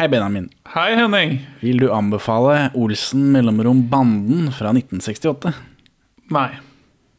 Hei, 0.00 0.08
Benjamin. 0.08 0.46
Hei, 0.72 0.94
Henning. 0.96 1.34
Vil 1.60 1.76
du 1.76 1.90
anbefale 1.92 2.70
Olsen 2.72 3.26
mellomrom 3.34 3.82
Banden 3.90 4.46
fra 4.48 4.70
1968? 4.72 5.50
Nei. 6.32 6.46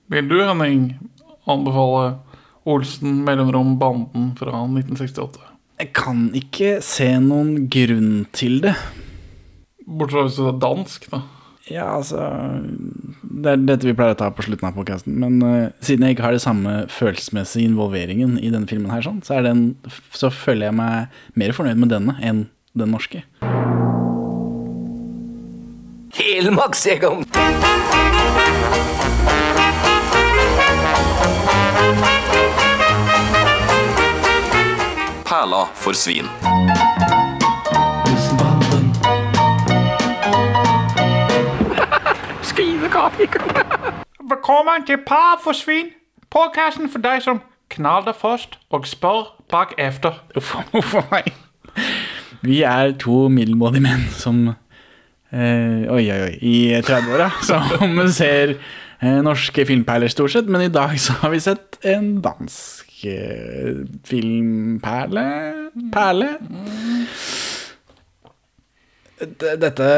Vil 0.09 0.25
du, 0.25 0.39
Henning, 0.41 0.87
anbefale 1.45 2.15
Olsen 2.65 3.19
mellomrom 3.27 3.75
Banden 3.77 4.31
fra 4.39 4.63
1968? 4.63 5.43
Jeg 5.77 5.91
kan 5.93 6.23
ikke 6.39 6.71
se 6.81 7.11
noen 7.21 7.67
grunn 7.69 8.23
til 8.33 8.57
det. 8.63 8.73
Bortsett 9.85 10.15
fra 10.15 10.23
hvis 10.25 10.39
det 10.39 10.47
er 10.49 10.57
dansk, 10.63 11.05
da. 11.11 11.19
Ja, 11.69 11.85
altså 11.99 12.23
Det 13.21 13.51
er 13.51 13.61
dette 13.61 13.85
vi 13.85 13.93
pleier 13.93 14.15
å 14.15 14.17
ta 14.17 14.31
på 14.33 14.47
slutten 14.47 14.71
av 14.71 14.79
podkasten. 14.79 15.19
Men 15.21 15.37
uh, 15.45 15.69
siden 15.85 16.07
jeg 16.07 16.17
ikke 16.17 16.25
har 16.25 16.33
det 16.33 16.41
samme 16.41 16.73
følelsesmessige 16.89 17.69
involveringen 17.69 18.39
i 18.41 18.49
denne 18.49 18.65
filmen, 18.65 18.89
her, 18.89 19.05
sånn, 19.05 19.21
så, 19.21 19.37
den, 19.45 19.67
så 20.17 20.33
føler 20.33 20.71
jeg 20.71 20.77
meg 20.81 21.21
mer 21.37 21.53
fornøyd 21.53 21.85
med 21.85 21.93
denne 21.93 22.17
enn 22.25 22.41
den 22.73 22.89
norske. 22.89 23.23
Helmarksjegeren! 26.13 27.25
Perla 35.25 35.63
for 35.73 35.93
svin. 35.93 36.27
Velkommen 44.29 44.85
til 44.85 44.97
Par 45.07 45.39
for 45.43 45.51
svin. 45.51 45.85
Podkasten 46.29 46.89
for 46.89 46.99
deg 46.99 47.21
som 47.21 47.41
knaller 47.69 48.13
først 48.13 48.59
og 48.69 48.87
spør 48.87 49.35
bak 49.51 49.73
efter. 49.77 50.23
Uff 50.35 50.55
a 50.55 51.07
meg. 51.11 51.50
Vi 52.45 52.61
er 52.65 52.95
to 53.01 53.27
middelmådige 53.29 53.83
menn 53.85 54.05
som 54.17 54.43
eh, 54.49 55.83
Oi, 55.91 56.05
oi, 56.09 56.19
oi. 56.25 56.31
I 56.41 56.55
30-åra. 56.81 57.29
Som 57.49 57.99
ser 58.13 58.55
eh, 58.57 59.19
norske 59.25 59.65
filmperler 59.69 60.11
stort 60.11 60.33
sett. 60.33 60.49
Men 60.51 60.65
i 60.65 60.73
dag 60.73 60.95
så 61.01 61.17
har 61.21 61.33
vi 61.35 61.41
sett 61.43 61.77
en 61.87 62.15
dansk 62.23 63.05
eh, 63.09 63.83
filmperle 64.09 65.27
Perle. 65.93 66.31
Dette 69.21 69.89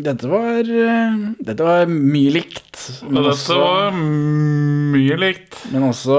Dette 0.00 0.28
var 0.30 0.64
eh, 0.64 1.18
Dette 1.44 1.66
var 1.68 1.90
mye 1.92 2.32
likt. 2.38 2.80
Men 3.04 3.20
Dette 3.20 3.34
også, 3.34 3.58
var 3.60 4.00
mye 4.00 5.20
likt. 5.20 5.60
men 5.74 5.84
også 5.90 6.16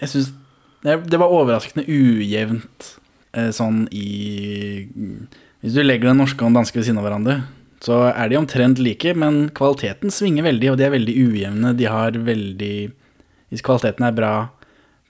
Jeg 0.00 0.10
syns 0.10 0.34
det 0.84 1.16
var 1.16 1.32
overraskende 1.32 1.86
ujevnt 1.88 2.90
sånn 3.54 3.84
i 3.92 4.86
Hvis 5.64 5.74
du 5.74 5.82
legger 5.82 6.10
den 6.12 6.20
norske 6.20 6.40
og 6.44 6.50
den 6.52 6.58
danske 6.60 6.76
ved 6.78 6.84
siden 6.86 6.98
av 7.00 7.06
hverandre, 7.08 7.36
så 7.84 7.98
er 8.14 8.28
de 8.32 8.36
omtrent 8.38 8.78
like, 8.80 9.14
men 9.16 9.48
kvaliteten 9.56 10.12
svinger 10.12 10.44
veldig, 10.46 10.70
og 10.72 10.78
de 10.80 10.84
er 10.86 10.92
veldig 10.94 11.14
ujevne. 11.20 11.72
De 11.76 11.84
har 11.90 12.10
veldig 12.16 12.76
Hvis 13.52 13.62
kvaliteten 13.64 14.04
er 14.06 14.12
bra 14.16 14.32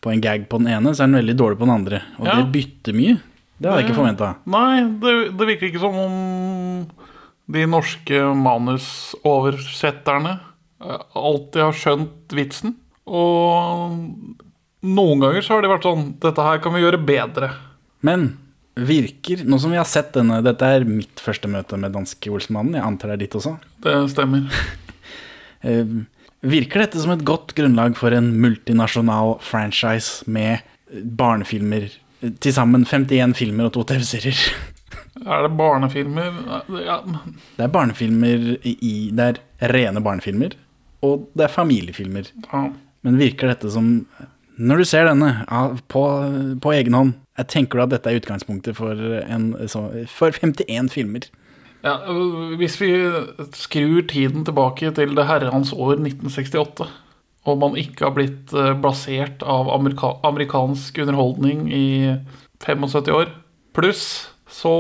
på 0.05 0.11
en 0.13 0.21
gag 0.21 0.49
på 0.51 0.59
den 0.61 0.69
ene, 0.75 0.93
så 0.95 1.05
er 1.05 1.09
den 1.13 1.21
veldig 1.23 1.37
dårlig 1.39 1.59
på 1.59 1.65
den 1.69 1.75
andre. 1.79 2.03
Og 2.19 2.27
Ja. 2.27 2.35
det 2.43 2.53
bytter 2.53 2.93
mye. 2.99 3.15
Det 3.61 3.71
hadde 3.71 3.81
jeg 3.81 3.87
ikke 3.89 4.01
forventa. 4.01 4.29
Nei, 4.51 4.83
det, 5.01 5.13
det 5.39 5.47
virker 5.49 5.67
ikke 5.71 5.81
som 5.81 5.95
om 5.97 6.89
de 7.55 7.63
norske 7.71 8.21
manusoversetterne 9.15 10.35
eh, 10.83 11.03
alltid 11.17 11.63
har 11.63 11.73
skjønt 11.79 12.35
vitsen. 12.37 12.75
Og 13.07 13.95
noen 14.85 15.21
ganger 15.23 15.43
så 15.45 15.55
har 15.57 15.63
de 15.65 15.69
vært 15.73 15.85
sånn 15.87 16.05
Dette 16.23 16.45
her 16.47 16.59
kan 16.65 16.75
vi 16.77 16.83
gjøre 16.85 17.01
bedre. 17.05 17.51
Men 18.05 18.27
virker 18.75 19.45
Nå 19.47 19.59
som 19.63 19.71
vi 19.71 19.79
har 19.79 19.87
sett 19.87 20.11
denne 20.17 20.41
Dette 20.43 20.67
er 20.67 20.83
mitt 20.89 21.21
første 21.23 21.47
møte 21.51 21.79
med 21.79 21.95
danske 21.95 22.33
Olsmannen. 22.35 22.75
Jeg 22.75 22.83
antar 22.85 23.13
det 23.13 23.15
er 23.17 23.23
ditt 23.25 23.37
også. 23.41 23.57
Det 23.85 23.99
stemmer. 24.15 24.49
Eh, 25.65 25.87
Virker 26.45 26.83
dette 26.83 27.01
som 27.01 27.15
et 27.15 27.23
godt 27.25 27.55
grunnlag 27.57 27.95
for 27.97 28.13
en 28.13 28.27
multinasjonal 28.37 29.39
franchise 29.41 30.27
med 30.29 30.61
barnefilmer? 31.17 31.87
Til 32.21 32.53
sammen 32.53 32.85
51 32.85 33.33
filmer 33.39 33.71
og 33.71 33.73
to 33.73 33.87
TV-serier. 33.89 34.43
Er 35.25 35.47
det 35.47 35.55
barnefilmer? 35.57 36.37
Ja, 36.85 36.99
Det 37.57 37.65
er 37.65 37.73
barnefilmer 37.73 38.45
i 38.61 38.93
Det 39.17 39.31
er 39.31 39.73
rene 39.73 40.03
barnefilmer, 40.05 40.53
og 41.01 41.31
det 41.33 41.47
er 41.49 41.55
familiefilmer. 41.57 42.29
ja. 42.53 42.67
Men 43.05 43.19
virker 43.21 43.49
dette 43.55 43.69
som 43.73 44.07
Når 44.61 44.77
du 44.81 44.85
ser 44.85 45.09
denne 45.09 45.33
på, 45.89 46.05
på 46.61 46.73
egen 46.77 46.93
hånd, 46.97 47.15
jeg 47.39 47.51
tenker 47.51 47.79
du 47.79 47.85
at 47.85 47.95
dette 47.95 48.11
er 48.11 48.21
utgangspunktet 48.21 48.77
for, 48.79 48.99
en, 49.25 49.53
så, 49.71 49.89
for 50.11 50.35
51 50.35 50.93
filmer? 50.95 51.27
Ja, 51.85 51.99
hvis 52.57 52.79
vi 52.81 52.93
skrur 53.53 54.05
tiden 54.09 54.47
tilbake 54.47 54.93
til 54.97 55.17
det 55.17 55.27
herrens 55.29 55.75
år 55.75 55.99
1968, 55.99 56.87
og 57.45 57.59
man 57.61 57.75
ikke 57.77 58.07
har 58.07 58.15
blitt 58.17 58.55
eh, 58.57 58.73
blasert 58.81 59.43
av 59.45 59.69
amerika 59.75 60.15
amerikansk 60.25 61.03
underholdning 61.05 61.67
i 61.69 61.89
75 62.65 63.11
år, 63.13 63.35
pluss 63.77 64.07
så 64.49 64.77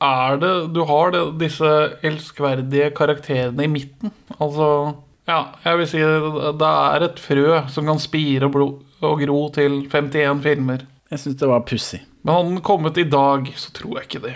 er 0.00 0.38
det 0.40 0.54
Du 0.76 0.82
har 0.88 1.12
det, 1.12 1.24
disse 1.40 1.72
elskverdige 2.04 2.92
karakterene 2.96 3.64
i 3.64 3.70
midten. 3.72 4.12
Altså 4.38 4.94
Ja, 5.26 5.56
jeg 5.64 5.80
vil 5.80 5.88
si 5.90 6.00
det 6.00 6.52
det 6.60 6.72
er 6.72 7.04
et 7.08 7.20
frø 7.20 7.46
som 7.72 7.88
kan 7.88 7.98
spire 7.98 8.46
og, 8.46 8.52
blod, 8.54 8.74
og 9.02 9.24
gro 9.24 9.40
til 9.52 9.82
51 9.90 10.44
filmer. 10.44 10.86
Jeg 11.12 11.22
syns 11.22 11.38
det 11.38 11.48
var 11.50 11.62
pussig. 11.68 12.00
Men 12.26 12.34
hadde 12.34 12.50
den 12.56 12.64
kommet 12.66 12.98
i 12.98 13.04
dag, 13.06 13.46
så 13.56 13.70
tror 13.76 14.00
jeg 14.00 14.08
ikke 14.08 14.22
det. 14.26 14.34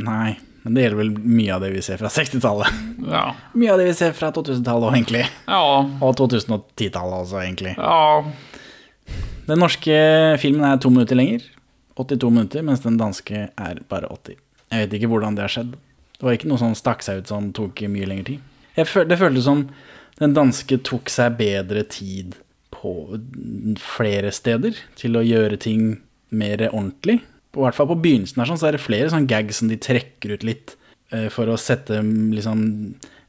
Nei, 0.00 0.38
men 0.64 0.76
det 0.76 0.86
gjelder 0.86 1.00
vel 1.02 1.10
mye 1.20 1.52
av 1.52 1.64
det 1.64 1.72
vi 1.74 1.82
ser 1.84 2.00
fra 2.00 2.08
60-tallet. 2.12 2.78
Ja. 3.12 3.24
Mye 3.58 3.74
av 3.74 3.82
det 3.82 3.90
vi 3.90 3.96
ser 3.98 4.14
fra 4.16 4.30
2000-tallet 4.32 4.88
òg, 4.88 4.96
egentlig. 4.96 5.26
Ja. 5.50 5.60
Og 6.00 6.14
2010-tallet 6.20 7.18
også, 7.26 7.42
egentlig. 7.44 7.76
ja. 7.76 8.24
Den 9.42 9.58
norske 9.58 9.94
filmen 10.38 10.62
er 10.64 10.78
to 10.80 10.88
minutter 10.92 11.18
lenger. 11.18 11.42
82 11.98 12.28
minutter, 12.30 12.62
mens 12.64 12.84
den 12.84 12.94
danske 12.96 13.48
er 13.50 13.80
bare 13.90 14.06
80. 14.14 14.36
Jeg 14.72 14.86
vet 14.86 14.94
ikke 14.96 15.10
hvordan 15.10 15.34
det 15.36 15.42
har 15.44 15.52
skjedd. 15.52 15.72
Det 16.14 16.24
var 16.24 16.36
ikke 16.38 16.48
noe 16.48 16.60
som 16.62 16.76
stakk 16.78 17.02
seg 17.04 17.20
ut 17.20 17.32
som 17.32 17.48
tok 17.52 17.82
mye 17.90 18.06
lengre 18.08 18.28
tid. 18.30 18.86
Føl 18.88 19.08
det 19.10 19.18
føltes 19.20 19.44
som 19.44 19.66
den 20.22 20.36
danske 20.36 20.78
tok 20.86 21.10
seg 21.12 21.34
bedre 21.40 21.82
tid 21.90 22.36
på 22.82 22.92
flere 23.78 24.32
steder 24.34 24.76
til 24.98 25.16
å 25.18 25.22
gjøre 25.24 25.58
ting 25.62 25.96
mer 26.34 26.64
ordentlig. 26.72 27.20
I 27.52 27.60
hvert 27.60 27.76
fall 27.76 27.90
på 27.92 27.98
begynnelsen 28.02 28.40
her 28.40 28.48
sånn, 28.48 28.60
så 28.60 28.70
er 28.70 28.76
det 28.78 28.84
flere 28.84 29.10
sånn 29.12 29.28
gags 29.30 29.60
som 29.60 29.68
de 29.70 29.76
trekker 29.80 30.34
ut 30.38 30.46
litt 30.48 30.74
eh, 31.12 31.28
for 31.32 31.50
å 31.52 31.58
sette 31.60 32.00
liksom 32.02 32.66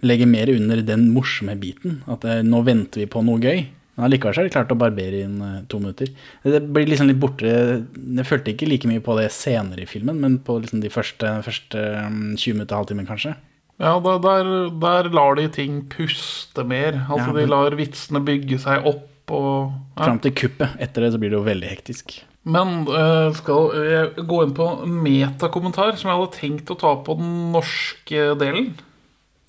Legge 0.04 0.26
mer 0.28 0.50
under 0.52 0.82
den 0.84 1.06
morsomme 1.16 1.54
biten. 1.56 2.02
At 2.12 2.26
eh, 2.28 2.42
nå 2.44 2.60
venter 2.68 3.00
vi 3.00 3.06
på 3.08 3.22
noe 3.24 3.40
gøy. 3.40 3.62
Men 3.96 4.04
allikevel 4.10 4.36
har 4.36 4.48
de 4.50 4.52
klart 4.52 4.74
å 4.74 4.76
barbere 4.76 5.22
inn 5.24 5.38
eh, 5.40 5.62
to 5.72 5.80
minutter. 5.80 6.10
Det 6.44 6.60
blir 6.76 6.90
liksom 6.92 7.08
litt 7.08 7.22
borte 7.22 7.48
Jeg 7.48 8.26
følte 8.28 8.52
ikke 8.52 8.68
like 8.68 8.90
mye 8.92 9.04
på 9.06 9.16
det 9.16 9.30
senere 9.32 9.86
i 9.86 9.88
filmen, 9.88 10.20
men 10.20 10.36
på 10.44 10.58
liksom 10.60 10.82
de 10.84 10.92
første, 10.92 11.32
første 11.48 11.86
mm, 12.10 12.34
20 12.36 12.58
minutter, 12.58 12.76
halvtimen 12.82 13.08
kanskje. 13.08 13.32
Ja, 13.80 13.94
da- 14.04 14.18
der, 14.26 14.52
der 14.84 15.08
lar 15.16 15.40
de 15.40 15.48
ting 15.56 15.80
puste 15.94 16.68
mer. 16.68 17.00
Altså 17.08 17.32
Ja, 17.32 17.40
De 17.40 17.48
lar 17.56 17.80
vitsene 17.80 18.20
bygge 18.28 18.60
seg 18.66 18.84
opp 18.92 19.08
og 19.32 19.72
ja. 19.96 20.06
Fram 20.06 20.20
til 20.24 20.34
kuppet. 20.36 20.76
Etter 20.84 21.06
det 21.06 21.14
så 21.14 21.22
blir 21.22 21.34
det 21.34 21.40
jo 21.40 21.48
veldig 21.48 21.70
hektisk. 21.70 22.18
Men 22.44 22.84
uh, 22.90 23.32
skal 23.38 23.72
jeg 23.88 24.26
gå 24.28 24.40
inn 24.44 24.56
på 24.58 24.68
en 24.84 24.98
metakommentar 25.06 25.96
som 26.00 26.12
jeg 26.12 26.20
hadde 26.20 26.40
tenkt 26.40 26.74
å 26.74 26.80
ta 26.80 26.92
på 27.06 27.16
den 27.20 27.54
norske 27.54 28.34
delen. 28.42 28.74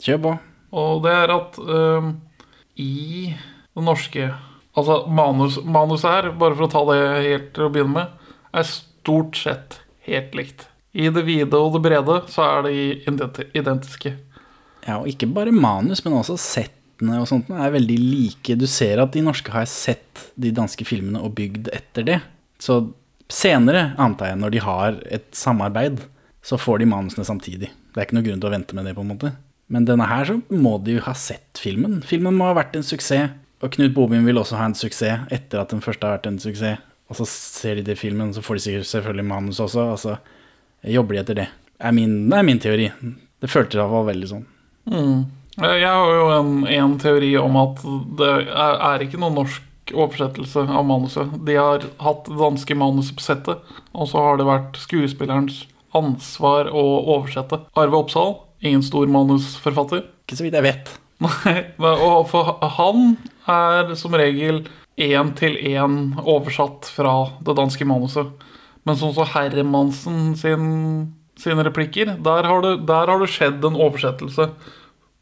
Kjør 0.04 0.20
på. 0.26 0.34
Og 0.78 1.02
det 1.06 1.14
er 1.24 1.32
at 1.34 1.58
uh, 1.58 2.12
i 2.78 3.32
det 3.34 3.86
norske 3.86 4.32
Altså 4.74 5.04
manus, 5.06 5.60
manuset 5.62 6.10
her, 6.10 6.26
bare 6.34 6.56
for 6.58 6.66
å 6.66 6.70
ta 6.72 6.80
det 6.88 6.96
helt 7.22 7.50
til 7.54 7.68
å 7.68 7.70
begynne 7.70 7.94
med, 7.94 8.30
er 8.58 8.64
stort 8.66 9.38
sett 9.38 9.76
helt 10.08 10.34
likt. 10.34 10.64
I 10.98 11.12
det 11.14 11.22
vide 11.28 11.58
og 11.58 11.76
det 11.76 11.82
brede 11.84 12.16
så 12.26 12.42
er 12.48 12.66
de 12.66 12.72
identiske. 13.54 14.16
Ja, 14.82 14.98
og 14.98 15.06
ikke 15.06 15.30
bare 15.30 15.54
manus, 15.54 16.02
men 16.02 16.16
også 16.18 16.34
settene 16.94 17.20
og 17.20 17.28
sånt 17.28 17.50
er 17.50 17.72
veldig 17.74 17.98
like. 17.98 18.56
Du 18.56 18.66
ser 18.66 19.02
at 19.02 19.12
de 19.12 19.22
norske 19.22 19.50
har 19.50 19.66
sett 19.66 20.32
de 20.36 20.50
danske 20.50 20.84
filmene 20.84 21.20
og 21.20 21.34
bygd 21.34 21.68
etter 21.72 22.04
det. 22.04 22.20
Så 22.58 22.92
senere, 23.28 23.94
antar 23.98 24.30
jeg, 24.30 24.38
når 24.38 24.50
de 24.50 24.60
har 24.60 25.00
et 25.10 25.26
samarbeid, 25.34 26.00
så 26.42 26.56
får 26.56 26.80
de 26.80 26.86
manusene 26.86 27.24
samtidig. 27.24 27.70
Det 27.92 27.98
er 27.98 28.06
ikke 28.06 28.18
noe 28.18 28.26
grunn 28.26 28.40
til 28.40 28.48
å 28.48 28.54
vente 28.54 28.74
med 28.74 28.86
det, 28.86 28.94
på 28.94 29.02
en 29.02 29.10
måte. 29.10 29.32
Men 29.68 29.84
denne 29.84 30.06
her 30.06 30.24
så 30.28 30.38
må 30.50 30.78
de 30.84 30.98
jo 30.98 31.04
ha 31.06 31.14
sett 31.14 31.58
filmen. 31.58 32.02
Filmen 32.04 32.36
må 32.36 32.50
ha 32.50 32.54
vært 32.54 32.76
en 32.76 32.84
suksess. 32.84 33.32
Og 33.64 33.72
Knut 33.72 33.94
Bobin 33.94 34.26
vil 34.26 34.36
også 34.36 34.58
ha 34.58 34.66
en 34.68 34.76
suksess 34.76 35.30
etter 35.32 35.62
at 35.62 35.70
den 35.72 35.80
første 35.80 36.04
har 36.04 36.18
vært 36.18 36.28
en 36.28 36.40
suksess. 36.42 36.82
Og 37.08 37.16
så 37.16 37.26
ser 37.28 37.78
de 37.78 37.84
det 37.86 37.98
filmen, 38.00 38.32
så 38.34 38.42
får 38.44 38.58
de 38.58 38.64
sikkert 38.64 38.88
selvfølgelig 38.90 39.26
manus 39.28 39.60
også, 39.60 39.82
og 39.92 39.98
så 40.00 40.16
jobber 40.94 41.16
de 41.16 41.20
etter 41.22 41.38
det. 41.38 41.46
Er 41.80 41.92
min, 41.96 42.28
det 42.30 42.38
er 42.38 42.46
min 42.46 42.60
teori. 42.60 42.90
Det 43.40 43.50
føltes 43.52 43.76
iallfall 43.78 44.06
veldig 44.08 44.28
sånn. 44.30 44.44
Eh, 44.92 45.24
Jeg 45.54 45.86
har 45.86 46.10
jo 46.16 46.24
en, 46.34 46.56
en 46.66 46.96
teori 46.98 47.30
om 47.38 47.56
at 47.60 47.84
det 48.18 48.30
er, 48.48 48.80
er 48.88 49.04
ikke 49.04 49.20
noen 49.22 49.38
norsk 49.38 49.94
oversettelse 49.94 50.64
av 50.64 50.86
manuset. 50.88 51.30
De 51.46 51.54
har 51.58 51.84
hatt 52.02 52.26
det 52.26 52.40
danske 52.40 52.76
manuset 52.78 53.14
på 53.18 53.24
settet, 53.24 53.74
og 53.92 54.10
så 54.10 54.24
har 54.24 54.40
det 54.40 54.48
vært 54.48 54.80
skuespillerens 54.82 55.64
ansvar 55.94 56.70
å 56.74 56.84
oversette. 57.16 57.60
Arve 57.78 58.00
Oppsal, 58.00 58.36
ingen 58.64 58.82
stor 58.82 59.10
manusforfatter. 59.10 60.02
Ikke 60.24 60.40
så 60.40 60.46
vidt 60.46 60.58
jeg 60.58 60.66
vet. 60.66 60.94
Nei, 61.24 61.60
og 61.78 62.24
for 62.32 62.56
han 62.78 63.14
er 63.50 63.94
som 63.98 64.16
regel 64.18 64.64
én 65.00 65.32
til 65.38 65.54
én 65.58 66.14
oversatt 66.22 66.90
fra 66.90 67.14
det 67.46 67.54
danske 67.58 67.86
manuset. 67.86 68.30
Men 68.84 68.98
sånn 69.00 69.14
som 69.16 69.28
Hermansen 69.32 70.34
sin, 70.36 70.66
sine 71.40 71.64
replikker, 71.66 72.16
der 72.24 72.48
har, 72.50 72.64
det, 72.64 72.74
der 72.88 73.10
har 73.10 73.22
det 73.22 73.30
skjedd 73.32 73.64
en 73.64 73.78
oversettelse. 73.78 74.50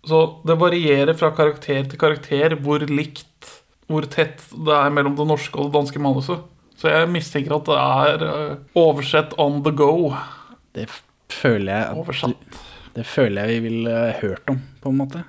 Så 0.08 0.18
det 0.48 0.56
varierer 0.58 1.14
fra 1.14 1.30
karakter 1.36 1.84
til 1.86 1.98
karakter 2.00 2.56
hvor 2.58 2.82
likt, 2.90 3.50
hvor 3.90 4.06
tett 4.10 4.40
det 4.50 4.74
er 4.74 4.90
mellom 4.94 5.14
det 5.18 5.26
norske 5.30 5.54
og 5.60 5.68
det 5.70 5.76
danske 5.78 6.02
manuset. 6.02 6.42
Så 6.80 6.90
jeg 6.90 7.10
mistenker 7.14 7.54
at 7.60 7.68
det 7.68 7.76
er 7.78 8.24
eh, 8.26 8.54
oversett 8.78 9.36
on 9.38 9.60
the 9.62 9.70
go. 9.78 10.10
Det 10.74 10.88
føler 11.30 11.70
jeg 11.76 12.00
Oversatt. 12.02 12.56
Det 12.92 13.04
føler 13.08 13.46
jeg 13.46 13.54
vi 13.62 13.68
ville 13.68 13.92
hørt 14.18 14.50
om, 14.52 14.58
på 14.82 14.90
en 14.90 14.98
måte. 14.98 15.22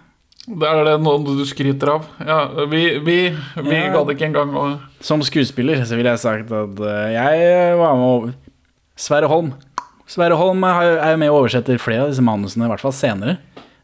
Det 0.43 0.67
er 0.67 0.81
det 0.83 0.95
noe 0.99 1.21
du 1.23 1.45
skryter 1.47 1.93
av. 1.93 2.07
Ja, 2.19 2.39
vi 2.67 2.81
vi, 2.99 3.17
vi 3.61 3.77
Ja. 3.77 3.93
gadd 3.93 4.09
ikke 4.11 4.25
engang 4.27 4.49
å 4.59 4.63
Som 4.99 5.21
skuespiller 5.23 5.85
så 5.87 5.95
ville 5.95 6.11
jeg 6.11 6.19
sagt 6.19 6.51
at 6.51 6.81
eh, 6.83 7.13
jeg 7.13 7.77
var 7.79 7.93
med 7.95 8.07
over 8.09 8.33
Sverre 8.99 9.29
Holm. 9.31 9.53
Sverre 10.09 10.35
Holm 10.35 10.65
er 10.67 11.13
jo 11.13 11.17
med 11.21 11.29
og 11.31 11.43
oversetter 11.43 11.79
flere 11.79 12.03
av 12.03 12.11
disse 12.11 12.25
manusene, 12.25 12.65
i 12.67 12.73
hvert 12.73 12.83
fall 12.83 12.91
senere. 12.97 13.37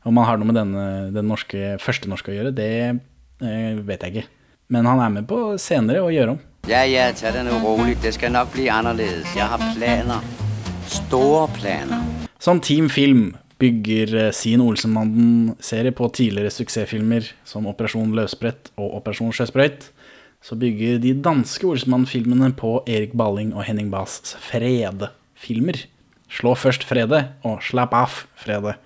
Om 0.10 0.18
han 0.18 0.26
har 0.26 0.40
noe 0.42 0.50
med 0.50 0.58
denne, 0.58 0.84
den 1.14 1.28
norske, 1.30 1.76
første 1.84 2.10
norske 2.10 2.32
å 2.34 2.36
gjøre, 2.36 2.54
det 2.58 2.70
eh, 2.90 3.82
vet 3.86 4.06
jeg 4.08 4.16
ikke. 4.16 4.30
Men 4.74 4.88
han 4.90 5.02
er 5.04 5.12
med 5.14 5.28
på 5.30 5.38
senere 5.62 6.02
å 6.02 6.10
gjøre 6.14 6.34
om. 6.34 6.40
Ja, 6.70 6.82
ja, 6.86 7.08
ta 7.14 7.30
det 7.34 7.44
nå 7.46 7.60
rolig. 7.62 7.96
Det 8.02 8.16
skal 8.18 8.34
nok 8.34 8.50
bli 8.56 8.66
annerledes. 8.74 9.30
Jeg 9.38 9.46
har 9.52 9.62
planer. 9.76 10.26
Store 10.90 11.46
planer. 11.54 12.02
Som 12.42 12.62
Team 12.66 12.90
Film 12.90 13.36
bygger 13.62 14.16
eh, 14.18 14.32
sin 14.34 14.64
Olsenmannen-serie 14.66 15.94
på 15.94 16.10
tidligere 16.16 16.54
suksessfilmer 16.54 17.30
som 17.46 17.70
Operasjon 17.70 18.16
Løsbrett 18.18 18.74
og 18.80 18.98
Operasjon 19.04 19.34
Sjøsprøyt, 19.36 19.92
så 20.42 20.58
bygger 20.58 21.02
de 21.04 21.14
danske 21.22 21.68
Olsenmann-filmene 21.68 22.54
på 22.58 22.80
Erik 22.90 23.14
Balling 23.20 23.52
og 23.54 23.68
Henning 23.68 23.94
Bahs 23.94 24.34
Frede-filmer. 24.42 25.86
Slå 26.34 26.54
først 26.58 26.86
Frede 26.88 27.28
og 27.46 27.62
Slapp 27.66 27.94
av 27.98 28.22
Frede, 28.40 28.78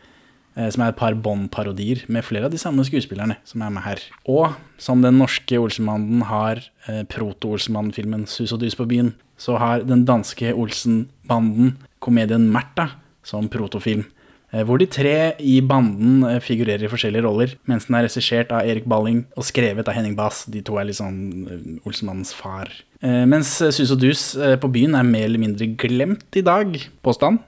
som 0.53 0.83
er 0.85 0.91
et 0.91 0.97
par 1.00 1.15
Bond-parodier 1.17 2.03
med 2.13 2.23
flere 2.27 2.45
av 2.45 2.51
de 2.53 2.59
samme 2.61 2.83
skuespillerne 2.85 3.39
som 3.47 3.61
er 3.65 3.71
med 3.73 3.83
her. 3.88 4.01
Og 4.29 4.53
som 4.77 5.01
den 5.01 5.17
norske 5.17 5.57
Olsenmannen 5.57 6.21
har 6.29 6.61
eh, 6.88 7.03
proto-Olsenmann-filmen 7.09 8.27
Sus 8.29 8.53
og 8.53 8.59
dus 8.61 8.75
på 8.77 8.85
byen, 8.89 9.13
så 9.38 9.57
har 9.57 9.81
den 9.88 10.05
danske 10.05 10.53
Olsen-banden 10.53 11.77
komedien 12.03 12.50
Märtha 12.53 12.89
som 13.25 13.47
protofilm. 13.50 14.05
eh, 14.51 14.61
Hvor 14.63 14.77
de 14.77 14.85
tre 14.85 15.33
i 15.39 15.59
banden 15.61 16.23
eh, 16.29 16.39
figurerer 16.39 16.85
i 16.85 16.91
forskjellige 16.91 17.23
roller, 17.25 17.55
mens 17.65 17.88
den 17.89 17.95
er 17.97 18.05
regissert 18.05 18.51
av 18.53 18.67
Erik 18.69 18.85
Balling 18.85 19.23
og 19.35 19.44
skrevet 19.47 19.88
av 19.88 19.95
Henning 19.97 20.15
Bass. 20.15 20.45
De 20.45 20.61
to 20.61 20.77
er 20.77 20.85
litt 20.85 21.00
sånn 21.01 21.47
eh, 21.50 21.88
Olsenmannens 21.88 22.33
far. 22.38 22.69
Eh, 23.01 23.23
Mens 23.25 23.55
eh, 23.61 23.71
Sus 23.73 23.91
og 23.91 24.00
dus 24.03 24.35
eh, 24.35 24.53
på 24.61 24.69
byen 24.71 24.94
er 24.95 25.03
mer 25.07 25.25
eller 25.25 25.41
mindre 25.41 25.65
glemt 25.75 26.38
i 26.38 26.45
dag, 26.45 26.77
påstand. 27.01 27.41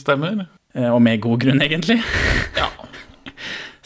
Stemmer. 0.00 0.46
Eh, 0.74 0.90
Og 0.90 1.00
med 1.02 1.20
god 1.20 1.40
grunn, 1.46 1.62
egentlig. 1.64 2.00
Ja. 2.58 2.68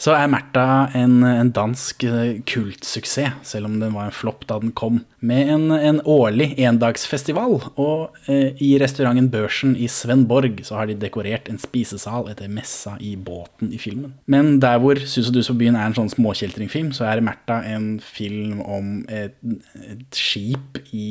Så 0.05 0.11
er 0.11 0.27
Märtha 0.27 0.89
en, 0.93 1.23
en 1.23 1.49
dansk 1.55 2.03
eh, 2.03 2.41
kultsuksess, 2.45 3.39
selv 3.47 3.69
om 3.69 3.77
den 3.79 3.93
var 3.95 4.09
en 4.09 4.13
flopp 4.13 4.43
da 4.45 4.57
den 4.61 4.73
kom. 4.75 4.99
Med 5.25 5.47
en, 5.49 5.69
en 5.71 6.01
årlig 6.03 6.49
endagsfestival, 6.61 7.55
og 7.79 8.17
eh, 8.29 8.51
i 8.61 8.73
restauranten 8.81 9.31
Børsen 9.33 9.71
i 9.79 9.87
Svenborg 9.89 10.59
så 10.67 10.75
har 10.81 10.91
de 10.91 10.97
dekorert 10.99 11.47
en 11.49 11.57
spisesal 11.57 12.27
etter 12.29 12.51
messa 12.51 12.97
i 12.99 13.15
båten 13.15 13.71
i 13.73 13.79
filmen. 13.81 14.13
Men 14.29 14.59
der 14.61 14.77
hvor 14.83 14.99
Sus 14.99 15.31
og 15.31 15.39
dus 15.39 15.49
på 15.49 15.57
byen 15.63 15.79
er 15.79 15.87
en 15.87 15.97
sånn 15.97 16.11
småkjeltringfilm, 16.13 16.91
så 16.93 17.07
er 17.09 17.23
Märtha 17.25 17.63
en 17.71 17.95
film 18.03 18.59
om 18.67 18.97
et, 19.07 19.39
et 19.87 20.05
skip 20.13 20.83
i, 20.91 21.07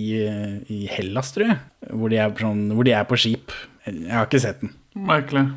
i 0.70 0.84
Hellas, 0.92 1.32
tror 1.34 1.54
jeg. 1.54 1.62
Hvor 1.90 2.12
de, 2.12 2.20
er, 2.20 2.36
sånn, 2.38 2.66
hvor 2.76 2.86
de 2.86 2.94
er 2.94 3.08
på 3.08 3.18
skip. 3.18 3.56
Jeg 3.88 4.12
har 4.12 4.28
ikke 4.28 4.44
sett 4.44 4.60
den. 4.62 4.76
Merkelig. 5.08 5.48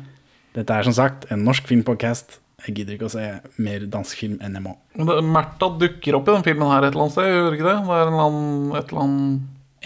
Dette 0.58 0.74
er 0.74 0.86
som 0.88 0.96
sagt 0.96 1.28
en 1.32 1.44
norsk 1.46 1.68
filmpodcast. 1.70 2.40
Jeg 2.66 2.74
gidder 2.80 2.96
ikke 2.96 3.06
å 3.06 3.12
se 3.12 3.24
mer 3.62 3.84
dansk 3.86 4.18
film 4.18 4.40
enn 4.42 4.56
jeg 4.58 4.64
må. 4.64 4.74
Märtha 4.98 5.68
dukker 5.78 6.18
opp 6.18 6.26
i 6.26 6.34
den 6.34 6.46
filmen 6.46 6.72
her 6.72 6.88
et 6.88 6.90
eller 6.90 7.04
annet 7.06 7.14
sted, 7.14 7.28
gjør 7.30 7.46
det 7.46 7.58
ikke 7.60 7.68
det? 7.68 7.76
Det 7.86 7.94
er 7.94 8.08
en 8.08 8.16
eller 8.16 9.02
annen, 9.04 9.36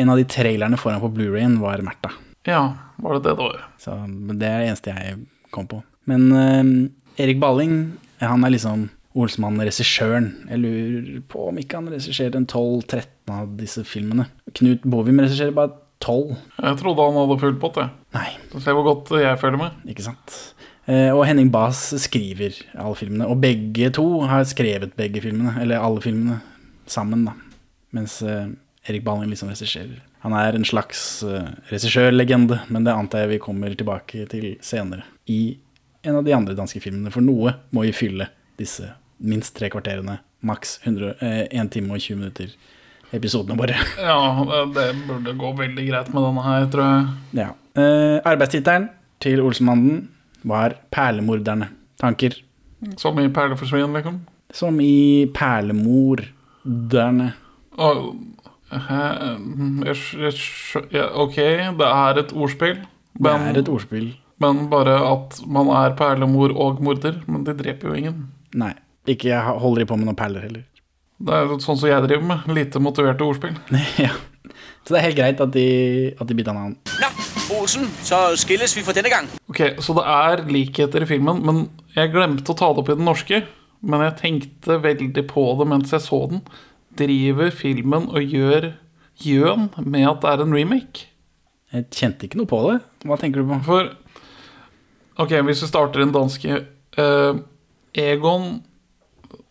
En 0.00 0.08
av 0.08 0.16
de 0.16 0.24
trailerne 0.24 0.78
foran 0.80 1.02
på 1.02 1.12
Blu-rayen 1.12 1.58
var 1.60 1.84
Märtha. 1.84 2.14
Ja, 2.48 2.62
var 2.96 3.18
det 3.18 3.26
det 3.26 3.36
det 3.36 3.44
var? 3.44 3.60
Så 3.78 3.98
det 4.32 4.48
er 4.48 4.64
det 4.64 4.70
eneste 4.70 4.96
jeg 4.96 5.20
kom 5.52 5.68
på. 5.68 5.82
Men 6.08 6.32
uh, 6.32 7.20
Erik 7.20 7.38
Balling, 7.42 7.76
han 8.24 8.48
er 8.48 8.54
liksom 8.56 8.88
Olsmann-regissøren. 9.12 10.30
Jeg 10.48 10.62
lurer 10.62 11.20
på 11.28 11.48
om 11.50 11.60
ikke 11.60 11.76
han 11.82 11.92
regisserer 11.92 12.38
en 12.40 12.48
12-13 12.48 13.36
av 13.36 13.52
disse 13.60 13.84
filmene. 13.84 14.30
Knut 14.56 14.88
Bovim 14.88 15.20
regisserer 15.20 15.52
bare 15.56 15.76
12. 16.02 16.32
Jeg 16.56 16.78
trodde 16.80 17.04
han 17.06 17.20
hadde 17.20 17.38
full 17.44 17.58
pott, 17.62 17.78
jeg. 17.78 17.92
Nei, 18.16 18.30
Du 18.50 18.58
Se 18.60 18.74
hvor 18.74 18.86
godt 18.88 19.12
jeg 19.20 19.38
føler 19.38 19.60
med. 19.60 19.76
ikke 19.88 20.02
sant. 20.08 20.51
Eh, 20.90 21.10
og 21.14 21.24
Henning 21.28 21.50
Baas 21.54 21.90
skriver 22.02 22.56
alle 22.74 22.98
filmene. 22.98 23.28
Og 23.30 23.40
begge 23.42 23.90
to 23.94 24.06
har 24.28 24.46
skrevet 24.50 24.96
begge 24.98 25.22
filmene, 25.24 25.54
eller 25.62 25.82
alle 25.82 26.02
filmene, 26.04 26.40
sammen, 26.90 27.26
da. 27.28 27.36
Mens 27.94 28.18
eh, 28.26 28.48
Erik 28.88 29.04
Balling 29.06 29.30
liksom 29.30 29.52
regisserer. 29.52 30.00
Han 30.22 30.34
er 30.38 30.54
en 30.54 30.66
slags 30.66 31.00
uh, 31.26 31.48
regissørlegende, 31.70 32.60
men 32.70 32.84
det 32.86 32.94
antar 32.94 33.24
jeg 33.24 33.32
vi 33.32 33.38
kommer 33.42 33.74
tilbake 33.74 34.26
til 34.30 34.52
senere. 34.62 35.02
I 35.26 35.56
en 36.06 36.18
av 36.18 36.26
de 36.26 36.34
andre 36.34 36.54
danske 36.58 36.78
filmene, 36.82 37.10
for 37.14 37.24
noe 37.26 37.56
må 37.74 37.82
vi 37.86 37.94
fylle 37.94 38.28
disse 38.58 38.86
minst 39.22 39.54
tre 39.58 39.70
kvarterene, 39.70 40.20
maks 40.46 40.76
1 40.86 41.72
time 41.74 41.94
og 41.94 42.02
20 42.02 42.20
minutter, 42.20 42.54
episodene 43.14 43.58
våre. 43.58 43.78
Ja, 43.98 44.18
det 44.74 44.88
burde 45.08 45.34
gå 45.38 45.52
veldig 45.58 45.88
greit 45.90 46.14
med 46.14 46.26
denne 46.26 46.46
her, 46.46 46.66
tror 46.70 46.86
jeg. 46.86 47.12
Ja. 47.42 47.48
Eh, 47.78 48.18
Arbeidstittelen 48.26 48.90
til 49.22 49.42
Olsenmannen 49.42 50.04
var 50.44 50.74
'Perlemorderne'. 50.90 51.68
Tanker 52.00 52.32
Som 52.96 53.18
i 53.20 53.28
perleforsvinn, 53.28 53.92
liksom. 53.94 54.20
som 54.52 54.80
i 54.80 55.26
'Perlemorderne'. 55.26 57.32
Eh, 58.72 59.36
jeg, 59.84 59.96
jeg, 60.92 61.06
ok, 61.14 61.36
det 61.78 61.88
er 61.88 62.18
et 62.22 62.32
ordspill. 62.32 62.78
Det 63.12 63.30
er 63.30 63.58
et 63.60 63.68
ordspill. 63.68 64.14
men 64.42 64.68
bare 64.70 64.94
at 65.12 65.40
man 65.46 65.68
er 65.68 65.94
perlemor 65.96 66.50
og 66.56 66.82
morder. 66.82 67.20
Men 67.28 67.44
de 67.44 67.52
dreper 67.54 67.88
jo 67.88 67.94
ingen. 67.94 68.28
Nei. 68.54 68.72
Ikke 69.06 69.28
jeg 69.28 69.42
holder 69.42 69.82
de 69.82 69.86
på 69.86 69.96
med 69.98 70.06
noen 70.06 70.16
perler 70.18 70.40
heller. 70.46 70.64
Det 71.22 71.34
er 71.34 71.52
sånn 71.62 71.78
som 71.78 71.88
jeg 71.88 72.02
driver 72.06 72.26
med. 72.26 72.48
Lite 72.50 72.80
motiverte 72.82 73.22
ordspill. 73.26 73.54
ja. 74.04 74.10
Så 74.82 74.94
det 74.94 74.98
er 74.98 75.06
helt 75.06 75.18
greit 75.20 75.40
at 75.42 75.52
de, 75.54 75.66
at 76.18 76.26
de 76.26 76.34
bytta 76.34 76.54
navn. 76.56 76.74
Nå, 77.02 77.10
Olsen, 77.52 77.88
så 78.02 78.32
skilles 78.40 78.72
vi 78.76 78.84
for 78.86 78.96
denne 78.96 79.10
gang. 79.12 79.28
Ok, 79.50 79.60
Så 79.84 79.94
det 79.96 80.04
er 80.08 80.44
likheter 80.48 81.04
i 81.04 81.08
filmen, 81.08 81.42
men 81.44 81.64
jeg 81.96 82.12
glemte 82.14 82.52
å 82.52 82.56
ta 82.58 82.72
det 82.72 82.82
opp 82.82 82.90
i 82.92 82.96
den 82.96 83.08
norske. 83.08 83.42
Men 83.82 84.04
jeg 84.06 84.18
tenkte 84.20 84.78
veldig 84.82 85.24
på 85.30 85.44
det 85.58 85.66
mens 85.68 85.92
jeg 85.92 86.04
så 86.04 86.20
den. 86.30 86.42
Driver 86.98 87.50
filmen 87.50 88.08
og 88.12 88.22
gjør 88.22 88.72
gjøn 89.22 89.68
med 89.84 90.08
at 90.08 90.22
det 90.22 90.30
er 90.32 90.44
en 90.44 90.54
remake? 90.54 91.06
Jeg 91.72 91.88
kjente 91.94 92.26
ikke 92.28 92.40
noe 92.40 92.50
på 92.50 92.60
det. 92.68 92.80
Hva 93.08 93.18
tenker 93.20 93.42
du 93.42 93.48
på? 93.52 93.60
For 93.66 93.92
Ok, 95.20 95.32
hvis 95.44 95.60
vi 95.60 95.68
starter 95.68 96.00
i 96.00 96.06
den 96.06 96.14
danske 96.14 96.54
uh, 96.96 97.40
Egon 97.92 98.62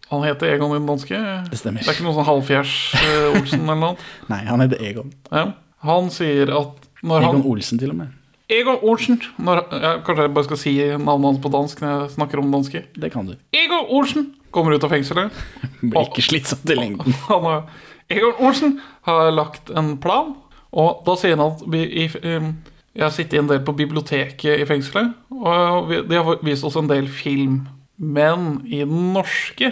Han 0.09 0.23
heter 0.25 0.55
Egon 0.55 0.73
i 0.73 0.79
den 0.79 0.87
danske? 0.89 1.17
Det 1.51 1.59
stemmer. 1.59 1.83
Det 1.85 1.91
er 1.91 1.97
ikke 1.99 2.07
noe 2.07 2.17
sånn 2.17 2.27
halvfjers 2.27 2.71
eh, 2.97 3.27
Olsen 3.37 3.61
eller 3.63 3.79
noe? 3.79 4.07
Nei, 4.31 4.41
han 4.49 4.63
heter 4.63 4.81
Egon. 4.83 5.13
Ja. 5.29 5.45
Han 5.85 6.09
sier 6.13 6.51
at 6.57 6.89
når 7.01 7.23
Egon 7.25 7.39
han 7.41 7.47
Olsen, 7.51 7.79
til 7.81 7.93
og 7.93 7.99
med. 8.01 8.17
Egon 8.51 8.81
Olsen 8.83 9.21
når, 9.39 9.63
ja, 9.71 9.93
Kanskje 10.03 10.25
jeg 10.27 10.33
bare 10.35 10.47
skal 10.49 10.59
si 10.59 10.73
navnet 10.91 11.29
hans 11.29 11.41
på 11.43 11.51
dansk 11.53 11.81
når 11.81 11.93
jeg 11.93 12.13
snakker 12.17 12.41
om 12.41 12.51
danske? 12.51 12.83
Det 12.99 13.11
kan 13.13 13.29
du. 13.29 13.37
Egon 13.55 13.87
Olsen 13.89 14.27
kommer 14.51 14.75
ut 14.75 14.83
av 14.83 14.91
fengselet. 14.91 15.43
Blir 15.81 16.09
ikke 16.09 16.25
slitsomt 16.25 16.67
i 16.69 16.77
lengden. 16.77 17.15
Egon 18.11 18.43
Olsen 18.43 18.79
har 19.07 19.31
lagt 19.31 19.71
en 19.71 19.95
plan, 20.03 20.33
og 20.71 21.03
da 21.07 21.15
sier 21.19 21.37
han 21.37 21.53
at 21.53 21.63
vi, 21.71 21.85
i, 22.03 22.07
um, 22.27 22.51
jeg 22.91 23.05
har 23.05 23.13
sittet 23.15 23.39
en 23.39 23.47
del 23.47 23.61
på 23.63 23.75
biblioteket 23.77 24.59
i 24.59 24.67
fengselet, 24.67 25.13
og 25.31 25.93
de 26.09 26.19
har 26.19 26.43
vist 26.43 26.67
oss 26.67 26.75
en 26.79 26.91
del 26.91 27.07
film. 27.07 27.61
Men 27.95 28.65
i 28.65 28.81
den 28.83 29.13
norske 29.15 29.71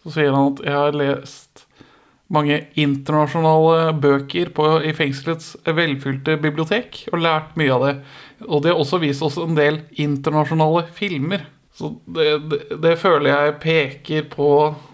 så 0.00 0.14
sier 0.14 0.32
han 0.34 0.54
at 0.54 0.62
jeg 0.64 0.74
har 0.74 0.96
lest 0.96 1.49
mange 2.30 2.60
internasjonale 2.78 3.94
bøker 4.00 4.52
på, 4.54 4.66
i 4.86 4.92
fengselets 4.94 5.56
velfylte 5.66 6.36
bibliotek, 6.42 7.04
og 7.10 7.24
lært 7.24 7.56
mye 7.58 7.74
av 7.74 7.86
det. 7.86 7.94
Og 8.46 8.62
de 8.62 8.72
har 8.72 8.78
også 8.80 9.00
vist 9.02 9.24
oss 9.26 9.38
en 9.40 9.58
del 9.58 9.82
internasjonale 10.00 10.86
filmer. 10.96 11.48
Så 11.74 11.94
det, 12.06 12.28
det, 12.50 12.60
det 12.82 12.96
føler 13.00 13.30
jeg 13.30 13.58
peker 13.62 14.30
på 14.30 14.50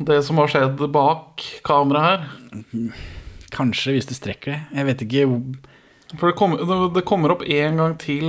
det 0.07 0.21
som 0.27 0.41
har 0.41 0.53
skjedd 0.53 0.81
bak 0.95 1.45
kameraet 1.67 2.25
her. 2.25 2.93
Kanskje, 3.55 3.97
hvis 3.97 4.09
det 4.09 4.19
strekker 4.19 4.53
det. 4.53 4.61
Jeg 4.77 4.89
vet 4.89 5.05
ikke. 5.07 5.27
For 6.15 6.31
det, 6.31 6.37
kom, 6.39 6.57
det, 6.95 7.05
kommer 7.09 7.35
opp 7.35 7.43
en 7.43 7.81
gang 7.83 7.97
til 8.01 8.27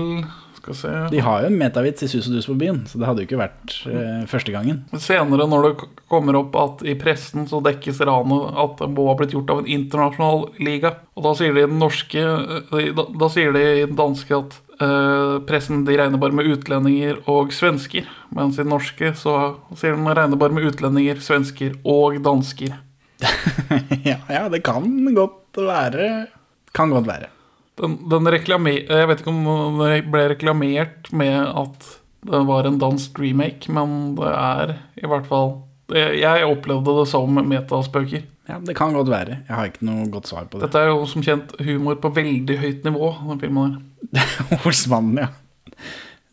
Skal 0.68 0.76
se 0.76 1.16
De 1.16 1.20
har 1.24 1.44
jo 1.44 1.48
en 1.48 1.58
metavits 1.60 2.04
i 2.04 2.10
Sus 2.12 2.28
og 2.28 2.36
dus 2.36 2.48
på 2.50 2.58
byen, 2.60 2.82
så 2.90 3.00
det 3.00 3.08
hadde 3.08 3.24
jo 3.24 3.30
ikke 3.30 3.40
vært 3.40 3.76
eh, 3.88 4.26
første 4.28 4.52
gangen. 4.52 4.82
Senere, 5.00 5.48
når 5.48 5.68
det 5.68 5.88
kommer 6.12 6.36
opp 6.40 6.58
at 6.60 6.84
i 6.88 6.98
pressen 7.00 7.48
så 7.48 7.62
dekkes 7.64 8.02
ranet 8.08 8.58
at 8.60 8.82
det 8.82 8.90
må 8.92 9.08
ha 9.08 9.16
blitt 9.20 9.36
gjort 9.36 9.54
av 9.54 9.62
en 9.62 9.70
internasjonal 9.78 10.44
liga. 10.60 10.98
Og 11.16 11.24
da 11.24 11.34
sier 11.40 11.56
de 11.56 11.68
norske 11.72 12.24
eh, 12.24 12.90
Da, 12.98 13.06
da 13.08 13.30
sier 13.32 13.56
de 13.56 13.64
i 13.78 13.86
den 13.86 13.96
danske 14.00 14.36
at 14.36 14.58
eh, 14.84 15.38
pressen 15.48 15.86
de 15.88 15.96
regner 16.02 16.20
bare 16.20 16.36
med 16.36 16.52
utlendinger 16.52 17.24
og 17.32 17.56
svensker. 17.56 18.10
Mens 18.36 18.60
i 18.60 18.66
den 18.66 18.74
norske 18.76 19.14
så 19.16 19.38
sier 19.72 19.96
de 19.96 20.20
regner 20.20 20.42
bare 20.42 20.58
med 20.58 20.68
utlendinger, 20.68 21.24
svensker 21.24 21.80
og 21.88 22.20
dansker. 22.28 22.76
ja, 24.04 24.20
ja, 24.28 24.44
det 24.52 24.66
kan 24.68 24.92
godt 25.16 25.64
være. 25.64 26.28
Kan 26.76 26.92
godt 26.92 27.08
være. 27.08 27.37
Den, 27.78 27.98
den 28.10 28.30
reklamer, 28.34 28.80
Jeg 28.90 29.08
vet 29.10 29.22
ikke 29.22 29.34
om 29.34 29.80
det 29.82 30.02
ble 30.10 30.24
reklamert 30.32 31.12
med 31.14 31.38
at 31.46 31.90
det 32.28 32.40
var 32.48 32.66
en 32.68 32.80
dansk 32.82 33.20
remake, 33.22 33.70
men 33.72 34.16
det 34.18 34.32
er 34.34 34.74
i 34.98 35.08
hvert 35.08 35.28
fall 35.30 35.54
Jeg 35.94 36.48
opplevde 36.50 36.96
det 36.98 37.06
som 37.12 37.38
metaspøker. 37.48 38.26
Ja, 38.48 38.58
Det 38.64 38.76
kan 38.76 38.96
godt 38.96 39.12
være. 39.12 39.42
Jeg 39.48 39.56
har 39.56 39.70
ikke 39.70 39.86
noe 39.88 40.08
godt 40.12 40.28
svar 40.28 40.48
på 40.48 40.58
det. 40.58 40.68
Dette 40.68 40.82
er 40.82 40.92
jo 40.92 41.06
som 41.10 41.24
kjent 41.24 41.54
humor 41.64 42.00
på 42.02 42.12
veldig 42.16 42.58
høyt 42.60 42.88
nivå. 42.88 43.12
Den 43.28 43.42
filmen 43.44 43.76
her. 43.76 44.58
Horsemannen, 44.66 45.28
ja. 45.28 45.30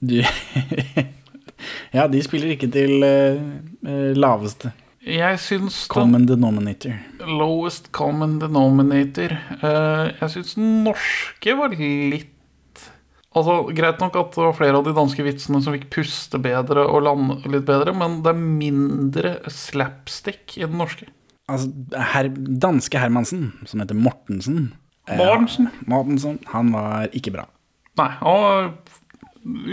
Du 0.04 0.20
Ja, 1.94 2.06
de 2.10 2.20
spiller 2.22 2.52
ikke 2.54 2.68
til 2.72 3.04
eh, 3.06 4.12
laveste. 4.18 4.72
Jeg 5.04 5.38
syns 5.42 5.82
Common 5.92 6.24
denominator. 6.26 6.94
lowest 7.28 7.90
common 7.92 8.38
denominator 8.40 9.34
eh, 9.60 10.14
Jeg 10.20 10.30
syns 10.32 10.54
den 10.56 10.78
norske 10.86 11.56
var 11.58 11.74
litt 11.76 12.30
Altså, 13.34 13.56
Greit 13.74 13.98
nok 13.98 14.14
at 14.20 14.36
det 14.36 14.44
var 14.44 14.54
flere 14.54 14.78
av 14.78 14.86
de 14.86 14.94
danske 14.94 15.24
vitsene 15.26 15.58
som 15.60 15.74
fikk 15.74 15.88
puste 15.90 16.38
bedre 16.38 16.84
og 16.86 17.02
lande 17.02 17.40
litt 17.50 17.64
bedre, 17.66 17.90
men 17.90 18.20
det 18.22 18.30
er 18.30 18.38
mindre 18.38 19.32
slapstick 19.50 20.54
i 20.54 20.62
den 20.62 20.78
norske. 20.78 21.08
Altså, 21.50 21.72
her, 22.12 22.28
danske 22.30 23.00
Hermansen, 23.02 23.48
som 23.66 23.82
heter 23.82 23.98
Mortensen 23.98 24.68
eh, 25.10 25.18
Mortensen? 25.18 25.66
Mortensen, 25.90 26.38
han 26.52 26.70
var 26.76 27.10
ikke 27.10 27.34
bra. 27.34 27.48
Nei, 27.98 28.06
han 28.22 28.46
var 28.46 28.70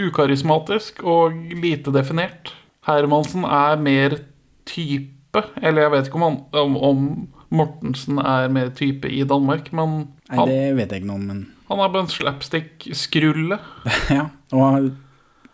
ukarismatisk 0.09 1.03
og 1.05 1.37
lite 1.53 1.93
definert. 1.93 2.55
Hermansen 2.89 3.45
er 3.45 3.77
mer 3.77 4.17
type, 4.67 5.20
eller 5.61 5.85
jeg 5.85 5.93
vet 5.93 6.09
ikke 6.09 6.19
om, 6.19 6.27
han, 6.27 6.37
om, 6.59 6.77
om 6.89 7.03
Mortensen 7.51 8.19
er 8.19 8.51
mer 8.51 8.71
type 8.75 9.09
i 9.11 9.23
Danmark, 9.27 9.71
men 9.75 9.95
Nei, 10.29 10.37
han, 10.37 10.51
det 10.51 10.61
vet 10.77 10.93
jeg 10.93 11.03
ikke 11.03 11.11
noe 11.11 11.19
om, 11.19 11.27
men 11.29 11.41
han 11.71 11.79
er 11.79 11.91
bare 11.91 12.03
en 12.03 12.11
slapstick-skrulle. 12.11 13.57
Ja, 14.17 14.25
og 14.51 14.63
han, 14.65 14.87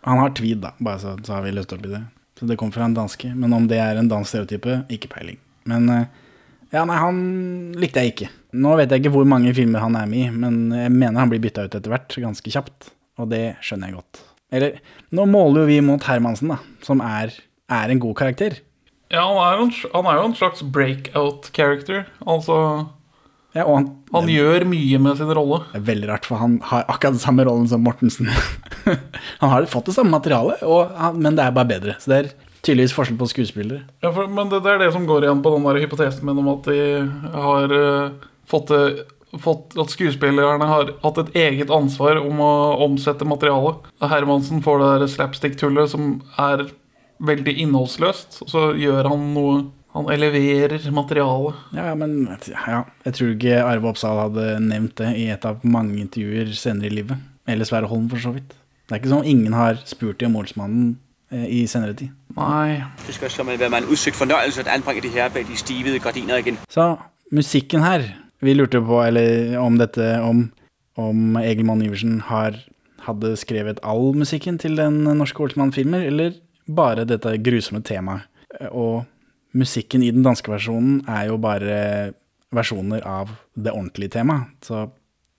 han 0.02 0.22
har 0.22 0.32
tweed, 0.34 0.62
da, 0.64 0.72
bare 0.82 0.98
så, 1.02 1.12
så 1.22 1.36
har 1.36 1.44
vi 1.46 1.52
løst 1.54 1.74
opp 1.76 1.84
i 1.86 1.92
det. 1.92 2.00
Så 2.38 2.46
det 2.46 2.56
kom 2.58 2.72
fra 2.74 2.86
en 2.86 2.96
danske. 2.96 3.30
Men 3.38 3.54
om 3.54 3.68
det 3.70 3.78
er 3.82 3.98
en 3.98 4.10
dansk 4.10 4.32
stereotype, 4.32 4.80
ikke 4.94 5.10
peiling. 5.12 5.38
Men 5.70 5.86
eh, 5.94 6.08
ja, 6.74 6.82
nei, 6.86 6.98
han 6.98 7.20
likte 7.78 8.02
jeg 8.02 8.14
ikke. 8.14 8.30
Nå 8.58 8.74
vet 8.80 8.90
jeg 8.90 9.02
ikke 9.02 9.14
hvor 9.14 9.28
mange 9.30 9.52
filmer 9.54 9.82
han 9.84 9.98
er 9.98 10.10
med 10.10 10.24
i, 10.24 10.30
men 10.34 10.58
jeg 10.74 10.94
mener 10.94 11.22
han 11.22 11.30
blir 11.30 11.42
bytta 11.44 11.66
ut 11.68 11.76
etter 11.78 11.92
hvert, 11.92 12.18
ganske 12.26 12.54
kjapt. 12.54 12.90
Og 13.18 13.30
det 13.30 13.42
skjønner 13.62 13.90
jeg 13.90 13.98
godt. 13.98 14.22
Eller, 14.54 14.78
nå 15.14 15.26
måler 15.28 15.64
jo 15.64 15.70
vi 15.70 15.78
mot 15.84 16.06
Hermansen, 16.08 16.54
da, 16.54 16.58
som 16.86 17.02
er, 17.04 17.34
er 17.70 17.92
en 17.92 18.02
god 18.02 18.16
karakter. 18.18 18.58
Ja, 19.10 19.24
han 19.24 19.38
er, 19.40 19.62
en, 19.64 19.70
han 19.94 20.06
er 20.10 20.18
jo 20.20 20.24
en 20.28 20.36
slags 20.36 20.62
breakout 20.62 21.50
character. 21.56 22.04
Altså, 22.28 22.58
Ja, 23.56 23.64
han, 23.64 23.86
han 24.12 24.28
gjør 24.28 24.66
mye 24.68 24.98
med 25.00 25.16
sin 25.16 25.30
rolle. 25.34 25.62
Det 25.72 25.80
er 25.80 25.86
veldig 25.88 26.08
rart, 26.10 26.26
for 26.28 26.36
han 26.42 26.58
har 26.68 26.84
akkurat 26.92 27.16
den 27.16 27.22
samme 27.22 27.46
rollen 27.48 27.64
som 27.70 27.80
Mortensen. 27.86 28.28
han 29.40 29.50
har 29.54 29.64
fått 29.72 29.88
det 29.88 29.96
samme 29.96 30.12
materialet, 30.12 30.60
og, 30.68 30.92
men 31.16 31.38
det 31.38 31.46
er 31.46 31.54
bare 31.56 31.70
bedre. 31.72 31.94
Så 32.02 32.12
det 32.12 32.18
er 32.20 32.28
tydeligvis 32.60 32.92
forskjell 32.92 33.16
på 33.20 33.28
skuespillere. 33.30 33.86
Ja, 34.04 34.10
for, 34.12 34.28
men 34.28 34.50
det, 34.52 34.60
det 34.66 34.74
er 34.74 34.82
det 34.84 34.90
som 34.94 35.06
går 35.08 35.24
igjen 35.24 35.40
på 35.44 35.54
den 35.56 35.64
der 35.70 35.80
hypotesen 35.80 36.26
min 36.28 36.42
om 36.42 36.50
at 36.52 36.68
de 36.68 36.78
har 37.46 37.72
uh, 37.72 38.28
fått, 38.50 38.74
det- 38.74 39.06
fått 39.44 39.74
At 39.80 39.92
skuespillerne 39.92 40.68
har 40.68 40.92
hatt 41.02 41.18
et 41.24 41.34
eget 41.36 41.72
ansvar 41.72 42.20
om 42.20 42.38
å 42.44 42.52
omsette 42.84 43.26
materialet. 43.28 43.88
Hermansen 44.04 44.60
får 44.64 44.80
det 44.84 44.92
der 45.02 45.10
slapstick-tullet 45.16 45.90
som 45.96 46.18
er 46.40 46.66
veldig 47.24 47.54
innholdsløst, 47.64 48.42
og 48.44 48.52
så 48.52 48.68
gjør 48.78 49.10
han 49.12 49.34
noe 49.34 49.58
Han 49.96 50.04
eleverer 50.12 50.84
materialet. 50.92 51.56
Ja, 51.74 51.94
men 51.96 52.28
ja, 52.46 52.82
jeg 53.06 53.14
tror 53.16 53.30
ikke 53.32 53.54
Arve 53.64 53.88
Oppsal 53.88 54.20
hadde 54.20 54.44
nevnt 54.60 54.98
det 55.00 55.08
i 55.16 55.24
et 55.32 55.46
av 55.48 55.64
mange 55.64 55.96
intervjuer 55.98 56.52
senere 56.54 56.90
i 56.90 56.98
livet. 57.00 57.16
Eller 57.48 57.66
Sverre 57.66 57.88
Holm, 57.88 58.04
for 58.12 58.20
så 58.20 58.34
vidt. 58.36 58.52
Det 58.88 58.94
er 58.94 59.00
ikke 59.00 59.10
sånn 59.14 59.26
ingen 59.26 59.56
har 59.56 59.80
spurt 59.88 60.22
om 60.24 60.36
Målsmannen 60.36 60.92
eh, 61.32 61.48
i 61.58 61.62
senere 61.68 61.96
tid. 61.96 62.12
Nei. 62.36 62.84
Det 63.08 63.16
skal 63.16 63.32
som 63.32 63.48
være 63.48 63.68
en 63.80 63.88
udsøgt 63.88 64.16
fornøyelse 64.20 64.62
at 64.64 64.70
anbringe 64.76 65.02
det 65.04 65.14
her 65.16 65.32
bak 65.32 65.48
de 65.48 65.56
stivede 65.58 66.00
gardiner 66.04 66.44
igjen. 66.44 66.60
Så 66.72 66.94
musikken 67.34 67.84
her 67.84 68.06
Vi 68.40 68.52
lurte 68.54 68.78
på 68.78 69.00
eller 69.02 69.56
om 69.58 69.80
dette 69.80 70.04
om, 70.22 70.44
om 70.94 71.36
Egil 71.40 71.66
Mann 71.66 71.80
Iversen 71.82 72.20
har, 72.28 72.54
hadde 73.02 73.32
skrevet 73.34 73.80
all 73.82 74.12
musikken 74.14 74.60
til 74.62 74.76
den 74.78 75.00
norske 75.18 75.42
Olsmann-filmer, 75.42 76.04
eller 76.06 76.36
bare 76.68 77.04
dette 77.08 77.34
grusomme 77.42 77.80
temaet. 77.86 78.26
Og 78.70 79.04
musikken 79.56 80.02
i 80.04 80.10
den 80.12 80.24
danske 80.26 80.50
versjonen 80.52 81.02
er 81.08 81.28
jo 81.30 81.38
bare 81.40 81.78
versjoner 82.54 83.04
av 83.08 83.32
det 83.56 83.72
ordentlige 83.74 84.14
temaet. 84.18 84.54
Så 84.64 84.86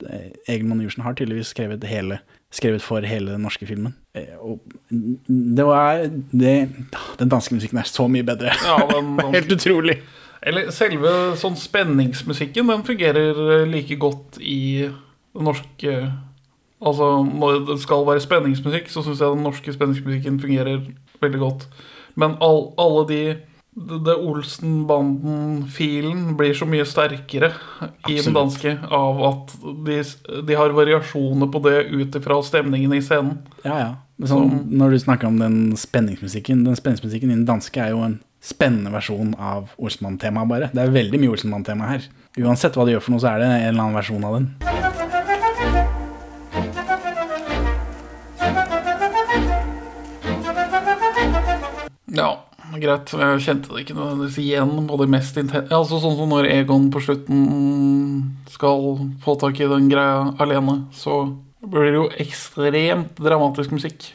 eh, 0.10 0.30
Egil 0.50 0.68
Monn-Jursen 0.70 1.04
har 1.06 1.16
tydeligvis 1.18 1.52
skrevet, 1.56 1.84
hele, 1.90 2.20
skrevet 2.54 2.84
for 2.86 3.06
hele 3.06 3.34
den 3.34 3.44
norske 3.46 3.66
filmen. 3.70 3.96
Eh, 4.18 4.36
Og 4.40 4.62
det 5.30 5.66
var 5.66 6.06
det, 6.32 6.56
Den 7.18 7.30
danske 7.34 7.56
musikken 7.58 7.82
er 7.82 7.90
så 7.90 8.08
mye 8.08 8.26
bedre. 8.26 8.54
Ja, 8.66 8.78
den, 8.94 9.16
den, 9.22 9.34
Helt 9.34 9.52
utrolig. 9.58 10.00
eller 10.42 10.70
selve 10.72 11.36
sånn 11.36 11.58
spenningsmusikken, 11.60 12.70
den 12.72 12.86
fungerer 12.88 13.42
eh, 13.60 13.68
like 13.68 13.98
godt 14.00 14.38
i 14.42 14.88
det 14.88 15.46
norske 15.46 16.00
Altså, 16.80 17.26
når 17.28 17.58
det 17.68 17.76
skal 17.84 18.06
være 18.08 18.22
spenningsmusikk, 18.24 18.86
så 18.88 19.02
syns 19.04 19.20
jeg 19.20 19.34
den 19.34 19.42
norske 19.44 19.74
spenningsmusikken 19.76 20.38
fungerer 20.40 20.78
veldig 21.24 21.42
godt. 21.42 21.70
Men 22.20 22.36
all, 22.44 22.62
alle 22.82 23.06
de 23.10 23.22
det, 23.80 24.16
Olsen-banden-filen 24.16 26.38
blir 26.38 26.54
så 26.58 26.66
mye 26.68 26.86
sterkere 26.88 27.52
i 28.10 28.18
den 28.20 28.34
danske 28.36 28.78
av 28.92 29.22
at 29.28 29.54
de, 29.86 30.04
de 30.48 30.54
har 30.58 30.70
variasjoner 30.76 31.48
på 31.54 31.60
det 31.64 31.84
ut 31.88 32.16
ifra 32.20 32.42
stemningen 32.44 32.94
i 32.98 33.02
scenen. 33.04 33.38
Ja, 33.64 33.80
ja. 33.80 33.92
Sånn, 34.28 34.66
når 34.76 34.88
du 34.92 34.98
snakker 35.00 35.28
om 35.30 35.38
den 35.40 35.78
spenningsmusikken 35.80 36.66
Den 36.68 36.76
spenningsmusikken 36.76 37.32
i 37.32 37.38
den 37.38 37.46
danske 37.48 37.80
er 37.80 37.90
jo 37.94 38.02
en 38.04 38.18
spennende 38.44 38.92
versjon 38.92 39.32
av 39.40 39.72
Olsmann-temaet, 39.80 40.50
bare. 40.50 40.68
Det 40.76 40.82
er 40.84 40.96
veldig 40.96 41.20
mye 41.22 41.32
Olsmann-tema 41.38 41.84
her. 41.94 42.02
Uansett 42.40 42.76
hva 42.76 42.84
du 42.88 42.92
gjør 42.96 43.04
for 43.06 43.12
noe, 43.16 43.24
så 43.24 43.30
er 43.34 43.38
det 43.44 43.48
en 43.48 43.72
eller 43.72 43.84
annen 43.86 44.00
versjon 44.00 44.28
av 44.28 44.34
den. 44.40 44.46
Ja, 52.20 52.34
greit. 52.76 53.14
Jeg 53.16 53.44
kjente 53.46 53.72
det 53.72 53.86
ikke 53.86 53.96
nødvendigvis 53.96 54.40
igjen 54.44 54.88
på 54.90 54.98
det 55.00 55.06
mest 55.08 55.38
Altså 55.40 56.02
Sånn 56.04 56.18
som 56.18 56.34
når 56.34 56.50
Egon 56.52 56.90
på 56.92 57.00
slutten 57.06 57.46
skal 58.52 58.90
få 59.24 59.38
tak 59.40 59.62
i 59.62 59.70
den 59.72 59.88
greia 59.92 60.34
alene, 60.44 60.82
så 60.92 61.22
blir 61.64 61.88
det 61.88 61.96
jo 61.96 62.10
ekstremt 62.20 63.22
dramatisk 63.24 63.72
musikk. 63.72 64.10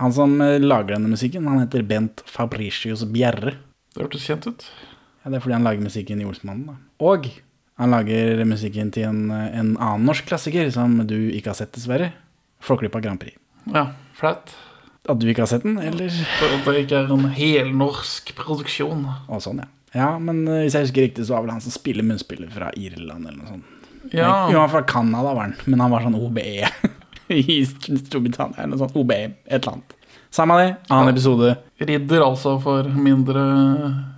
Han 0.00 0.12
som 0.12 0.40
eh, 0.40 0.56
lager 0.60 0.96
denne 0.96 1.12
musikken, 1.12 1.46
han 1.48 1.62
heter 1.62 1.84
Bent 1.88 2.24
Fabricius 2.28 3.04
Bjerre. 3.12 3.54
Det 3.94 4.02
hørtes 4.02 4.26
kjent 4.26 4.46
ut. 4.50 4.66
Ja, 5.22 5.30
det 5.30 5.38
er 5.38 5.44
fordi 5.44 5.56
han 5.56 5.64
lager 5.66 5.84
musikken 5.86 6.20
i 6.20 6.26
Olsmannen, 6.28 6.66
da. 6.72 6.76
Og 7.04 7.28
han 7.80 7.90
lager 7.94 8.42
musikken 8.46 8.90
til 8.94 9.06
en, 9.08 9.22
en 9.32 9.72
annen 9.78 10.04
norsk 10.08 10.26
klassiker 10.28 10.68
som 10.74 10.98
du 11.08 11.16
ikke 11.34 11.52
har 11.52 11.58
sett, 11.58 11.72
dessverre. 11.74 12.10
Flåklypa 12.64 13.00
Grand 13.04 13.20
Prix. 13.22 13.38
Ja, 13.72 13.88
flaut. 14.18 14.52
At 15.08 15.20
du 15.20 15.26
ikke 15.28 15.44
har 15.44 15.50
sett 15.50 15.64
den, 15.66 15.78
eller? 15.80 16.12
For 16.38 16.52
at 16.58 16.68
det 16.68 16.84
ikke 16.86 17.00
er 17.02 17.10
en 17.12 17.26
helnorsk 17.36 18.34
produksjon. 18.38 19.02
Og 19.28 19.42
sånn, 19.44 19.62
ja. 19.64 19.70
Ja, 19.94 20.10
men 20.18 20.42
eh, 20.50 20.64
hvis 20.64 20.74
jeg 20.74 20.88
husker 20.88 21.04
riktig, 21.06 21.26
så 21.28 21.36
var 21.36 21.44
vel 21.44 21.52
han 21.54 21.62
som 21.62 21.74
spiller 21.74 22.06
munnspiller 22.06 22.48
fra 22.50 22.72
Irland, 22.74 23.28
eller 23.28 23.36
noe 23.38 23.50
sånt. 23.52 23.90
Ja, 24.12 24.48
Jo, 24.50 24.58
han 24.58 24.64
var 24.66 24.72
fra 24.72 24.82
Canada, 24.90 25.30
var 25.36 25.46
han, 25.46 25.54
men 25.70 25.80
han 25.84 25.92
var 25.94 26.02
sånn 26.04 26.16
OBE 26.18 26.66
i 27.40 27.60
Storbritannia, 27.68 28.58
eller 28.64 28.74
noe 28.74 28.82
sånt. 28.82 28.96
OBE, 28.98 29.20
et 29.46 29.60
eller 29.60 29.76
annet. 29.76 29.94
Samme 30.34 30.56
det, 30.58 30.70
annen 30.90 31.12
episode. 31.12 31.52
Ridder 31.78 32.24
altså 32.26 32.56
for 32.62 32.88
mindre 32.90 33.42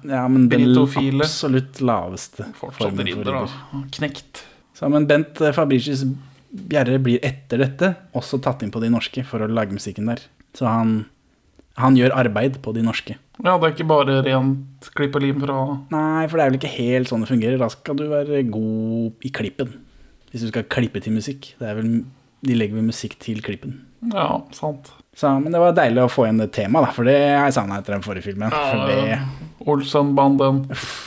Ja, 0.07 0.23
men 0.33 0.47
den 0.49 0.63
Britofile. 0.71 1.25
absolutt 1.27 1.83
laveste 1.85 2.47
Fortsatt 2.57 2.95
for 2.95 3.03
ridder, 3.05 3.21
ridder. 3.21 3.51
da. 3.73 3.83
Knekt. 3.99 4.45
Så, 4.77 4.89
men 4.93 5.05
Bent 5.09 5.41
eh, 5.45 5.53
Fabricius 5.57 6.07
Bjerre 6.57 6.97
blir 7.03 7.21
etter 7.27 7.61
dette 7.61 7.91
også 8.17 8.39
tatt 8.41 8.63
inn 8.65 8.73
på 8.73 8.81
de 8.81 8.89
norske 8.95 9.25
for 9.29 9.45
å 9.45 9.51
lage 9.51 9.77
musikken 9.77 10.09
der. 10.09 10.23
Så 10.57 10.65
han, 10.71 10.95
han 11.77 11.99
gjør 11.99 12.15
arbeid 12.17 12.61
på 12.65 12.73
de 12.73 12.85
norske. 12.87 13.19
Ja, 13.45 13.59
det 13.61 13.67
er 13.69 13.75
ikke 13.75 13.89
bare 13.91 14.21
rent 14.25 14.89
klipp 14.97 15.19
og 15.19 15.25
lim 15.27 15.43
fra 15.43 15.59
Nei, 15.93 16.25
for 16.31 16.39
det 16.39 16.47
er 16.47 16.53
vel 16.55 16.61
ikke 16.63 16.73
helt 16.79 17.11
sånn 17.11 17.27
det 17.27 17.29
fungerer. 17.35 17.61
Da 17.61 17.69
skal 17.75 17.99
du 17.99 18.07
være 18.09 18.41
god 18.49 19.27
i 19.29 19.33
klippen. 19.37 19.75
Hvis 20.33 20.47
du 20.47 20.49
skal 20.49 20.65
klippe 20.73 21.03
til 21.05 21.13
musikk. 21.19 21.51
Det 21.61 21.69
er 21.69 21.77
vel, 21.83 21.91
de 22.47 22.57
legger 22.57 22.81
vel 22.81 22.89
musikk 22.89 23.19
til 23.21 23.43
klippen. 23.45 23.83
Ja, 24.15 24.31
sant. 24.57 24.95
Så, 25.17 25.31
men 25.41 25.49
det 25.55 25.61
var 25.63 25.73
deilig 25.73 26.03
å 26.05 26.11
få 26.13 26.27
inn 26.29 26.37
det 26.43 26.51
temaet, 26.53 26.91
da, 26.91 26.93
for 26.93 27.09
det 27.09 27.15
har 27.17 27.47
jeg 27.49 27.55
savna 27.57 27.79
etter 27.81 27.95
den 27.97 28.03
forrige 28.05 28.27
filmen. 28.27 28.53
Ja, 28.53 29.21
Olsenbanden, 29.67 30.59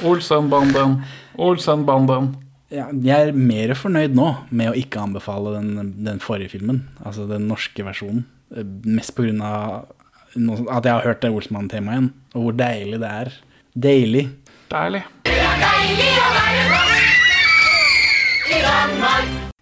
Olsenbanden, 0.09 0.95
Olsenbanden. 1.37 2.31
ja, 2.73 2.87
jeg 3.05 3.27
er 3.29 3.37
mer 3.37 3.75
fornøyd 3.77 4.17
nå 4.17 4.31
med 4.49 4.71
å 4.71 4.75
ikke 4.77 5.03
anbefale 5.05 5.53
den, 5.59 5.93
den 6.07 6.19
forrige 6.23 6.49
filmen, 6.57 6.81
altså 7.05 7.27
den 7.29 7.45
norske 7.51 7.85
versjonen. 7.85 8.25
Eh, 8.55 8.65
Mest 8.89 9.13
på 9.15 9.27
grunn 9.27 9.45
av 9.45 9.85
at 10.33 10.85
jeg 10.89 10.93
har 10.95 11.05
hørt 11.05 11.21
det 11.23 11.31
Olsenbanden-temaet 11.33 11.99
igjen, 11.99 12.09
og 12.33 12.47
hvor 12.47 12.57
deilig 12.59 12.99
det 13.05 13.13
er. 13.21 13.31
Deilig. 13.77 14.25
Deilig. 14.73 15.03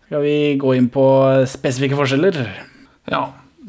Skal 0.07 0.21
vi 0.23 0.35
gå 0.59 0.71
inn 0.77 0.87
på 0.91 1.03
spesifikke 1.51 1.97
forskjeller? 1.99 2.37
Ja. 3.11 3.25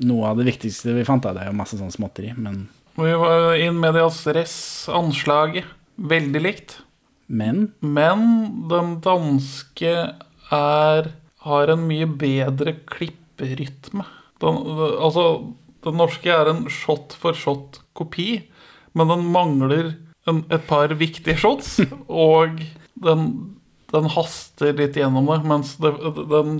Noe 0.07 0.31
av 0.31 0.39
det 0.39 0.47
viktigste 0.47 0.95
vi 0.95 1.07
fant, 1.07 1.25
da, 1.25 1.35
det 1.35 1.47
er 1.47 1.51
jo 1.51 1.59
masse 1.59 1.79
sånn 1.79 1.95
småtteri, 1.95 2.35
men, 2.39 2.69
Vi 2.99 3.15
var 3.15 3.55
in 3.59 3.79
medias 3.79 4.25
res 4.35 4.55
anslaget. 4.91 5.67
Veldig 5.99 6.43
likt. 6.43 6.79
men 7.27 7.73
Men 7.81 8.69
den 8.71 9.01
danske 9.03 9.95
er 10.51 11.11
har 11.49 11.73
en 11.73 11.87
mye 11.89 12.07
bedre 12.07 12.75
klipperytme. 12.91 14.05
Den, 14.43 14.59
altså, 14.99 15.55
den 15.87 15.99
norske 15.99 16.31
er 16.31 16.51
en 16.51 16.67
shot 16.71 17.15
for 17.19 17.37
shot-kopi, 17.37 18.43
men 18.95 19.11
den 19.13 19.27
mangler 19.33 19.95
en, 20.29 20.45
et 20.51 20.67
par 20.69 20.93
viktige 20.99 21.39
shots, 21.39 21.79
og 22.09 22.63
den, 22.99 23.29
den 23.93 24.09
haster 24.13 24.75
litt 24.77 24.97
gjennom 24.99 25.29
det, 25.31 25.39
mens 25.49 25.77
det, 25.81 25.93
den 26.29 26.59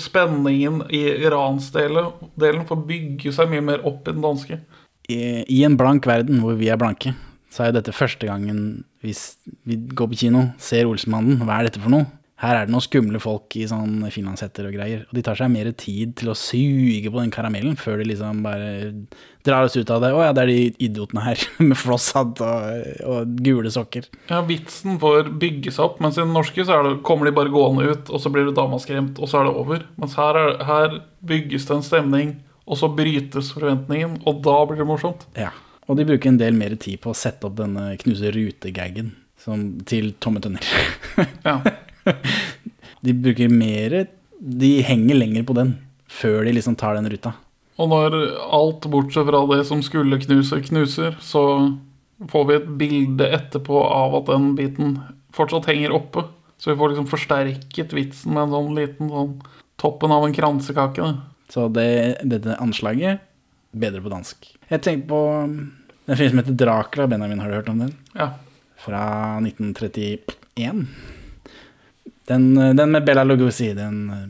spenningen 0.00 0.84
i 0.88 1.02
ransdelen 1.32 2.12
delen 2.40 2.64
får 2.68 2.84
bygge 2.88 3.34
seg 3.36 3.50
mye 3.52 3.64
mer 3.64 3.84
opp 3.88 4.06
i 4.08 4.14
den 4.14 4.24
danske. 4.24 4.60
i, 5.10 5.18
i 5.48 5.64
en 5.66 5.76
blank 5.76 6.06
verden 6.08 6.40
hvor 6.44 6.56
vi 6.58 6.70
er 6.70 6.80
blanke, 6.80 7.14
så 7.50 7.66
er 7.66 7.74
dette 7.76 7.94
første 7.96 8.28
gangen 8.28 8.84
hvis 9.04 9.40
vi 9.68 9.76
går 9.76 10.10
på 10.12 10.20
kino, 10.24 10.46
ser 10.60 10.88
Olsenmannen. 10.88 11.40
Hva 11.44 11.58
er 11.58 11.68
dette 11.68 11.82
for 11.82 11.92
noe? 11.92 12.06
Her 12.40 12.56
er 12.56 12.64
det 12.64 12.72
noen 12.72 12.84
skumle 12.84 13.20
folk 13.20 13.52
i 13.60 13.66
sånn 13.68 14.06
finlandshetter 14.08 14.64
og 14.70 14.72
greier. 14.72 15.02
Og 15.10 15.16
de 15.16 15.24
tar 15.26 15.36
seg 15.36 15.50
mer 15.52 15.68
tid 15.76 16.14
til 16.16 16.30
å 16.32 16.36
suge 16.38 17.10
på 17.12 17.20
den 17.20 17.32
karamellen 17.34 17.76
før 17.76 18.00
de 18.00 18.06
liksom 18.08 18.40
bare 18.46 18.70
drar 19.44 19.66
oss 19.68 19.76
ut 19.76 19.92
av 19.92 20.00
det. 20.00 20.12
Å 20.16 20.22
ja, 20.24 20.32
det 20.36 20.46
er 20.46 20.52
de 20.52 20.86
idiotene 20.86 21.24
her 21.26 21.44
med 21.68 21.76
flosshatt 21.76 22.40
og, 22.46 22.88
og 23.04 23.34
gule 23.44 23.72
sokker. 23.74 24.08
Ja, 24.32 24.40
Vitsen 24.48 24.96
får 25.02 25.28
bygge 25.42 25.74
seg 25.76 25.84
opp, 25.90 26.00
mens 26.00 26.16
i 26.16 26.24
den 26.24 26.32
norske 26.36 26.64
så 26.64 26.80
det, 26.86 26.94
kommer 27.04 27.28
de 27.28 27.34
bare 27.36 27.52
gående 27.52 27.90
ut, 27.90 28.08
og 28.08 28.24
så 28.24 28.32
blir 28.32 28.48
det 28.48 28.56
damaskremt, 28.56 29.20
og 29.20 29.28
så 29.28 29.42
er 29.42 29.50
det 29.50 29.56
over. 29.60 29.84
Mens 30.00 30.16
her, 30.20 30.40
er, 30.40 30.56
her 30.68 30.96
bygges 31.28 31.68
det 31.68 31.76
en 31.76 31.84
stemning, 31.90 32.32
og 32.64 32.80
så 32.80 32.88
brytes 32.94 33.52
forventningen, 33.52 34.22
og 34.24 34.40
da 34.46 34.56
blir 34.64 34.80
det 34.80 34.88
morsomt. 34.88 35.28
Ja. 35.36 35.52
Og 35.90 35.98
de 35.98 36.08
bruker 36.08 36.30
en 36.30 36.40
del 36.40 36.56
mer 36.56 36.72
tid 36.80 37.02
på 37.04 37.12
å 37.12 37.18
sette 37.18 37.48
opp 37.48 37.58
denne 37.58 37.90
knuse 38.00 38.32
rute-gaggen 38.32 39.12
til 39.88 40.14
tomme 40.24 40.40
tønner. 40.40 40.64
Ja. 41.44 41.60
De 43.04 43.14
bruker 43.16 43.48
mer 43.48 43.94
De 44.40 44.70
henger 44.84 45.16
lenger 45.16 45.46
på 45.48 45.54
den 45.56 45.76
før 46.10 46.42
de 46.44 46.52
liksom 46.56 46.74
tar 46.76 46.96
den 46.98 47.06
ruta. 47.08 47.30
Og 47.80 47.88
når 47.88 48.16
alt 48.52 48.84
bortsett 48.92 49.28
fra 49.28 49.40
det 49.52 49.62
som 49.68 49.80
skulle 49.84 50.18
knuse, 50.20 50.58
knuser, 50.66 51.14
så 51.22 51.42
får 52.28 52.46
vi 52.48 52.56
et 52.58 52.68
bilde 52.80 53.28
etterpå 53.38 53.78
av 53.86 54.18
at 54.18 54.28
den 54.32 54.50
biten 54.58 54.98
fortsatt 55.36 55.70
henger 55.70 55.94
oppe. 55.96 56.26
Så 56.60 56.72
vi 56.72 56.76
får 56.80 56.92
liksom 56.92 57.08
forsterket 57.08 57.94
vitsen 57.96 58.34
med 58.34 58.48
en 58.48 58.56
sånn 58.56 58.74
liten 58.76 59.12
sånn 59.12 59.36
toppen 59.80 60.12
av 60.12 60.26
en 60.26 60.34
kransekake. 60.36 61.00
da. 61.00 61.46
Så 61.50 61.68
det, 61.72 62.20
dette 62.28 62.58
anslaget 62.60 63.22
bedre 63.72 64.02
på 64.04 64.12
dansk. 64.12 64.50
Jeg 64.68 64.82
tenker 64.84 65.08
på 65.08 65.22
den 65.46 66.18
filmen 66.18 66.34
som 66.34 66.42
heter 66.42 66.58
Dracula. 66.58 67.06
Benjamin, 67.10 67.40
har 67.40 67.48
du 67.48 67.56
hørt 67.56 67.72
om 67.72 67.80
den? 67.86 67.94
Ja. 68.12 68.32
Fra 68.82 69.04
1931. 69.40 70.84
Den, 72.28 72.56
eh, 72.58 72.74
den 72.74 72.92
med 72.92 73.06
Bella 73.06 73.24
Lugosi, 73.24 73.72
den 73.74 74.10
eh, 74.10 74.26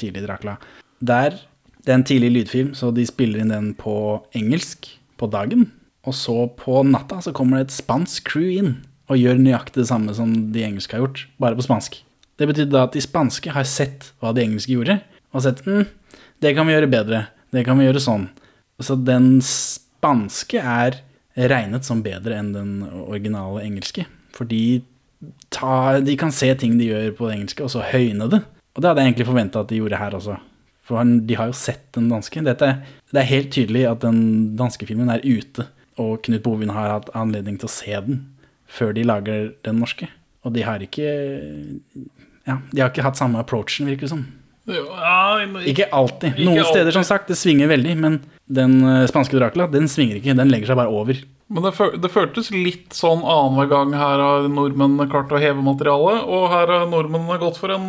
tidlige 0.00 0.26
Dracula. 0.26 0.56
Der, 1.00 1.36
det 1.84 1.92
er 1.92 2.00
en 2.00 2.06
tidlig 2.08 2.32
lydfilm, 2.32 2.74
så 2.74 2.92
de 2.94 3.06
spiller 3.06 3.42
inn 3.42 3.52
den 3.52 3.72
på 3.78 4.22
engelsk 4.36 4.88
på 5.20 5.28
dagen. 5.32 5.70
Og 6.06 6.14
så 6.14 6.46
på 6.58 6.82
natta 6.86 7.20
så 7.24 7.34
kommer 7.34 7.58
det 7.58 7.68
et 7.68 7.78
spansk 7.78 8.28
crew 8.30 8.50
inn 8.54 8.74
og 9.10 9.20
gjør 9.20 9.38
nøyaktig 9.38 9.82
det 9.82 9.90
samme 9.90 10.14
som 10.16 10.32
de 10.54 10.64
engelske 10.66 10.96
har 10.96 11.04
gjort, 11.04 11.26
bare 11.42 11.58
på 11.58 11.66
spansk. 11.66 12.00
Det 12.36 12.48
betyr 12.50 12.66
da 12.68 12.84
at 12.86 12.96
de 12.96 13.02
spanske 13.02 13.52
har 13.54 13.66
sett 13.68 14.10
hva 14.20 14.32
de 14.34 14.42
engelske 14.44 14.74
gjorde, 14.74 14.98
og 15.32 15.44
sett 15.44 15.62
mm, 15.66 15.86
det 16.42 16.52
kan 16.56 16.66
vi 16.68 16.74
gjøre 16.74 16.90
bedre, 16.90 17.20
det 17.54 17.62
kan 17.66 17.78
vi 17.78 17.86
gjøre 17.86 18.02
sånn. 18.02 18.26
Så 18.82 18.98
den 18.98 19.38
spanske 19.44 20.60
er 20.60 21.00
regnet 21.36 21.86
som 21.86 22.02
bedre 22.04 22.36
enn 22.40 22.52
den 22.54 22.72
originale 23.06 23.62
engelske. 23.64 24.06
Fordi 24.36 24.82
ta, 25.52 26.00
de 26.04 26.16
kan 26.18 26.34
se 26.34 26.50
ting 26.58 26.76
de 26.78 26.90
gjør 26.90 27.14
på 27.16 27.28
det 27.28 27.38
engelske, 27.38 27.64
og 27.64 27.72
så 27.72 27.84
høyne 27.86 28.28
det. 28.32 28.42
Og 28.76 28.82
det 28.82 28.90
hadde 28.90 29.02
jeg 29.02 29.12
egentlig 29.12 29.28
forventa 29.30 29.62
at 29.62 29.72
de 29.72 29.80
gjorde 29.80 30.00
her 30.00 30.16
også. 30.18 30.36
For 30.86 31.00
han, 31.00 31.18
de 31.26 31.36
har 31.38 31.50
jo 31.50 31.56
sett 31.58 31.88
den 31.96 32.10
danske. 32.12 32.42
Dette, 32.46 32.68
det 33.10 33.22
er 33.22 33.30
helt 33.30 33.50
tydelig 33.54 33.86
at 33.90 34.04
den 34.04 34.20
danske 34.58 34.86
filmen 34.86 35.10
er 35.10 35.24
ute, 35.24 35.66
og 35.98 36.20
Knut 36.26 36.44
Bovin 36.44 36.74
har 36.76 36.92
hatt 36.92 37.12
anledning 37.16 37.56
til 37.58 37.70
å 37.70 37.72
se 37.72 38.00
den 38.06 38.24
før 38.70 38.92
de 38.94 39.06
lager 39.06 39.50
den 39.66 39.80
norske. 39.80 40.08
Og 40.46 40.54
de 40.54 40.64
har 40.66 40.82
ikke 40.82 41.06
Ja, 42.46 42.60
de 42.70 42.82
har 42.82 42.92
ikke 42.92 43.02
hatt 43.02 43.18
samme 43.18 43.40
approachen, 43.42 43.88
virker 43.90 44.06
det 44.06 44.12
som. 44.12 44.26
Ja, 44.66 45.38
Ikke 45.62 45.86
alltid. 45.94 46.34
Ikke 46.34 46.48
Noen 46.48 46.64
steder, 46.66 46.88
alltid. 46.88 46.96
som 46.98 47.06
sagt, 47.06 47.28
det 47.30 47.38
svinger 47.38 47.70
veldig, 47.70 47.94
men 48.02 48.20
den 48.50 48.80
eh, 48.82 49.04
spanske 49.10 49.38
Dracula, 49.38 49.68
den 49.70 49.86
svinger 49.90 50.18
ikke. 50.18 50.34
Den 50.38 50.50
legger 50.50 50.72
seg 50.72 50.80
bare 50.80 50.92
over. 50.92 51.20
Men 51.46 51.62
det, 51.62 51.72
det 52.02 52.10
føltes 52.10 52.50
litt 52.50 52.96
sånn 52.96 53.22
annenhver 53.22 53.70
gang 53.70 53.94
her 53.94 54.22
har 54.22 54.48
nordmennene 54.50 55.06
klart 55.10 55.30
å 55.30 55.38
heve 55.38 55.62
materialet, 55.62 56.24
og 56.26 56.48
her 56.50 56.72
har 56.74 56.88
nordmennene 56.90 57.38
gått 57.42 57.60
for 57.60 57.74
en 57.76 57.86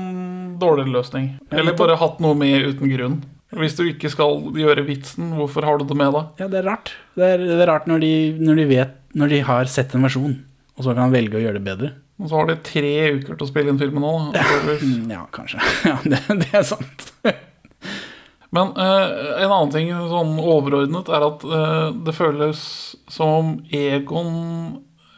dårligere 0.62 0.94
løsning. 0.94 1.32
Eller 1.54 1.78
bare 1.78 1.98
hatt 1.98 2.22
noe 2.22 2.38
med 2.38 2.70
uten 2.74 2.94
grunn. 2.94 3.18
Hvis 3.58 3.78
du 3.78 3.86
ikke 3.88 4.12
skal 4.12 4.42
gjøre 4.60 4.84
vitsen, 4.86 5.32
hvorfor 5.38 5.66
har 5.66 5.80
du 5.80 5.88
det 5.88 5.96
med 5.98 6.12
da? 6.14 6.26
Ja, 6.42 6.50
det 6.52 6.60
er 6.62 6.68
rart. 6.68 6.92
Det 7.18 7.30
er, 7.34 7.46
det 7.48 7.62
er 7.64 7.70
rart 7.72 7.88
når 7.90 8.04
de, 8.04 8.14
når 8.44 8.60
de 8.60 8.66
vet 8.70 8.96
Når 9.18 9.32
de 9.32 9.40
har 9.48 9.70
sett 9.72 9.96
en 9.96 10.04
versjon, 10.06 10.34
og 10.78 10.86
så 10.86 10.94
kan 10.94 11.14
velge 11.14 11.40
å 11.40 11.42
gjøre 11.42 11.58
det 11.58 11.66
bedre. 11.66 11.94
Og 12.18 12.30
så 12.30 12.40
har 12.40 12.48
de 12.50 12.56
tre 12.66 12.94
uker 13.20 13.36
til 13.36 13.46
å 13.46 13.50
spille 13.50 13.74
inn 13.74 13.82
filmen 13.82 14.02
nå. 14.02 14.14
Ja, 15.14 15.26
kanskje. 15.34 15.62
Ja, 15.90 16.00
det, 16.06 16.24
det 16.42 16.50
er 16.56 16.66
sant. 16.66 17.12
Men 18.56 18.72
eh, 18.80 19.44
en 19.44 19.52
annen 19.52 19.74
ting 19.74 19.92
sånn 19.92 20.38
overordnet 20.40 21.12
er 21.14 21.26
at 21.28 21.44
eh, 21.46 21.88
det 22.08 22.16
føles 22.16 22.62
som 23.12 23.58
Egon 23.76 24.32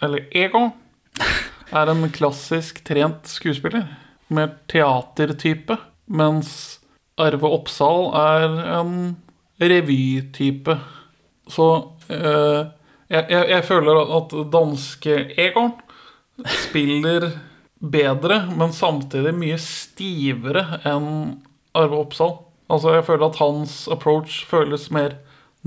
Eller 0.03 0.25
Ego 0.33 0.71
er 1.69 1.91
en 1.91 2.07
klassisk 2.09 2.81
trent 2.87 3.29
skuespiller 3.29 3.85
med 4.33 4.55
teatertype, 4.71 5.75
mens 6.09 6.79
Arve 7.21 7.49
Oppsal 7.49 8.07
er 8.17 8.45
en 8.79 8.93
revytype. 9.61 10.75
Så 11.49 11.67
eh, 12.09 12.61
jeg, 13.09 13.23
jeg, 13.29 13.45
jeg 13.53 13.67
føler 13.69 14.01
at 14.17 14.33
danske 14.53 15.19
Egon 15.37 15.75
spiller 16.47 17.31
bedre, 17.79 18.43
men 18.57 18.73
samtidig 18.75 19.33
mye 19.37 19.57
stivere 19.61 20.79
enn 20.87 21.39
Arve 21.77 21.99
Oppsal. 22.03 22.35
Altså, 22.69 22.93
jeg 22.97 23.07
føler 23.07 23.25
at 23.29 23.39
hans 23.41 23.87
approach 23.91 24.43
føles 24.49 24.89
mer 24.93 25.15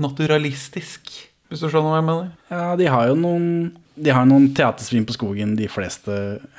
naturalistisk, 0.01 1.09
hvis 1.49 1.61
du 1.61 1.67
skjønner 1.67 1.91
hva 1.91 1.99
jeg 1.99 2.07
mener. 2.07 2.29
Ja, 2.53 2.75
de 2.79 2.87
har 2.89 3.09
jo 3.11 3.15
noen 3.19 3.47
De 3.93 4.09
har 4.09 4.25
noen 4.25 4.47
teatersvin 4.57 5.03
på 5.05 5.13
skogen, 5.13 5.51
de 5.53 5.67
fleste 5.69 6.13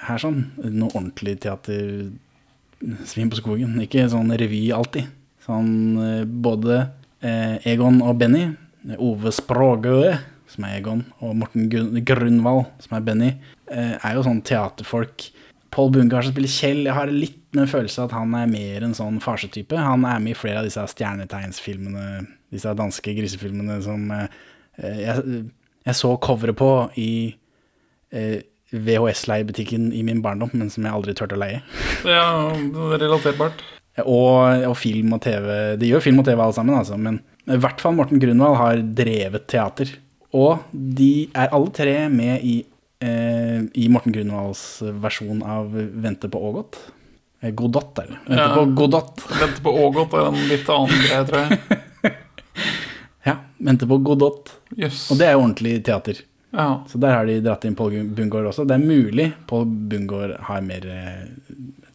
her, 0.07 0.19
sånn. 0.23 0.53
Noe 0.71 0.93
ordentlig 0.93 1.41
teatersvin 1.43 3.33
på 3.33 3.41
skogen. 3.41 3.73
Ikke 3.83 4.05
sånn 4.13 4.31
revy 4.39 4.69
alltid. 4.71 5.09
Sånn 5.43 5.73
eh, 5.99 6.23
både 6.23 6.77
eh, 7.27 7.59
Egon 7.73 7.99
og 8.07 8.21
Benny, 8.21 8.45
Ove 9.03 9.33
Språgøe, 9.35 10.15
som 10.55 10.67
er 10.67 10.79
Egon, 10.79 11.05
og 11.21 11.35
Morten 11.41 11.69
Grunvald, 11.71 12.69
som 12.85 12.97
er 12.97 13.07
Benny, 13.07 13.33
eh, 13.71 13.97
er 13.99 14.15
jo 14.17 14.25
sånn 14.27 14.43
teaterfolk. 14.47 15.29
Pål 15.75 15.91
Bungar 15.91 16.23
som 16.23 16.35
spiller 16.35 16.53
Kjell, 16.53 16.85
jeg 16.87 16.95
har 16.95 17.11
litt 17.11 17.59
en 17.59 17.71
følelse 17.71 18.07
at 18.07 18.15
han 18.15 18.35
er 18.39 18.51
mer 18.51 18.87
en 18.87 18.95
sånn 18.95 19.21
farsetype. 19.23 19.79
Han 19.79 20.07
er 20.07 20.23
med 20.23 20.35
i 20.35 20.39
flere 20.39 20.63
av 20.63 20.69
disse 20.69 20.83
stjernetegnsfilmene, 20.95 22.27
disse 22.55 22.75
danske 22.79 23.15
grisefilmene 23.17 23.81
som 23.83 24.07
eh, 24.15 24.27
jeg, 24.79 25.45
jeg 25.85 25.99
så 25.99 26.15
coveret 26.23 26.59
på 26.59 26.71
i 27.01 27.13
eh, 28.15 28.43
VHS-leiebutikken 28.75 29.93
i 29.95 30.03
min 30.07 30.23
barndom, 30.23 30.51
men 30.55 30.71
som 30.73 30.87
jeg 30.87 30.95
aldri 30.95 31.15
turte 31.17 31.39
å 31.39 31.43
leie. 31.43 31.63
Ja, 32.15 32.51
relaterbart. 32.99 33.63
Og, 34.03 34.65
og 34.67 34.75
film 34.77 35.15
og 35.15 35.23
TV. 35.23 35.47
De 35.79 35.89
gjør 35.89 36.03
film 36.03 36.19
og 36.23 36.27
TV 36.27 36.41
alle 36.41 36.57
sammen, 36.57 36.79
altså, 36.79 36.99
men 36.99 37.21
i 37.45 37.59
hvert 37.61 37.83
fall 37.83 37.95
Morten 37.99 38.23
Grunwald 38.23 38.57
har 38.59 38.83
drevet 38.97 39.47
teater. 39.53 39.93
Og 40.35 40.65
de 40.73 41.29
er 41.35 41.53
alle 41.55 41.71
tre 41.77 41.95
med 42.11 42.43
i, 42.43 42.57
eh, 43.05 43.63
i 43.79 43.87
Morten 43.93 44.13
Grunwalds 44.17 44.81
versjon 45.03 45.43
av 45.47 45.71
Vente 45.75 46.29
på 46.33 46.41
Ågot. 46.51 46.79
Eh, 47.41 47.53
Godot, 47.55 47.99
er 48.03 48.09
det. 48.11 48.19
Vente 48.27 48.43
Ja. 48.43 48.55
på 48.57 48.65
Godot. 48.75 49.25
Vente 49.41 49.63
på 49.63 49.71
Ågot 49.87 50.15
er 50.19 50.27
en 50.33 50.49
litt 50.49 50.69
annen 50.69 51.05
greie, 51.07 51.25
tror 51.29 51.41
jeg. 51.45 51.59
Ja, 53.25 53.37
Vente 53.59 53.87
på 53.89 53.97
Godot. 54.05 54.51
Yes. 54.77 55.07
Og 55.11 55.17
det 55.19 55.27
er 55.29 55.33
jo 55.33 55.41
ordentlig 55.47 55.79
teater. 55.87 56.19
Ja. 56.55 56.85
Så 56.91 56.99
der 57.01 57.15
har 57.17 57.25
de 57.27 57.39
dratt 57.43 57.65
inn 57.67 57.75
Pål 57.75 57.97
Bungård 58.15 58.47
også. 58.51 58.67
Det 58.69 58.77
er 58.77 58.85
mulig 58.85 59.33
Pål 59.51 59.65
Bungård 59.91 60.35
har 60.51 60.61
mer 60.63 60.85
eh, 60.87 61.25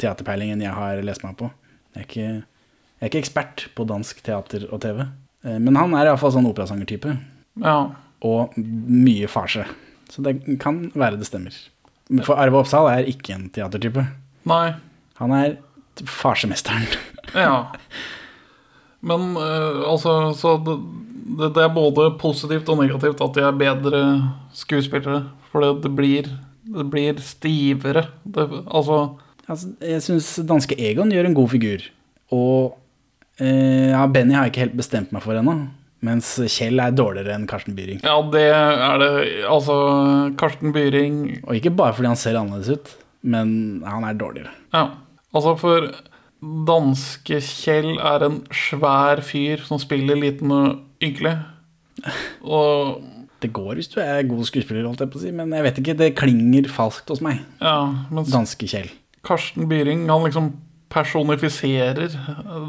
teaterpeiling 0.01 0.51
enn 0.55 0.63
jeg 0.65 0.73
har 0.75 0.99
lest 1.05 1.23
meg 1.23 1.37
på. 1.39 1.51
Jeg 1.95 2.01
er 2.01 2.07
ikke, 2.07 2.25
jeg 2.33 3.05
er 3.05 3.11
ikke 3.11 3.21
ekspert 3.21 3.67
på 3.77 3.85
dansk 3.87 4.23
teater 4.25 4.65
og 4.73 4.81
TV. 4.83 5.05
Eh, 5.45 5.59
Men 5.59 5.75
han 5.79 5.93
er 5.95 6.09
iallfall 6.09 6.33
sånn 6.35 6.49
operasangertype. 6.49 7.17
ja. 7.63 7.79
Og 8.25 8.55
mye 8.57 9.29
farse. 9.31 9.65
Så 10.09 10.23
det 10.25 10.39
kan 10.61 10.87
være 10.97 11.19
det 11.19 11.29
stemmer. 11.29 11.55
For 12.25 12.39
Arve 12.41 12.63
Oppsal 12.63 12.89
er 12.91 13.09
ikke 13.09 13.35
en 13.35 13.47
teatertype. 13.53 14.07
Nei. 14.49 14.73
Han 15.21 15.35
er 15.35 15.59
farsemesteren. 16.09 16.87
Ja. 17.35 17.69
Men 19.09 19.37
uh, 19.37 19.85
altså, 19.87 20.33
så 20.35 20.57
det, 20.65 20.75
det, 21.39 21.53
det 21.55 21.63
er 21.63 21.71
både 21.75 22.09
positivt 22.19 22.67
og 22.71 22.81
negativt 22.81 23.21
at 23.23 23.37
de 23.37 23.45
er 23.45 23.59
bedre 23.61 24.03
skuespillere. 24.57 25.27
For 25.53 25.63
det, 25.63 25.73
det 25.85 25.95
blir 25.95 26.29
det 26.69 26.85
blir 26.91 27.17
stivere. 27.25 28.03
Altså 28.35 28.99
Altså, 29.49 29.71
jeg 29.81 30.03
syns 30.05 30.27
danske 30.45 30.75
Egon 30.77 31.09
gjør 31.09 31.25
en 31.25 31.35
god 31.37 31.49
figur. 31.49 31.85
Og 32.35 32.75
eh, 33.41 33.89
ja, 33.89 34.03
Benny 34.05 34.35
har 34.37 34.45
jeg 34.45 34.53
ikke 34.53 34.65
helt 34.67 34.77
bestemt 34.77 35.13
meg 35.15 35.23
for 35.25 35.37
ennå. 35.39 35.55
Mens 36.05 36.29
Kjell 36.47 36.79
er 36.79 36.93
dårligere 36.95 37.33
enn 37.35 37.47
Karsten 37.49 37.75
Byring. 37.75 37.99
Ja, 38.05 38.15
det 38.31 38.45
er 38.55 39.01
det. 39.01 39.09
Altså, 39.51 39.75
Karsten 40.39 40.71
Byring 40.75 41.17
Og 41.43 41.57
ikke 41.57 41.73
bare 41.75 41.91
fordi 41.97 42.07
han 42.13 42.19
ser 42.19 42.37
annerledes 42.39 42.69
ut, 42.79 42.93
men 43.27 43.81
han 43.83 44.05
er 44.07 44.15
dårligere. 44.19 44.53
Ja. 44.71 44.85
Altså, 45.35 45.57
for 45.59 45.89
danske 46.39 47.41
Kjell 47.43 47.97
er 47.99 48.23
en 48.29 48.39
svær 48.55 49.19
fyr 49.27 49.65
som 49.67 49.81
spiller 49.81 50.15
liten 50.19 50.53
og 50.55 50.77
ynkelig. 51.03 51.35
Og 52.47 53.01
Det 53.43 53.51
går 53.55 53.75
hvis 53.79 53.87
du 53.91 53.99
er 54.03 54.23
god 54.27 54.45
skuespiller, 54.47 54.87
holdt 54.87 54.99
jeg 55.03 55.11
på 55.11 55.19
å 55.19 55.21
si, 55.25 55.29
men 55.35 55.51
jeg 55.55 55.63
vet 55.63 55.77
ikke, 55.79 55.97
det 55.99 56.09
klinger 56.19 56.65
falskt 56.71 57.11
hos 57.11 57.21
meg. 57.23 57.43
ja, 57.59 57.75
mens 58.11 58.31
Danske 58.31 58.67
Kjell. 58.67 58.89
Karsten 59.23 59.67
Byring, 59.67 60.07
han 60.11 60.25
liksom 60.27 60.49
personifiserer 60.89 62.09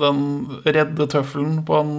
den 0.00 0.20
redde 0.66 1.06
tøffelen 1.10 1.62
på 1.68 1.78
en 1.80 1.92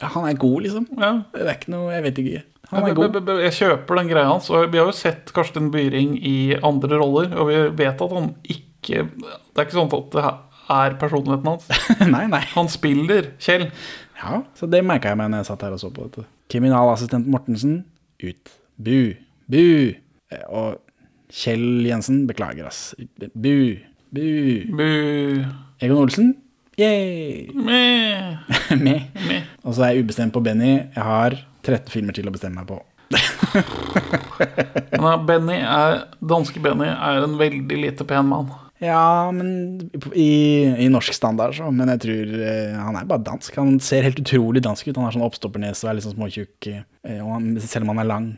Han 0.00 0.28
er 0.28 0.38
god, 0.40 0.60
liksom. 0.66 0.86
Ja. 0.98 1.12
Det 1.34 1.44
er 1.46 1.54
ikke 1.58 1.74
noe 1.74 1.92
Jeg 1.94 2.04
vet 2.08 2.20
ikke. 2.22 2.42
Han 2.70 2.86
er 2.86 2.94
god. 2.94 3.16
jeg, 3.18 3.38
jeg 3.48 3.56
kjøper 3.58 3.98
den 3.98 4.10
greia 4.12 4.28
hans, 4.30 4.50
og 4.54 4.68
vi 4.72 4.78
har 4.78 4.86
jo 4.86 4.94
sett 4.94 5.32
Karsten 5.34 5.70
Byring 5.74 6.12
i 6.22 6.36
andre 6.62 7.00
roller, 7.00 7.32
og 7.34 7.48
vi 7.50 7.56
vet 7.82 8.04
at 8.04 8.14
han 8.14 8.28
ikke 8.46 9.02
Det 9.10 9.58
er 9.58 9.66
ikke 9.66 9.76
sånn 9.78 9.90
at 9.96 10.12
det 10.14 10.26
er 10.70 10.94
personligheten 11.00 11.50
hans. 11.50 11.66
nei, 12.14 12.24
nei. 12.30 12.44
Han 12.54 12.70
spiller 12.70 13.32
Kjell. 13.42 13.66
Ja, 14.20 14.42
så 14.54 14.68
det 14.70 14.84
merka 14.86 15.10
jeg 15.10 15.18
meg 15.18 15.32
når 15.32 15.42
jeg 15.42 15.48
satt 15.50 15.64
her 15.66 15.74
og 15.74 15.80
så 15.82 15.90
på 15.92 16.06
dette. 16.06 16.24
Kriminalassistent 16.52 17.26
Mortensen, 17.30 17.80
ut. 18.22 18.54
Bu. 18.78 19.16
Bu. 19.50 19.64
Eh, 20.30 20.44
Og 20.48 20.78
Kjell 21.34 21.84
Jensen, 21.86 22.22
beklager, 22.30 22.66
ass. 22.70 22.92
Bu. 23.34 23.78
Bu. 24.10 24.22
Bu. 24.74 24.86
Egon 25.80 25.96
Olsen, 26.02 26.32
yay. 26.78 27.46
Me. 27.54 28.38
Me. 28.84 28.96
Og 29.62 29.76
så 29.76 29.86
er 29.86 29.94
jeg 29.94 30.06
ubestemt 30.06 30.34
på 30.34 30.42
Benny. 30.44 30.72
Jeg 30.96 31.04
har 31.06 31.36
13 31.62 31.92
filmer 31.94 32.16
til 32.16 32.26
å 32.28 32.34
bestemme 32.34 32.60
meg 32.62 32.70
på. 32.70 32.80
Nei, 35.02 35.14
Benny 35.26 35.60
er, 35.62 36.02
danske 36.22 36.62
Benny 36.62 36.88
er 36.90 37.22
en 37.24 37.38
veldig 37.40 37.78
lite 37.84 38.06
pen 38.08 38.28
mann. 38.30 38.50
Ja, 38.80 39.28
men 39.34 39.90
i, 40.16 40.30
i 40.80 40.86
norsk 40.90 41.12
standard, 41.14 41.54
så. 41.58 41.68
Men 41.74 41.92
jeg 41.94 42.02
tror 42.06 42.30
eh, 42.40 42.76
han 42.80 42.96
er 42.96 43.08
bare 43.08 43.26
dansk. 43.26 43.58
Han 43.60 43.76
ser 43.84 44.06
helt 44.08 44.22
utrolig 44.22 44.62
dansk 44.64 44.88
ut. 44.88 44.96
Han 44.96 45.06
har 45.06 45.16
sånn 45.16 45.26
oppstoppernese 45.26 45.84
og 45.84 45.90
er 45.92 45.98
litt 45.98 46.06
sånn 46.06 46.16
småtjukk. 46.16 46.70
eh, 46.70 47.20
selv 47.66 47.84
om 47.84 47.92
han 47.92 48.02
er 48.02 48.08
lang. 48.08 48.30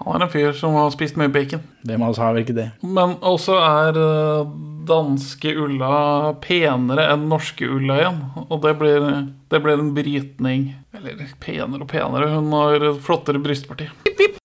Han 0.00 0.16
er 0.16 0.26
en 0.26 0.32
fyr 0.32 0.54
som 0.56 0.74
har 0.78 0.90
spist 0.94 1.18
mye 1.20 1.30
bacon. 1.32 1.62
Hvem 1.84 2.02
av 2.02 2.14
oss 2.14 2.20
har 2.22 2.32
vel 2.32 2.44
ikke 2.44 2.56
det? 2.56 2.68
Men 2.80 3.18
også 3.26 3.56
er 3.60 3.98
eh, 4.00 4.52
danske 4.88 5.52
Ulla 5.60 5.90
penere 6.42 7.04
enn 7.12 7.26
norske 7.30 7.68
Ulla 7.68 7.98
igjen. 8.00 8.22
Og 8.46 8.62
det 8.64 8.72
blir, 8.80 9.06
det 9.52 9.60
blir 9.64 9.82
en 9.82 9.92
brytning. 9.96 10.70
Eller 10.96 11.20
penere 11.42 11.84
og 11.84 11.90
penere. 11.92 12.30
Hun 12.32 12.48
har 12.56 12.86
flottere 13.04 13.42
brystparti. 13.44 13.90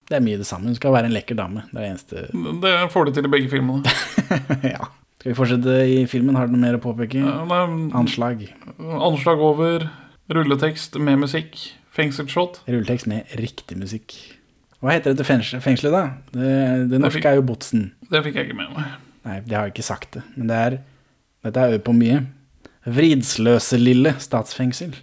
Det 0.05 0.19
er 0.19 0.21
mye 0.21 0.37
det 0.37 0.45
samme. 0.45 0.69
Hun 0.69 0.77
skal 0.77 0.93
være 0.93 1.09
en 1.09 1.15
lekker 1.15 1.39
dame. 1.39 1.63
Det 1.71 1.79
er 1.79 1.87
det 1.87 1.93
eneste 1.93 2.59
Det 2.61 2.75
får 2.93 3.07
du 3.07 3.15
til 3.15 3.31
i 3.31 3.33
begge 3.37 3.51
filmene. 3.55 3.95
Ja. 4.75 4.91
Skal 5.25 5.31
vi 5.31 5.37
fortsette 5.39 5.75
i 5.89 6.01
filmen? 6.05 6.35
Har 6.37 6.45
du 6.45 6.53
noe 6.53 6.61
mer 6.61 6.75
å 6.77 6.81
påpeke? 6.83 7.17
Ja, 7.17 7.61
Anslag. 7.97 8.43
Anslag 8.77 9.41
over, 9.41 9.87
rulletekst 10.29 10.99
med 11.01 11.17
musikk, 11.23 11.57
fengselsshot. 11.97 12.59
Rulletekst 12.69 13.09
med 13.09 13.33
riktig 13.41 13.79
musikk. 13.81 14.13
Hva 14.83 14.93
heter 14.93 15.15
dette 15.15 15.25
fengselet, 15.25 15.93
da? 15.93 16.03
Det, 16.35 16.51
det 16.91 16.99
norske 17.01 17.25
er 17.29 17.39
jo 17.39 17.45
Botsen. 17.47 17.87
Det 18.11 18.21
fikk 18.25 18.35
jeg 18.39 18.49
ikke 18.49 18.57
med 18.59 18.73
meg. 18.75 18.93
Nei, 19.25 19.39
de 19.45 19.55
har 19.57 19.65
jo 19.67 19.73
ikke 19.73 19.85
sagt 19.87 20.17
det. 20.17 20.23
Men 20.35 20.51
det 20.51 20.59
er 20.61 20.77
Dette 21.45 21.61
er 21.61 21.75
øvd 21.75 21.83
på 21.85 21.93
mye. 21.93 22.23
Vridsløse 22.89 23.77
lille 23.77 24.15
statsfengsel. 24.21 24.95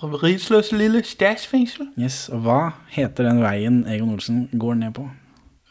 Vridsløse 0.00 0.76
lille 0.76 1.02
statsfengsel. 1.04 1.90
Yes, 2.00 2.28
Og 2.32 2.40
hva 2.46 2.60
heter 2.92 3.28
den 3.28 3.42
veien 3.44 3.82
Egon 3.88 4.14
Olsen 4.14 4.46
går 4.56 4.78
ned 4.80 4.94
på? 4.96 5.06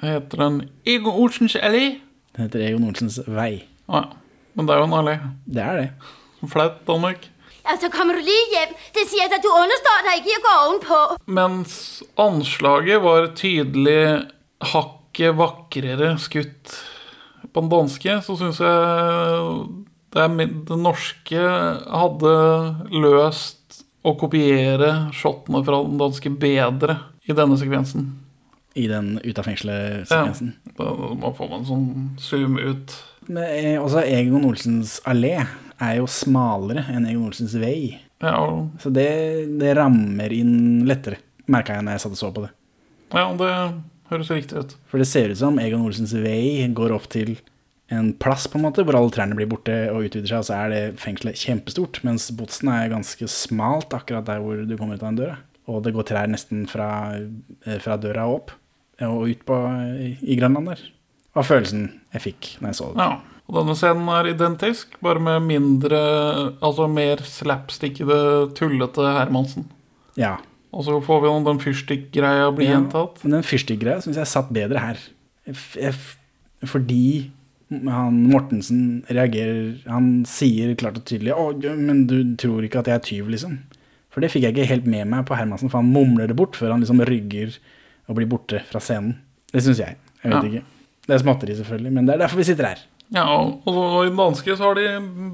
Heter 0.02 0.44
den 0.44 0.60
Egon 0.86 1.18
Olsens 1.26 1.58
allé? 1.58 2.00
Den 2.36 2.46
heter 2.46 2.62
Egon 2.68 2.86
Olsens 2.90 3.20
vei. 3.26 3.66
Å 3.90 4.04
ja. 4.04 4.08
Men 4.58 4.68
det 4.70 4.76
er 4.76 4.82
jo 4.82 4.88
en 4.90 4.98
allé. 5.00 5.16
Det 5.50 5.64
er 5.66 5.80
det. 5.82 5.90
Flaut, 6.50 6.80
Danmark. 6.88 7.26
Altså, 7.68 7.90
kommer 7.92 8.16
du 8.16 8.22
lige 8.24 8.46
hjem? 8.54 8.76
Det 8.96 9.04
sier 9.10 9.28
at 9.32 9.44
du 9.44 9.50
understår 9.52 10.06
deg 10.08 10.22
ikke 10.22 10.32
i 10.32 10.38
å 10.38 10.44
gå 10.46 10.54
ovenpå. 10.68 11.00
Mens 11.40 11.74
anslaget 12.20 13.02
var 13.04 13.28
tydelig 13.38 14.28
hakket 14.74 15.36
vakrere 15.40 16.14
skutt 16.22 16.74
på 17.54 17.62
den 17.64 17.70
danske, 17.72 18.18
så 18.26 18.36
syns 18.40 18.60
jeg 18.62 19.68
det, 20.14 20.24
er, 20.24 20.32
min- 20.34 20.64
det 20.68 20.78
norske 20.80 21.40
hadde 21.90 22.34
løst 22.94 23.84
å 24.06 24.14
kopiere 24.18 25.10
shotene 25.14 25.62
fra 25.68 25.82
den 25.86 26.00
danske 26.00 26.32
bedre 26.40 26.98
i 27.30 27.36
denne 27.36 27.58
sekvensen. 27.60 28.10
I 28.80 28.86
den 28.88 29.16
ut 29.26 29.40
av 29.42 29.48
fengselet-sekvensen. 29.50 30.54
Da, 30.78 30.86
da 31.20 31.32
får 31.36 31.50
man 31.52 31.66
sånn 31.68 31.88
zoom 32.22 32.56
ut. 32.62 32.94
Men 33.28 33.44
eh, 33.50 33.76
også 33.82 34.06
Egon 34.08 34.46
Olsens 34.48 35.00
allé 35.10 35.36
er 35.82 35.98
jo 36.00 36.08
smalere 36.12 36.86
enn 36.94 37.06
Egon 37.10 37.28
Olsens 37.30 37.54
vei. 37.60 38.00
Ja, 38.22 38.36
og- 38.44 38.72
Så 38.80 38.92
det, 38.94 39.08
det 39.60 39.76
rammer 39.78 40.32
inn 40.36 40.86
lettere, 40.86 41.18
merka 41.48 41.74
jeg 41.76 41.84
når 41.86 41.92
jeg 41.98 42.02
satt 42.02 42.12
og 42.12 42.18
så 42.18 42.34
på 42.36 42.42
det. 42.48 42.52
ja, 43.14 43.34
det 43.34 43.82
høres 44.12 44.30
riktig 44.30 44.58
ut. 44.58 44.76
For 44.88 44.98
det 44.98 45.08
ser 45.08 45.30
ut 45.30 45.38
som 45.38 45.58
Egon 45.60 45.86
Olsens 45.86 46.14
vei 46.14 46.68
går 46.74 46.92
opp 46.96 47.08
til 47.10 47.38
en 47.92 48.12
plass 48.14 48.46
på 48.48 48.56
en 48.60 48.66
måte, 48.68 48.84
hvor 48.86 48.94
alle 48.96 49.10
trærne 49.10 49.34
blir 49.36 49.48
borte 49.50 49.90
og 49.92 50.04
utvider 50.06 50.28
seg, 50.28 50.38
og 50.38 50.46
så 50.46 50.54
er 50.66 50.70
det 50.70 51.00
fengselet 51.02 51.40
kjempestort, 51.42 52.04
mens 52.04 52.30
Botsen 52.38 52.70
er 52.70 52.90
ganske 52.92 53.26
smalt 53.28 53.90
akkurat 53.98 54.26
der 54.26 54.40
hvor 54.44 54.62
du 54.68 54.76
kommer 54.78 54.94
ut 54.94 55.02
av 55.04 55.10
den 55.16 55.22
døra. 55.24 55.38
Og 55.68 55.82
det 55.84 55.94
går 55.96 56.06
trær 56.06 56.28
nesten 56.30 56.68
fra, 56.70 57.16
eh, 57.66 57.80
fra 57.80 57.98
døra 57.98 58.28
og 58.28 58.36
opp, 58.36 58.52
og 59.02 59.28
ut 59.30 59.44
på, 59.46 59.58
i 60.22 60.36
Grønland 60.38 60.68
der. 60.68 60.80
Var 61.34 61.44
følelsen 61.44 61.88
jeg 62.14 62.22
fikk 62.22 62.58
når 62.62 62.68
jeg 62.70 62.76
så 62.76 62.94
det. 62.94 62.98
Ja. 62.98 63.20
Og 63.50 63.56
denne 63.58 63.74
scenen 63.78 64.06
er 64.14 64.30
identisk, 64.30 64.94
bare 65.02 65.20
med 65.26 65.42
mindre 65.48 66.00
Altså 66.62 66.86
mer 66.92 67.24
slapstickede, 67.26 68.20
tullete 68.58 69.08
Hermansen. 69.18 69.66
Ja. 70.20 70.36
Og 70.70 70.86
så 70.86 71.00
får 71.02 71.24
vi 71.24 71.32
den 71.48 71.62
fyrstikkgreia 71.64 72.52
bli 72.54 72.68
Ja, 72.68 72.76
gjentatt. 72.78 73.24
Men 73.24 73.40
den 73.40 73.48
fyrstikkgreia 73.48 74.04
syns 74.06 74.20
jeg 74.22 74.30
satt 74.30 74.52
bedre 74.54 74.84
her. 74.84 75.02
Fordi 76.70 77.32
han 77.70 78.16
Mortensen 78.30 79.04
reagerer 79.14 79.76
Han 79.90 80.24
sier 80.26 80.74
klart 80.76 80.98
og 80.98 81.06
tydelig 81.06 81.34
'Å, 81.34 81.78
men 81.78 82.08
du 82.10 82.36
tror 82.36 82.64
ikke 82.66 82.80
at 82.80 82.88
jeg 82.90 82.96
er 82.96 83.06
tyv', 83.06 83.30
liksom. 83.30 83.60
For 84.10 84.22
det 84.22 84.32
fikk 84.32 84.44
jeg 84.44 84.56
ikke 84.56 84.68
helt 84.70 84.86
med 84.90 85.08
meg 85.08 85.26
på 85.26 85.38
Hermansen, 85.38 85.70
for 85.70 85.82
han 85.82 85.94
mumler 85.94 86.28
det 86.28 86.36
bort 86.36 86.58
før 86.58 86.72
han 86.74 86.82
liksom 86.82 87.02
rygger 87.06 87.58
og 88.10 88.16
blir 88.18 88.26
borte 88.28 88.64
fra 88.66 88.80
scenen. 88.82 89.18
Det 89.54 89.62
syns 89.62 89.78
jeg. 89.78 89.96
Jeg 90.24 90.32
vet 90.34 90.44
Ja. 90.44 90.50
ikke. 90.50 90.64
Det 91.08 91.14
er 91.16 91.24
småtteri, 91.24 91.56
selvfølgelig, 91.56 91.92
men 91.94 92.06
det 92.06 92.16
er 92.16 92.18
derfor 92.26 92.38
vi 92.38 92.44
sitter 92.44 92.66
her. 92.66 92.80
Ja, 93.10 93.26
og 93.34 93.70
og 93.70 94.04
i 94.04 94.10
den 94.12 94.20
danske 94.20 94.54
så 94.54 94.70
har 94.70 94.78
de 94.78 94.88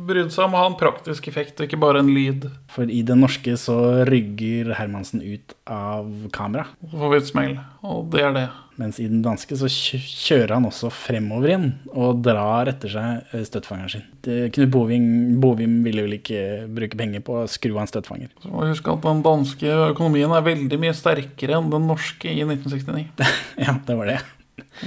brydd 0.07 0.31
seg 0.33 0.47
om 0.47 0.55
å 0.55 0.61
ha 0.63 0.67
en 0.69 0.77
praktisk 0.79 1.27
effekt, 1.31 1.57
og 1.59 1.67
ikke 1.67 1.81
bare 1.81 2.01
en 2.03 2.11
lyd. 2.15 2.47
For 2.71 2.88
i 2.88 3.01
det 3.05 3.17
norske 3.19 3.57
så 3.59 3.77
rygger 4.07 4.71
Hermansen 4.79 5.23
ut 5.23 5.55
av 5.67 6.07
kamera. 6.35 6.69
Så 6.88 7.01
får 7.01 7.11
vi 7.11 7.19
et 7.19 7.31
smell, 7.31 7.57
og 7.83 8.07
det 8.13 8.23
er 8.23 8.38
det. 8.38 8.45
Mens 8.79 8.97
i 8.99 9.07
den 9.07 9.21
danske 9.23 9.55
så 9.55 9.69
kjører 9.71 10.57
han 10.57 10.67
også 10.67 10.89
fremover 10.91 11.47
igjen 11.47 11.69
og 11.95 12.19
drar 12.25 12.67
etter 12.67 12.91
seg 12.91 13.29
eh, 13.31 13.45
støttfangeren 13.47 13.93
sin. 13.93 14.03
Det, 14.25 14.39
Knut 14.55 14.71
Bovim, 14.73 15.05
Bovim 15.43 15.77
ville 15.85 16.03
vel 16.03 16.17
ikke 16.17 16.41
bruke 16.75 16.99
penger 16.99 17.23
på 17.23 17.39
å 17.39 17.47
skru 17.51 17.71
av 17.77 17.85
en 17.85 17.91
støttfanger. 17.91 18.33
Så 18.43 18.51
må 18.51 18.67
huske 18.67 18.91
at 18.91 19.07
den 19.07 19.23
danske 19.23 19.79
økonomien 19.93 20.35
er 20.35 20.47
veldig 20.47 20.79
mye 20.81 20.95
sterkere 20.97 21.55
enn 21.59 21.71
den 21.71 21.88
norske 21.88 22.31
i 22.31 22.43
1969. 22.43 23.07
ja, 23.65 23.77
det 23.88 23.99
var 24.01 24.11
det. 24.11 24.19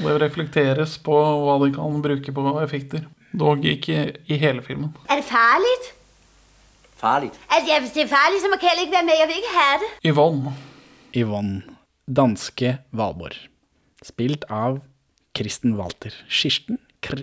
Og 0.01 0.09
det 0.09 0.17
reflekteres 0.23 0.97
på 1.05 1.15
hva 1.17 1.57
de 1.63 1.71
kan 1.77 2.03
bruke 2.05 2.35
på 2.35 2.45
effekter. 2.63 3.07
Dog 3.39 3.65
ikke 3.69 4.15
i 4.27 4.39
hele 4.41 4.63
filmen. 4.65 4.95
Er 5.09 5.21
det 5.21 5.27
farlig? 5.29 5.75
Farlig? 6.99 7.31
Altså, 7.51 7.81
hvis 7.81 7.93
det 7.95 8.03
er 8.07 8.11
farlig, 8.11 8.41
så 8.43 8.51
må 8.51 8.59
Kjell 8.63 8.85
ikke 8.85 8.97
være 8.97 9.07
med. 9.07 9.21
Jeg 9.21 9.29
vil 9.31 9.43
ikke 9.43 9.57
ha 9.57 9.69
det. 9.83 9.91
Yvonne. 10.11 10.55
Yvonne. 11.17 11.77
Danske 12.09 12.79
Valborg. 12.97 13.37
Spilt 14.03 14.47
av 14.51 14.81
Kristen 15.37 15.77
Walter. 15.79 16.15
Kirsten? 16.31 16.81
Kr 17.05 17.21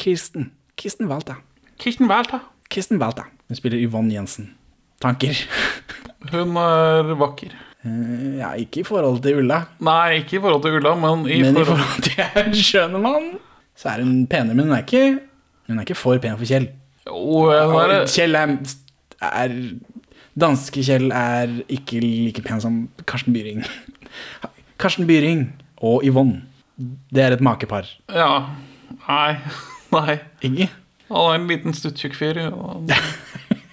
Kristen. 0.00 0.52
Kristen 0.78 1.10
Walter. 1.10 1.42
Kirsten 1.78 2.08
Walter. 2.10 2.40
Kristen 2.72 2.98
Walter. 3.02 3.28
Hun 3.48 3.56
spiller 3.58 3.78
Yvonne 3.78 4.14
Jensen. 4.14 4.54
Tanker? 5.02 5.36
Hun 6.32 6.56
er 6.56 7.12
vakker. 7.20 7.54
Eh, 7.84 8.36
ja, 8.38 8.52
ikke 8.62 8.80
i 8.80 8.86
forhold 8.86 9.22
til 9.24 9.40
Ulla, 9.40 9.62
Nei, 9.82 10.20
ikke 10.20 10.36
i 10.38 10.40
forhold 10.44 10.62
til 10.62 10.76
Ulla, 10.78 10.92
men 11.02 11.24
i 11.26 11.40
men 11.42 11.56
i 11.58 11.64
forhold 11.66 12.02
til 12.06 12.20
en 12.22 12.36
Aud 12.46 12.54
Schønemann, 12.60 13.26
så 13.76 13.88
er 13.94 14.04
hun 14.04 14.26
penere. 14.30 14.54
Men 14.54 14.68
hun 14.68 14.76
er 14.76 14.84
ikke, 14.84 15.18
hun 15.66 15.78
er 15.80 15.86
ikke 15.88 15.98
for 15.98 16.18
pen 16.22 16.38
for 16.38 16.46
Kjell. 16.46 16.68
Jo, 17.08 17.48
er 17.50 18.06
Kjell 18.06 18.38
er, 18.38 18.54
er 19.26 19.56
Danske 20.38 20.84
Kjell 20.86 21.10
er 21.12 21.56
ikke 21.68 21.98
like 22.00 22.42
pen 22.46 22.60
som 22.62 22.76
Karsten 23.06 23.34
Byring. 23.34 23.64
Karsten 24.82 25.06
Byring 25.10 25.48
og 25.82 26.06
Yvonne, 26.06 26.44
det 27.12 27.24
er 27.26 27.34
et 27.36 27.42
makepar. 27.44 27.90
Ja. 28.14 28.30
Nei. 29.08 29.34
Nei. 29.92 30.20
Ikke? 30.46 30.70
Han 31.10 31.26
er 31.28 31.34
en 31.40 31.50
liten 31.50 31.74
stuttjukk 31.76 32.14
fyr. 32.16 32.38
og- 32.52 32.94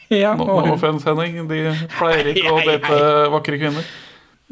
Ja, 0.23 0.33
No, 0.33 0.47
og 0.49 0.67
no 0.67 0.73
offense, 0.73 1.05
Henning. 1.05 1.43
De 1.49 1.59
pleier 1.93 2.31
ikke 2.31 2.53
å 2.53 2.61
date 2.65 2.99
vakre 3.33 3.59
kvinner. 3.61 3.89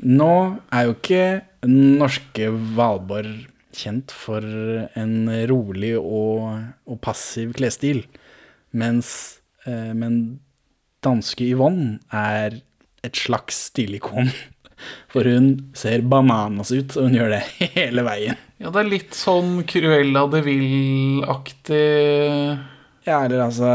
Nå 0.05 0.33
er 0.69 0.83
jo 0.85 0.93
ikke 0.93 1.23
norske 1.67 2.51
Valborg 2.77 3.47
kjent 3.77 4.13
for 4.13 4.45
en 4.97 5.15
rolig 5.49 5.95
og, 5.97 6.61
og 6.85 6.99
passiv 7.01 7.55
klesstil, 7.57 8.03
mens 8.77 9.09
eh, 9.65 9.93
men 9.97 10.39
danske 11.05 11.45
Yvonne 11.45 11.97
er 12.13 12.59
et 13.05 13.17
slags 13.17 13.67
stilikon. 13.71 14.29
For 15.09 15.25
hun 15.25 15.71
ser 15.73 16.03
bananas 16.05 16.69
ut, 16.69 16.93
og 16.99 17.07
hun 17.07 17.15
gjør 17.17 17.31
det 17.33 17.41
hele 17.79 18.03
veien. 18.05 18.37
Ja, 18.61 18.69
det 18.69 18.83
er 18.83 18.89
litt 18.91 19.17
sånn 19.17 19.63
Cruella 19.69 20.27
de 20.29 20.41
Vil-aktig 20.45 21.79
Ja, 23.07 23.21
eller 23.23 23.45
altså 23.45 23.67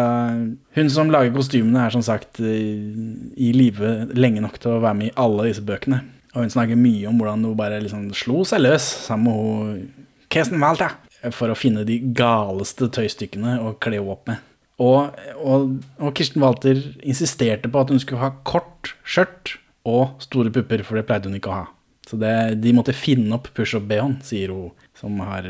Hun 0.77 0.91
som 0.93 1.09
lager 1.13 1.33
kostymene, 1.33 1.87
er 1.87 1.95
som 1.95 2.03
sagt 2.05 2.41
i 2.43 3.53
live 3.57 3.93
lenge 4.13 4.43
nok 4.45 4.59
til 4.61 4.75
å 4.75 4.83
være 4.83 4.99
med 4.99 5.09
i 5.11 5.15
alle 5.21 5.47
disse 5.49 5.65
bøkene. 5.65 6.03
Og 6.35 6.45
hun 6.45 6.53
snakker 6.53 6.79
mye 6.81 7.09
om 7.11 7.19
hvordan 7.21 7.43
hun 7.45 7.57
bare 7.57 7.81
liksom 7.85 8.11
slo 8.17 8.43
seg 8.49 8.63
løs 8.65 8.85
sammen 9.07 9.29
med 9.29 9.41
hun 9.41 10.07
Kirsten 10.33 10.61
Walter 10.63 10.95
for 11.37 11.53
å 11.53 11.57
finne 11.59 11.85
de 11.87 11.99
galeste 12.17 12.89
tøystykkene 12.93 13.59
å 13.63 13.75
kle 13.81 13.99
henne 14.01 14.15
opp 14.15 14.29
med. 14.31 14.41
Og, 14.83 15.13
og, 15.45 15.75
og 16.03 16.15
Kirsten 16.19 16.43
Walter 16.43 16.81
insisterte 17.05 17.69
på 17.71 17.83
at 17.85 17.93
hun 17.93 18.01
skulle 18.03 18.25
ha 18.25 18.33
kort 18.49 18.95
skjørt 19.05 19.57
og 19.87 20.17
store 20.25 20.51
pupper, 20.55 20.83
for 20.87 20.99
det 20.99 21.05
pleide 21.09 21.29
hun 21.29 21.37
ikke 21.39 21.53
å 21.53 21.59
ha. 21.61 21.67
Så 22.09 22.17
det, 22.19 22.33
de 22.65 22.73
måtte 22.75 22.95
finne 22.97 23.37
opp 23.37 23.49
push-up-BH-en, 23.55 24.17
sier 24.27 24.51
hun 24.55 24.73
som 24.99 25.21
har 25.23 25.47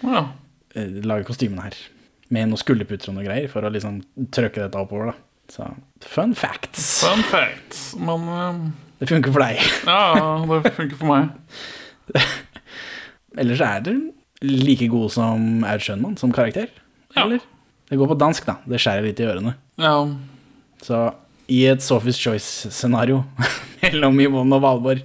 Ja. 0.00 0.22
eh, 0.74 0.88
lager 1.04 1.26
kostymene 1.28 1.66
her. 1.66 1.76
Med 2.30 2.50
noen 2.50 2.60
skulderputter 2.60 3.10
og 3.10 3.18
noe 3.18 3.26
greier 3.26 3.50
for 3.50 3.66
å 3.66 3.72
liksom 3.74 4.00
trøkke 4.34 4.62
dette 4.62 4.78
oppover, 4.78 5.12
da. 5.12 5.16
Så 5.50 5.66
fun 6.06 6.34
facts. 6.38 6.84
Fun 7.02 7.24
facts. 7.26 7.88
Men 7.98 8.28
eh, 8.30 8.60
Det 9.00 9.08
funker 9.10 9.34
for 9.34 9.42
deg. 9.42 9.58
ja, 9.90 10.60
det 10.62 10.74
funker 10.76 11.00
for 11.00 11.10
meg. 11.10 11.32
Ellers 13.40 13.62
er 13.66 13.82
du 13.86 13.94
like 14.46 14.86
god 14.90 15.10
som 15.14 15.64
Aud 15.66 15.82
Schønmann 15.84 16.16
som 16.20 16.32
karakter. 16.34 16.70
Ja. 17.16 17.24
Eller? 17.24 17.42
Det 17.90 17.98
går 17.98 18.12
på 18.12 18.18
dansk, 18.18 18.46
da. 18.46 18.60
Det 18.70 18.78
skjærer 18.80 19.08
litt 19.08 19.20
i 19.20 19.26
ørene. 19.26 19.56
Ja. 19.82 19.96
Så 20.86 21.02
i 21.50 21.64
et 21.66 21.82
Sophie's 21.82 22.20
Choice-scenario 22.22 23.24
mellom 23.82 24.22
Yvonne 24.22 24.60
og 24.60 24.62
Valborg, 24.64 25.02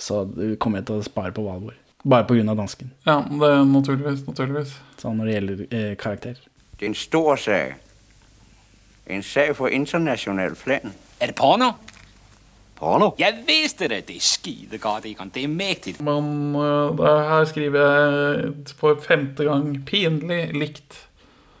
så 0.00 0.22
kommer 0.62 0.80
jeg 0.80 0.90
til 0.90 1.00
å 1.00 1.06
spare 1.06 1.34
på 1.34 1.44
Valborg. 1.44 1.76
Bare 2.08 2.24
av 2.24 2.56
dansken. 2.56 2.92
ja, 3.04 3.18
det 3.28 3.48
er 3.50 3.64
naturligvis. 3.68 4.22
Naturligvis. 4.24 4.70
Sånn 5.02 5.18
når 5.18 5.26
det 5.26 5.34
gjelder 5.34 5.58
eh, 5.68 5.90
karakter. 6.00 6.38
Det 6.80 6.86
er 6.86 6.94
en 6.94 6.96
stor 6.96 7.36
sag. 7.36 7.74
En 9.12 9.22
sag 9.22 9.50
på 9.58 9.68
international 9.68 10.54
plan. 10.56 10.94
Er 11.20 11.28
det 11.28 11.34
porno? 11.36 11.74
Porno? 12.78 13.10
Jeg 13.20 13.42
visste 13.44 13.90
det. 13.92 14.06
Det 14.08 14.16
er 14.16 14.24
skidegodt, 14.24 15.04
Egon. 15.10 15.28
Det 15.34 15.44
er 15.44 15.52
mektig. 15.52 15.98
Men 16.00 16.56
uh, 16.56 16.96
her 17.04 17.44
skriver 17.50 17.84
jeg 17.84 18.72
for 18.80 18.96
femte 19.04 19.44
gang 19.44 19.74
pinlig 19.84 20.40
likt. 20.56 20.96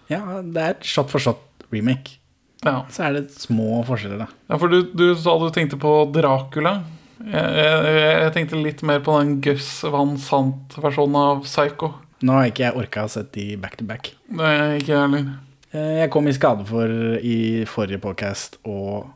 Ja, 0.08 0.40
det 0.40 0.64
er 0.64 0.78
et 0.78 0.88
shot 0.88 1.12
for 1.12 1.20
shot-remake. 1.20 2.16
Ja. 2.64 2.78
Så 2.88 3.04
er 3.04 3.18
det 3.18 3.26
små 3.36 3.84
forskjeller, 3.84 4.24
da. 4.24 4.32
Ja, 4.48 4.56
for 4.56 4.72
du, 4.72 4.80
du 4.96 5.10
sa 5.20 5.36
du 5.36 5.50
tenkte 5.52 5.76
på 5.80 5.98
Dracula. 6.16 6.78
Jeg, 7.20 7.44
jeg, 7.60 7.96
jeg 8.24 8.32
tenkte 8.38 8.64
litt 8.64 8.80
mer 8.88 9.04
på 9.04 9.20
den 9.20 9.36
Gus 9.44 9.68
Van 9.84 10.16
Sant-versjonen 10.16 11.20
av 11.20 11.44
Psycho. 11.44 11.98
Nå 12.22 12.34
har 12.36 12.50
ikke 12.50 12.66
jeg 12.66 12.76
orka 12.76 13.04
å 13.06 13.10
sette 13.12 13.32
de 13.38 13.56
back 13.60 13.78
to 13.80 13.86
back. 13.88 14.12
Er 14.36 14.76
ikke 14.78 14.92
jeg 14.92 15.00
heller. 15.06 15.28
Eh, 15.72 16.00
Jeg 16.02 16.10
kom 16.12 16.28
i 16.28 16.34
skade 16.36 16.66
for 16.68 16.90
i 17.24 17.64
forrige 17.70 18.00
podcast 18.02 18.58
å, 18.68 19.06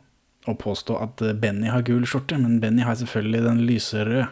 å 0.48 0.54
påstå 0.60 0.96
at 1.02 1.22
eh, 1.26 1.34
Benny 1.36 1.68
har 1.72 1.84
gul 1.84 2.06
skjorte, 2.08 2.38
men 2.40 2.60
Benny 2.62 2.84
har 2.86 2.96
selvfølgelig 3.00 3.42
den 3.44 3.60
lyserøde, 3.68 4.28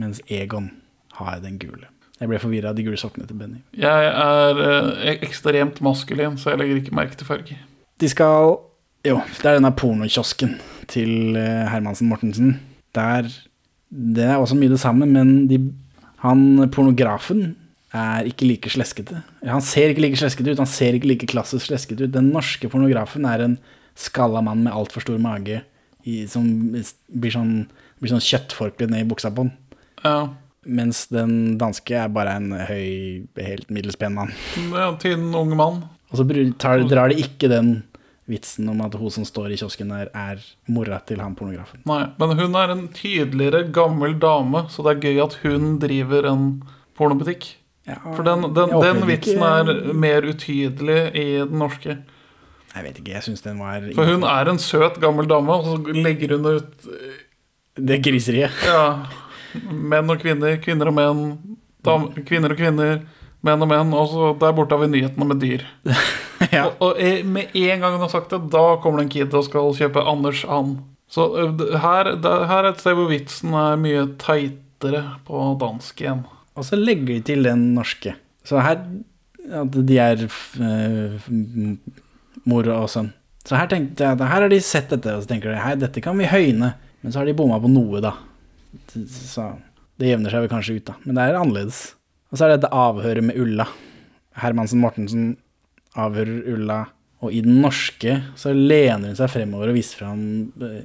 mens 0.00 0.22
Egon 0.28 0.70
har 1.20 1.38
den 1.44 1.58
gule. 1.62 1.86
Jeg 2.16 2.30
ble 2.30 2.38
forvirra 2.40 2.70
av 2.72 2.78
de 2.78 2.84
gule 2.86 2.96
sokkene 2.98 3.26
til 3.28 3.36
Benny. 3.38 3.60
Jeg 3.76 4.08
er 4.10 4.62
eh, 4.64 5.18
ekstremt 5.20 5.82
maskulin, 5.84 6.38
så 6.40 6.54
jeg 6.54 6.62
legger 6.62 6.80
ikke 6.80 6.96
merke 6.96 7.18
til 7.20 7.28
farge. 7.28 7.58
De 8.00 8.08
skal 8.12 8.56
Jo, 9.06 9.20
det 9.38 9.46
er 9.46 9.60
denne 9.60 9.70
pornokiosken 9.76 10.56
til 10.90 11.36
eh, 11.38 11.68
Hermansen 11.70 12.08
Mortensen. 12.10 12.56
Der 12.96 13.28
Det 13.92 14.24
er 14.24 14.40
også 14.40 14.56
mye 14.58 14.72
det 14.72 14.80
samme, 14.82 15.06
men 15.06 15.46
de, 15.46 15.60
han 16.24 16.66
pornografen 16.74 17.52
er 17.96 18.28
ikke 18.30 18.48
like 18.48 18.70
sleskete. 18.72 19.22
Han 19.46 19.64
ser 19.64 19.92
ikke 19.92 20.04
like 20.04 20.20
sleskete 20.20 20.52
ut, 20.52 20.62
han 20.62 20.70
ser 20.70 20.96
ikke 20.96 21.10
like 21.10 21.28
klassisk 21.30 21.70
sleskete 21.70 22.06
ut. 22.06 22.14
Den 22.14 22.32
norske 22.34 22.70
pornografen 22.72 23.26
er 23.28 23.44
en 23.44 23.58
skalla 23.96 24.42
mann 24.44 24.64
med 24.66 24.74
altfor 24.76 25.04
stor 25.04 25.20
mage 25.22 25.62
i, 26.06 26.24
som 26.30 26.46
blir 26.72 27.34
sånn, 27.34 27.54
blir 28.00 28.12
sånn 28.12 28.24
kjøttforkle 28.24 28.90
ned 28.92 29.06
i 29.06 29.08
buksa 29.08 29.32
på 29.32 29.46
den. 29.46 29.54
Ja. 30.04 30.18
Mens 30.66 31.06
den 31.14 31.56
danske 31.60 31.94
er 31.96 32.12
bare 32.12 32.36
en 32.40 32.52
høy, 32.52 33.26
helt 33.38 33.68
middels 33.72 33.98
pen 33.98 34.16
mann. 34.18 34.32
Ja, 34.72 34.90
er 34.92 35.14
en 35.14 35.30
ung 35.38 35.54
mann. 35.58 35.84
Og 36.10 36.20
så 36.20 36.26
tar, 36.60 36.82
drar 36.86 37.10
de 37.10 37.20
ikke 37.22 37.50
den 37.50 37.78
vitsen 38.26 38.66
om 38.70 38.80
at 38.82 38.94
hun 38.98 39.12
som 39.14 39.26
står 39.26 39.54
i 39.54 39.58
kiosken 39.60 39.92
der, 39.94 40.10
er 40.10 40.42
mora 40.70 40.98
til 41.06 41.22
han 41.22 41.36
pornografen. 41.38 41.82
Nei, 41.86 42.02
men 42.18 42.34
hun 42.40 42.58
er 42.58 42.72
en 42.74 42.86
tydeligere 42.94 43.68
gammel 43.74 44.16
dame, 44.22 44.64
så 44.70 44.82
det 44.86 44.96
er 44.96 45.04
gøy 45.06 45.22
at 45.26 45.38
hun 45.44 45.76
driver 45.82 46.26
en 46.32 46.48
pornobutikk. 46.98 47.52
Ja, 47.86 47.96
For 48.16 48.22
den, 48.26 48.42
den, 48.54 48.72
den 48.82 49.02
vitsen 49.06 49.38
ikke- 49.38 49.90
er 49.90 49.92
mer 49.94 50.22
utydelig 50.26 51.00
i 51.14 51.26
den 51.44 51.58
norske. 51.58 51.98
Jeg 52.74 52.84
vet 52.84 52.98
ikke, 53.00 53.12
jeg 53.14 53.22
syns 53.24 53.40
den 53.44 53.58
var 53.62 53.84
For 53.94 54.04
hun 54.04 54.24
er 54.26 54.50
en 54.50 54.58
søt, 54.60 54.98
gammel 55.00 55.28
dame, 55.30 55.48
og 55.54 55.64
så 55.64 55.94
legger 55.94 56.34
hun 56.36 56.46
ut 56.56 56.88
Det 57.76 58.00
griseriet. 58.04 58.50
ja, 58.66 59.06
menn 59.70 60.10
og 60.10 60.18
kvinner, 60.20 60.56
kvinner 60.60 60.88
og 60.90 60.94
menn, 60.98 61.22
dam, 61.84 62.08
kvinner 62.26 62.52
og 62.52 62.58
kvinner, 62.58 63.00
menn 63.46 63.62
og 63.62 63.68
menn, 63.70 63.94
og 63.94 64.08
så 64.10 64.32
der 64.40 64.52
borte 64.52 64.74
har 64.76 64.82
vi 64.84 64.90
nyhetene 64.92 65.26
med 65.30 65.40
dyr. 65.40 65.64
ja. 66.52 66.66
Og, 66.66 66.82
og 66.90 67.00
eh, 67.00 67.22
med 67.24 67.54
en 67.54 67.80
gang 67.80 67.92
hun 67.96 68.00
har 68.04 68.12
sagt 68.12 68.30
det, 68.34 68.42
da 68.52 68.76
kommer 68.82 68.98
det 69.00 69.06
en 69.06 69.14
kid 69.14 69.34
og 69.34 69.44
skal 69.46 69.72
kjøpe 69.78 70.02
Anders 70.04 70.44
and. 70.44 70.80
Så 71.08 71.28
eh, 71.38 71.78
her, 71.80 72.12
her 72.20 72.64
er 72.64 72.72
et 72.74 72.80
sted 72.82 72.96
hvor 72.98 73.08
vitsen 73.08 73.54
er 73.54 73.76
mye 73.80 74.08
teitere 74.20 75.04
på 75.24 75.46
dansk 75.62 76.00
igjen. 76.02 76.24
Og 76.56 76.64
så 76.64 76.78
legger 76.78 77.14
de 77.14 77.20
til 77.26 77.46
den 77.46 77.68
norske. 77.76 78.16
Så 78.46 78.62
her 78.64 78.80
At 79.46 79.76
de 79.86 79.98
er 80.02 80.24
eh, 80.26 81.26
mor 82.50 82.66
og 82.74 82.88
sønn. 82.90 83.12
Så 83.46 83.54
her 83.54 83.68
tenkte 83.70 84.02
jeg 84.02 84.18
her 84.18 84.42
har 84.42 84.48
de 84.50 84.58
sett 84.58 84.90
dette, 84.90 85.12
og 85.14 85.22
så 85.22 85.30
tenker 85.30 85.52
de 85.52 85.60
hei, 85.62 85.76
dette 85.78 86.02
kan 86.02 86.18
vi 86.18 86.26
høyne. 86.26 86.72
Men 87.02 87.14
så 87.14 87.20
har 87.20 87.28
de 87.28 87.36
bomma 87.38 87.60
på 87.62 87.70
noe, 87.70 88.00
da. 88.02 88.16
Så 88.90 89.44
det 90.00 90.10
jevner 90.10 90.34
seg 90.34 90.42
vel 90.42 90.50
kanskje 90.50 90.80
ut, 90.80 90.86
da. 90.88 90.96
Men 91.04 91.14
det 91.14 91.28
er 91.28 91.38
annerledes. 91.38 91.78
Og 92.32 92.40
så 92.40 92.46
er 92.46 92.52
det 92.52 92.64
dette 92.64 92.74
avhøret 92.74 93.28
med 93.28 93.38
Ulla. 93.38 93.68
Hermansen 94.42 94.82
Mortensen 94.82 95.28
avhører 95.94 96.42
Ulla, 96.56 96.80
og 97.22 97.32
i 97.32 97.44
den 97.44 97.60
norske 97.62 98.18
så 98.36 98.50
lener 98.52 99.12
hun 99.12 99.18
seg 99.18 99.30
fremover 99.32 99.70
og 99.70 99.78
viser 99.78 100.02
fram 100.02 100.24
eh, 100.66 100.82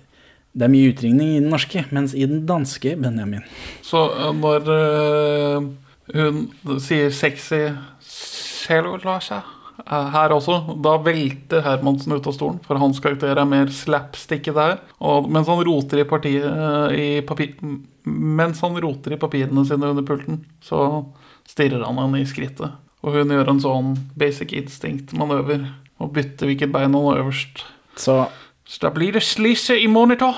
Det 0.52 0.68
er 0.68 0.74
mye 0.74 0.92
utringning 0.92 1.36
i 1.36 1.40
den 1.40 1.52
norske, 1.54 1.86
mens 1.96 2.14
i 2.18 2.26
den 2.28 2.44
danske, 2.48 2.98
Benjamin 3.00 3.46
Så 3.86 4.04
eh, 4.12 4.34
når 4.36 4.72
eh, 4.76 5.70
hun 6.12 6.82
sier 6.84 7.14
sexy 7.16 7.62
cellulose 8.04 9.38
eh, 9.38 10.10
her 10.16 10.36
også, 10.36 10.76
da 10.84 10.98
velter 11.06 11.64
Hermansen 11.64 12.18
ut 12.18 12.28
av 12.28 12.36
stolen, 12.36 12.60
for 12.66 12.82
hans 12.82 13.00
karakter 13.04 13.32
er 13.32 13.48
mer 13.48 13.72
slapsticky 13.72 14.52
der. 14.58 14.82
Og 15.00 15.32
mens 15.32 15.48
han 15.52 15.64
roter 15.68 16.04
i 16.04 16.10
partiet 16.10 16.98
i 16.98 17.08
papir, 17.28 17.56
Mens 18.02 18.64
han 18.66 18.80
roter 18.82 19.14
i 19.14 19.20
papirene 19.22 19.62
sine 19.70 19.92
under 19.94 20.02
pulten, 20.02 20.40
så 20.66 21.04
stirrer 21.46 21.84
han 21.86 22.00
henne 22.02 22.24
i 22.24 22.26
skrittet. 22.26 22.74
Og 23.06 23.14
hun 23.14 23.34
gjør 23.34 23.52
en 23.52 23.62
sånn 23.62 23.92
basic 24.18 24.56
instinct-manøver 24.58 25.68
og 26.02 26.10
bytter 26.16 26.50
hvilket 26.50 26.74
bein 26.74 26.90
han 26.90 27.06
har 27.06 27.22
øverst. 27.22 27.62
Så 28.02 28.24
Så 28.72 28.80
da 28.86 28.92
blir 28.96 29.12
det 29.18 29.24
slisse 29.28 29.76
i 29.76 29.88
monitor. 29.92 30.38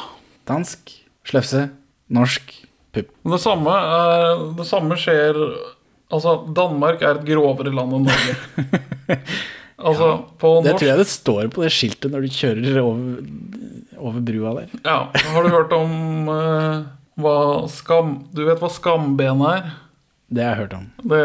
dansk, 0.49 0.89
slefse, 1.27 1.67
norsk, 2.09 2.49
pupp. 2.93 3.11
Det 3.29 3.39
samme, 3.41 3.73
er, 3.77 4.43
det 4.57 4.65
samme 4.67 4.97
skjer 4.99 5.37
Altså, 6.13 6.33
Danmark 6.53 7.01
er 7.01 7.17
et 7.17 7.23
grovere 7.25 7.71
land 7.73 7.95
enn 7.97 8.03
Norge. 8.05 8.33
altså, 9.87 10.09
på 10.37 10.49
Det 10.61 10.75
tror 10.77 10.89
jeg 10.91 10.99
det 10.99 11.07
står 11.09 11.47
på 11.55 11.63
det 11.63 11.71
skiltet 11.73 12.13
når 12.13 12.27
du 12.27 12.35
kjører 12.35 12.77
over, 12.83 13.15
over 13.97 14.19
brua 14.27 14.51
der. 14.59 14.75
Ja, 14.85 14.97
Har 15.09 15.47
du 15.47 15.49
hørt 15.55 15.73
om 15.73 16.29
uh, 16.29 16.83
hva 17.17 17.37
skam... 17.73 18.13
Du 18.29 18.43
vet 18.45 18.61
hva 18.61 18.69
skamben 18.69 19.41
er? 19.49 19.73
Det 20.29 20.45
har 20.45 20.53
jeg 20.53 20.61
hørt 20.67 20.77
om. 20.77 20.85
Det, 21.01 21.23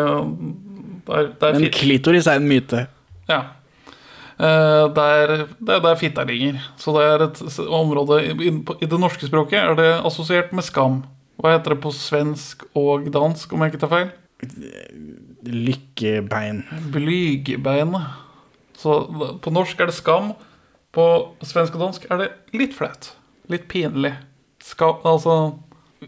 det 1.04 1.20
er, 1.20 1.28
det 1.28 1.50
er 1.50 1.60
Men 1.60 1.70
klitoris 1.76 2.30
er 2.30 2.40
en 2.40 2.48
myte. 2.48 2.86
Ja. 3.28 3.42
Eh, 4.38 4.84
der, 4.94 5.32
det 5.58 5.74
er 5.74 5.82
der 5.82 5.98
fitta 5.98 6.22
ligger. 6.22 6.60
Så 6.78 6.94
det 6.94 7.04
er 7.04 7.24
et 7.26 7.40
område 7.66 8.20
I 8.22 8.86
det 8.86 9.00
norske 9.00 9.26
språket 9.26 9.58
er 9.58 9.74
det 9.78 9.90
assosiert 10.06 10.52
med 10.54 10.66
skam. 10.66 11.02
Hva 11.38 11.56
heter 11.56 11.74
det 11.74 11.82
på 11.82 11.90
svensk 11.94 12.64
og 12.78 13.10
dansk, 13.14 13.52
om 13.52 13.62
jeg 13.62 13.72
ikke 13.72 13.82
tar 13.82 13.92
feil? 13.92 14.08
Lykkebein. 15.46 16.64
Blygbeinet. 16.94 18.06
Så 18.78 19.00
på 19.42 19.52
norsk 19.54 19.80
er 19.80 19.90
det 19.90 19.98
skam. 19.98 20.32
På 20.94 21.34
svensk 21.46 21.74
og 21.74 21.88
dansk 21.88 22.06
er 22.10 22.22
det 22.22 22.28
litt 22.54 22.74
flaut. 22.74 23.12
Litt 23.50 23.66
pinlig. 23.70 24.14
Skam, 24.62 25.02
altså 25.06 25.58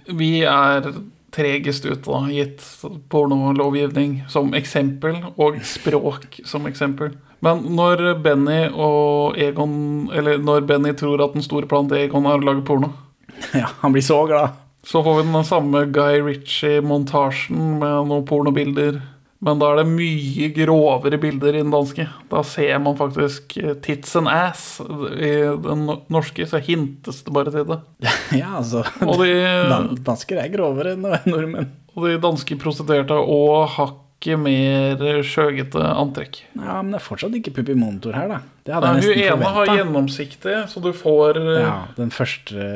Vi 0.07 0.43
er 0.47 0.87
tregest 1.35 1.87
ute, 1.87 2.07
da, 2.07 2.21
gitt 2.31 2.63
pornolovgivning 3.11 4.21
som 4.31 4.55
eksempel, 4.55 5.19
og 5.39 5.59
språk 5.67 6.41
som 6.47 6.67
eksempel. 6.71 7.15
Men 7.45 7.63
når 7.77 8.03
Benny 8.21 8.67
og 8.75 9.39
Egon 9.41 10.11
Eller 10.13 10.37
når 10.45 10.67
Benny 10.69 10.91
tror 10.99 11.23
at 11.25 11.33
den 11.33 11.45
store 11.47 11.65
planen 11.71 11.89
til 11.89 12.03
Egon 12.03 12.27
er 12.29 12.37
å 12.37 12.45
lage 12.45 12.65
porno, 12.69 12.91
Ja, 13.57 13.71
han 13.81 13.95
blir 13.95 14.05
så 14.05 14.19
glad. 14.29 14.59
så 14.85 15.01
får 15.05 15.23
vi 15.23 15.31
den 15.33 15.45
samme 15.49 15.87
Guy 15.93 16.21
Ritchie-montasjen 16.27 17.79
med 17.81 18.11
noen 18.11 18.27
pornobilder. 18.29 19.01
Men 19.41 19.57
da 19.61 19.71
er 19.73 19.79
det 19.81 19.87
mye 19.89 20.51
grovere 20.53 21.17
bilder 21.21 21.57
i 21.57 21.63
den 21.63 21.73
danske. 21.73 22.05
Da 22.29 22.43
ser 22.45 22.77
man 22.85 22.97
faktisk 22.99 23.55
tits 23.85 24.13
and 24.21 24.29
ass. 24.29 24.81
I 25.17 25.31
den 25.65 25.87
norske 26.13 26.45
så 26.49 26.61
hintes 26.61 27.23
det 27.25 27.33
bare 27.33 27.53
til 27.55 27.65
det. 27.71 27.79
Ja, 28.41 28.59
altså 28.61 28.85
Og 29.07 29.23
de, 29.25 29.31
Dansker 30.11 30.43
er 30.45 30.53
grovere 30.53 30.93
enn 30.97 31.09
nordmenn. 31.09 31.71
og 31.97 32.05
de 32.07 32.19
danske 32.23 32.57
prostituerte 32.61 33.17
og 33.17 33.33
òg 33.35 33.73
hakket 34.21 34.39
mer 34.43 35.23
sjøgete 35.25 35.81
antrekk. 35.81 36.43
Ja, 36.55 36.83
men 36.83 36.93
det 36.93 36.99
er 37.01 37.05
fortsatt 37.07 37.33
ikke 37.39 37.55
pupp 37.57 37.71
i 37.73 37.75
monitor 37.79 38.13
her, 38.13 38.29
da. 38.29 38.39
Det 38.67 38.75
hadde 38.75 38.87
Nei, 38.93 39.01
jeg 39.01 39.09
hun 39.09 39.17
nesten 39.17 39.41
ene 39.41 39.53
har 39.57 39.71
gjennomsiktig, 39.79 40.57
så 40.69 40.83
du 40.85 40.91
får 40.93 41.39
eh, 41.41 41.63
Ja, 41.65 41.77
den 41.97 42.11
første, 42.13 42.67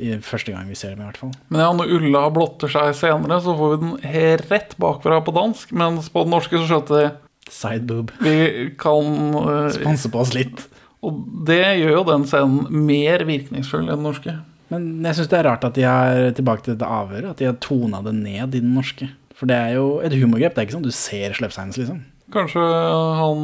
i 0.00 0.14
første 0.24 0.54
gang 0.54 0.68
vi 0.70 0.74
ser 0.80 0.94
dem, 0.94 1.02
i 1.04 1.08
hvert 1.10 1.20
fall. 1.20 1.34
Men 1.52 1.60
ja, 1.60 1.70
når 1.76 1.92
Ulla 1.98 2.22
blotter 2.32 2.72
seg 2.72 2.94
senere, 2.96 3.40
så 3.44 3.54
får 3.58 3.74
vi 3.74 3.80
den 3.84 3.92
he- 4.08 4.40
rett 4.50 4.74
bakfra 4.80 5.20
på 5.26 5.34
dansk. 5.36 5.72
Mens 5.76 6.08
på 6.08 6.24
den 6.24 6.32
norske 6.32 6.56
så 6.56 6.66
skjønte 6.70 6.96
de 7.02 7.10
Sideboob. 7.50 8.12
vi 8.22 8.70
kan 8.78 9.34
uh, 9.36 9.70
Sponse 9.74 10.08
på 10.12 10.20
oss 10.22 10.32
litt. 10.36 10.64
Og 11.04 11.16
det 11.48 11.60
gjør 11.80 11.96
jo 11.98 12.04
den 12.08 12.24
scenen 12.28 12.84
mer 12.86 13.24
virkningsfull 13.28 13.84
enn 13.84 13.94
den 13.98 14.04
norske. 14.06 14.38
Men 14.70 15.02
jeg 15.04 15.16
syns 15.18 15.30
det 15.32 15.38
er 15.40 15.48
rart 15.48 15.64
at 15.66 15.74
de 15.74 15.82
har 15.82 16.28
tilbake 16.36 16.62
til 16.64 16.76
dette 16.76 16.86
avhøret, 16.86 17.32
at 17.32 17.40
de 17.40 17.48
har 17.48 17.56
tona 17.60 18.00
det 18.06 18.12
ned 18.14 18.54
i 18.54 18.60
den 18.62 18.72
norske. 18.76 19.08
For 19.40 19.48
det 19.48 19.56
er 19.56 19.70
jo 19.78 19.86
et 20.04 20.12
humorgrep. 20.20 20.52
Det 20.54 20.60
er 20.60 20.66
ikke 20.68 20.76
sånn 20.76 20.84
du 20.84 20.92
ser 20.94 21.32
Slepseins, 21.38 21.78
liksom. 21.80 22.02
Kanskje 22.30 22.60
han 22.62 23.40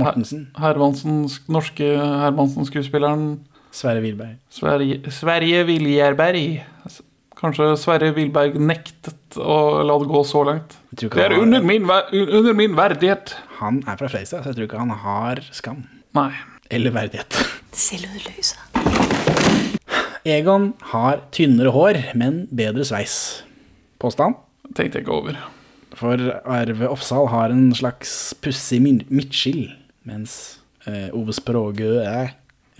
Mortensen. 0.00 0.44
Hermansen, 0.56 1.24
norske 1.52 1.88
Hermansen-skuespilleren 1.98 3.24
Sverre 3.74 4.00
Wilberg. 4.04 4.36
Sverige, 4.54 5.00
Sverige 5.12 5.64
Viljerberg 5.66 6.62
Kanskje 7.34 7.66
Sverre 7.76 8.12
Wilberg 8.16 8.54
nektet 8.62 9.36
å 9.42 9.82
la 9.84 9.96
det 10.00 10.06
gå 10.08 10.20
så 10.24 10.44
langt. 10.46 10.76
Det 10.94 11.10
er 11.10 11.34
har- 11.34 11.42
under 11.42 11.60
min, 11.66 11.84
ver- 11.90 12.06
under 12.14 12.54
min 12.56 12.76
verdighet. 12.78 13.34
Han 13.58 13.82
er 13.86 13.98
fra 13.98 14.06
Fredrikstad, 14.08 14.44
så 14.46 14.52
jeg 14.54 14.56
tror 14.56 14.68
ikke 14.70 14.78
han 14.78 14.94
har 15.02 15.42
skam. 15.52 15.82
Nei. 16.14 16.30
Eller 16.70 16.94
verdighet. 16.94 17.34
Selvudløser. 17.72 18.62
Egon 20.24 20.70
har 20.94 21.20
tynnere 21.34 21.74
hår, 21.74 21.98
men 22.16 22.46
bedre 22.54 22.86
sveis. 22.88 23.42
Påstand? 24.00 24.38
Tenkte 24.74 24.98
jeg 24.98 25.04
ikke 25.06 25.14
over. 25.14 25.36
For 25.94 26.18
Arve 26.50 26.88
Oppsal 26.90 27.28
har 27.30 27.52
en 27.54 27.68
slags 27.78 28.34
pussig 28.42 28.80
midtskill, 28.82 29.68
mens 30.08 30.58
eh, 30.88 31.08
Ove 31.14 31.32
Språgø 31.36 32.00
er 32.02 32.32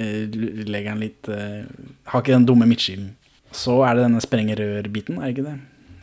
eh, 0.02 0.24
legger 0.66 0.90
han 0.96 1.04
litt 1.04 1.28
eh, 1.30 1.62
Har 2.11 2.24
ikke 2.24 2.35
den 2.35 2.46
dumme 2.48 2.66
midtskillen. 2.66 3.12
Så 3.54 3.76
er 3.87 3.94
det 3.94 4.09
denne 4.09 4.22
sprengerørbiten, 4.24 5.20
er 5.22 5.28
det 5.30 5.37
ikke 5.37 5.46
det? 5.46 5.59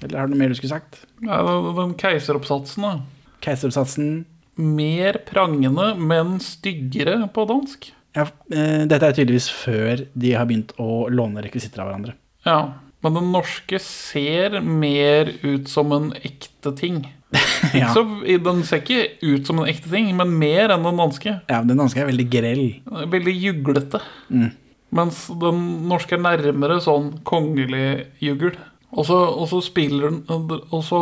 Eller 0.05 0.17
har 0.21 0.27
du 0.29 0.33
noe 0.33 0.39
mer 0.39 0.53
du 0.53 0.55
skulle 0.55 0.71
sagt? 0.77 1.01
Ja, 1.21 1.41
den- 1.43 1.75
den 1.77 1.91
keiseroppsatsen, 1.99 2.81
da. 2.87 2.93
Keiseroppsatsen 3.43 4.11
Mer 4.61 5.13
prangende, 5.25 5.95
men 5.97 6.37
styggere 6.43 7.27
på 7.33 7.43
dansk. 7.47 7.91
ja, 8.15 8.25
eh, 8.51 8.85
Dette 8.85 9.07
er 9.07 9.13
tydeligvis 9.15 9.49
før 9.49 10.05
de 10.15 10.31
har 10.35 10.45
begynt 10.45 10.73
å 10.77 11.07
låne 11.09 11.41
rekvisitter 11.43 11.79
av 11.81 11.87
hverandre. 11.91 12.13
Ja, 12.45 12.73
men 13.01 13.17
den 13.17 13.31
norske 13.33 13.79
ser 13.81 14.59
mer 14.61 15.33
ut 15.41 15.69
som 15.69 15.91
en 15.95 16.13
ekte 16.21 16.75
ting. 16.77 17.03
Ja. 17.71 17.91
så, 17.93 18.01
den 18.25 18.63
ser 18.67 18.81
ikke 18.81 19.03
ut 19.21 19.47
som 19.47 19.61
en 19.61 19.69
ekte 19.69 19.87
ting, 19.91 20.09
men 20.17 20.33
mer 20.41 20.73
enn 20.73 20.83
den 20.83 20.97
danske. 20.99 21.37
Ja, 21.47 21.61
Den 21.63 21.79
danske 21.79 22.01
er 22.01 22.09
veldig 22.09 22.25
grell. 22.33 22.63
Veldig 23.13 23.35
juglete. 23.37 24.01
Mm. 24.33 24.49
Mens 24.97 25.21
den 25.39 25.61
norske 25.87 26.17
er 26.17 26.23
nærmere 26.25 26.81
sånn 26.83 27.13
kongelig 27.27 28.09
jugl. 28.19 28.57
Og 28.91 29.07
så, 29.07 29.15
og 29.15 29.47
så 29.47 29.61
spiller 29.63 30.09
den 30.09 30.25
Og 30.73 30.81
så 30.83 31.01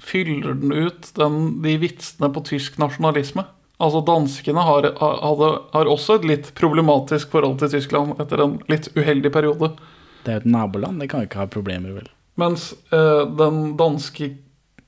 fyller 0.00 0.54
den 0.56 0.72
ut 0.72 1.10
den, 1.18 1.40
de 1.60 1.76
vitsene 1.82 2.30
på 2.32 2.44
tysk 2.48 2.78
nasjonalisme. 2.80 3.44
Altså 3.80 4.00
Danskene 4.04 4.64
har, 4.64 4.88
har, 5.00 5.44
har 5.72 5.88
også 5.88 6.18
et 6.18 6.26
litt 6.28 6.50
problematisk 6.56 7.32
forhold 7.32 7.58
til 7.60 7.74
Tyskland 7.74 8.18
etter 8.20 8.40
en 8.44 8.58
litt 8.72 8.90
uheldig 8.96 9.32
periode. 9.32 9.74
Det 10.24 10.32
er 10.32 10.38
jo 10.38 10.44
et 10.44 10.52
naboland, 10.52 11.00
det 11.00 11.10
kan 11.10 11.22
jo 11.22 11.30
ikke 11.30 11.42
ha 11.42 11.50
problemer, 11.50 11.94
vel. 11.96 12.08
Mens 12.40 12.70
eh, 12.92 13.24
den 13.38 13.76
danske 13.80 14.32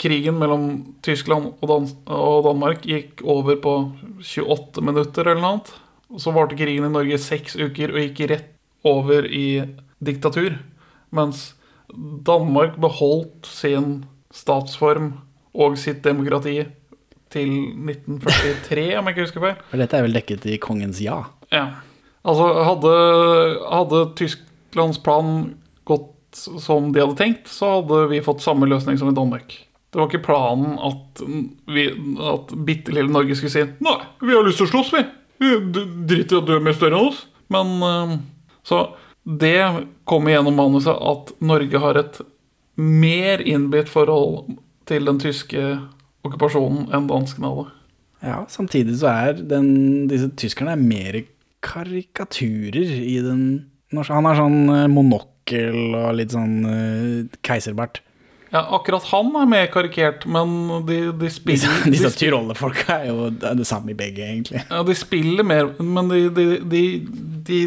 krigen 0.03 0.39
mellom 0.41 0.67
Tyskland 1.05 1.53
og, 1.53 1.69
Dan 1.71 1.89
og 2.11 2.45
Danmark 2.49 2.85
gikk 2.89 3.23
over 3.23 3.59
på 3.63 3.75
28 4.19 4.85
minutter 4.85 5.27
eller 5.27 5.43
noe 5.43 5.55
annet. 5.57 5.73
Så 6.21 6.35
varte 6.35 6.59
krigen 6.59 6.85
i 6.85 6.93
Norge 6.93 7.19
seks 7.23 7.57
uker 7.57 7.95
og 7.95 8.03
gikk 8.03 8.25
rett 8.33 8.51
over 8.89 9.27
i 9.29 9.63
diktatur. 10.03 10.59
Mens 11.15 11.53
Danmark 12.27 12.79
beholdt 12.81 13.49
sin 13.49 14.03
statsform 14.33 15.15
og 15.53 15.77
sitt 15.81 16.03
demokrati 16.05 16.63
til 17.33 17.53
1943, 17.89 18.87
om 18.99 19.09
jeg 19.09 19.15
ikke 19.15 19.27
husker 19.27 19.45
feil. 19.45 19.61
For 19.71 19.81
dette 19.81 19.97
er 19.97 20.05
vel 20.05 20.17
dekket 20.17 20.47
i 20.49 20.59
Kongens 20.61 21.01
ja. 21.05 21.23
Ja. 21.53 21.67
Altså, 22.23 22.49
hadde, 22.69 22.93
hadde 23.67 24.03
Tysklands 24.73 24.99
plan 25.03 25.55
gått 25.85 26.19
som 26.33 26.93
de 26.93 27.01
hadde 27.03 27.17
tenkt, 27.19 27.49
så 27.53 27.69
hadde 27.83 28.07
vi 28.09 28.23
fått 28.25 28.41
samme 28.41 28.65
løsning 28.67 28.97
som 28.99 29.11
i 29.11 29.15
Danmark. 29.15 29.53
Det 29.93 29.99
var 30.01 30.09
ikke 30.09 30.23
planen 30.25 30.79
at, 30.81 31.21
vi, 31.69 31.85
at 32.25 32.55
bitte 32.65 32.95
lille 32.97 33.13
Norge 33.13 33.37
skulle 33.37 33.53
si 33.53 33.65
Nei, 33.85 33.99
vi 34.25 34.33
har 34.33 34.47
lyst 34.47 34.57
til 34.63 34.65
å 34.67 34.71
slåss, 34.71 34.93
vi. 34.95 35.03
Vi 35.43 35.51
d- 35.75 35.83
driter 36.09 36.39
i 36.39 36.41
at 36.41 36.47
du 36.49 36.55
er 36.57 36.65
mer 36.65 36.73
større 36.79 36.97
enn 36.97 37.11
oss. 37.11 37.27
Men 37.53 37.75
eh, 37.85 38.15
Så 38.65 38.79
det 39.29 39.59
kommer 40.09 40.33
gjennom 40.33 40.57
manuset 40.57 40.97
at 40.97 41.35
Norge 41.45 41.83
har 41.85 42.01
et 42.01 42.23
mer 42.81 43.45
innbitt 43.45 43.93
forhold 43.93 44.55
til 44.89 45.05
den 45.05 45.21
tyske 45.21 45.67
okkupasjonen 46.25 46.89
enn 46.97 47.11
danskene 47.13 47.51
hadde. 47.53 47.69
Ja, 48.25 48.41
samtidig 48.49 48.97
så 49.03 49.11
er 49.13 49.37
den, 49.53 50.07
disse 50.09 50.31
tyskerne 50.39 50.73
er 50.79 50.81
mer 50.81 51.21
karikaturer 51.63 52.97
i 53.05 53.19
den 53.21 53.45
Han 53.93 54.31
er 54.31 54.39
sånn 54.39 54.59
eh, 54.73 54.89
monokkel 54.91 55.93
og 55.99 56.09
litt 56.17 56.33
sånn 56.35 56.57
uh, 56.65 57.37
keiserbart. 57.45 58.01
Ja, 58.53 58.67
akkurat 58.77 59.07
han 59.09 59.31
er 59.41 59.47
mer 59.49 59.69
karikert, 59.73 60.27
men 60.29 60.85
de, 60.89 60.99
de 61.17 61.31
spiller 61.39 61.87
disse 61.89 62.11
de, 62.11 62.19
tyrollerfolka 62.21 62.99
er 62.99 63.09
jo 63.09 63.31
det, 63.31 63.47
er 63.49 63.61
det 63.63 63.69
samme 63.69 63.95
i 63.95 63.97
begge, 63.97 64.27
egentlig. 64.29 64.65
ja, 64.69 64.83
de 64.85 64.97
spiller 64.99 65.47
mer, 65.47 65.73
men 65.81 66.13
de, 66.13 66.27
de, 66.37 66.47
de, 66.69 66.83
de 67.49 67.63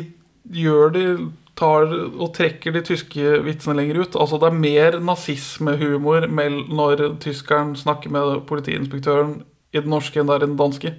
gjør 0.53 0.93
de 0.93 1.07
tar 1.55 1.87
og 1.87 2.33
trekker 2.35 2.75
de 2.75 2.83
tyske 2.85 3.39
vitsene 3.45 3.77
lenger 3.79 4.03
ut. 4.03 4.17
Altså 4.19 4.39
Det 4.41 4.49
er 4.49 4.59
mer 4.59 4.99
nazismehumor 4.99 6.27
når 6.29 7.05
tyskeren 7.23 7.73
snakker 7.79 8.11
med 8.11 8.43
politiinspektøren 8.49 9.39
i 9.73 9.81
den 9.81 9.91
norske 9.91 10.19
enn 10.19 10.29
det 10.29 10.35
er 10.35 10.43
i 10.43 10.49
den 10.49 10.59
danske. 10.59 10.93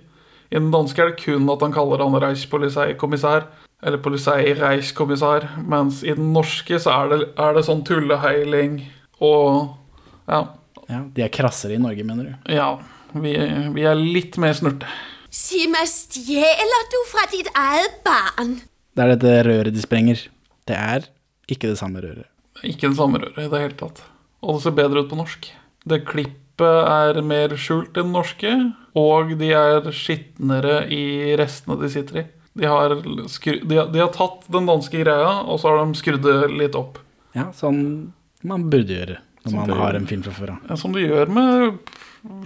I 0.50 0.58
den 0.58 0.72
danske 0.72 1.02
er 1.02 1.12
det 1.12 1.20
kun 1.22 1.48
at 1.52 1.62
han 1.64 1.74
kaller 1.74 2.02
han 2.02 2.16
Reichspolizeikommissær, 2.22 3.48
eller 3.84 3.98
Polizei-Reichskommissær, 4.02 5.48
mens 5.68 6.02
i 6.06 6.14
den 6.16 6.30
norske 6.34 6.78
så 6.82 6.92
er 6.94 7.10
det, 7.12 7.18
er 7.38 7.56
det 7.58 7.64
sånn 7.68 7.84
tulleheiling 7.86 8.80
og 9.20 9.74
Ja. 10.28 10.44
Ja, 10.88 11.00
De 11.14 11.22
er 11.24 11.28
krassere 11.34 11.74
i 11.74 11.82
Norge, 11.82 12.04
mener 12.06 12.24
du? 12.30 12.52
ja 12.54 12.76
vi, 13.16 13.32
vi 13.74 13.82
er 13.88 13.94
litt 13.96 14.36
mer 14.38 14.52
snurte. 14.54 14.86
Si 15.32 15.64
meg, 15.72 15.86
stjeler 15.88 16.84
du 16.92 16.96
fra 17.10 17.24
ditt 17.32 17.48
eget 17.48 17.96
barn? 18.04 18.56
Det 18.94 19.02
er 19.04 19.12
dette 19.14 19.32
røret 19.46 19.74
de 19.74 19.80
sprenger. 19.82 20.20
Det 20.68 20.76
er 20.76 21.06
ikke 21.48 21.70
det 21.70 21.78
samme 21.80 22.02
røret. 22.04 22.26
Ikke 22.62 22.90
det 22.90 22.96
samme 22.98 23.18
røret 23.22 23.38
i 23.46 23.48
det 23.52 23.60
hele 23.62 23.76
tatt. 23.78 24.02
Og 24.44 24.58
det 24.58 24.62
ser 24.66 24.76
bedre 24.76 25.02
ut 25.04 25.10
på 25.10 25.18
norsk. 25.18 25.48
Det 25.88 26.02
klippet 26.08 26.90
er 26.92 27.22
mer 27.24 27.56
skjult 27.60 27.96
enn 28.00 28.12
norske, 28.14 28.52
og 28.96 29.32
de 29.40 29.50
er 29.56 29.88
skitnere 29.96 30.82
i 30.92 31.34
restene 31.40 31.78
de 31.80 31.90
sitter 31.92 32.20
i. 32.22 32.26
De 32.56 32.66
har, 32.70 32.94
skru, 33.28 33.58
de, 33.68 33.76
de 33.92 34.00
har 34.00 34.12
tatt 34.14 34.46
den 34.52 34.66
danske 34.68 35.02
greia, 35.04 35.32
og 35.44 35.60
så 35.60 35.68
har 35.74 35.82
de 35.84 35.98
skrudd 36.00 36.22
det 36.24 36.36
litt 36.56 36.74
opp. 36.78 36.98
Ja, 37.36 37.50
sånn 37.52 38.12
man 38.46 38.68
burde 38.72 38.94
gjøre 38.96 39.18
når 39.44 39.50
Sånn 39.50 39.56
man 39.60 39.68
det- 39.68 39.76
har 39.82 39.94
en 39.98 40.06
film 40.08 40.22
fra 40.24 40.32
før 40.32 40.50
av. 40.54 40.58
Ja, 40.70 40.76
Som 40.80 40.92
du 40.96 41.00
gjør 41.02 41.28
med 41.28 41.78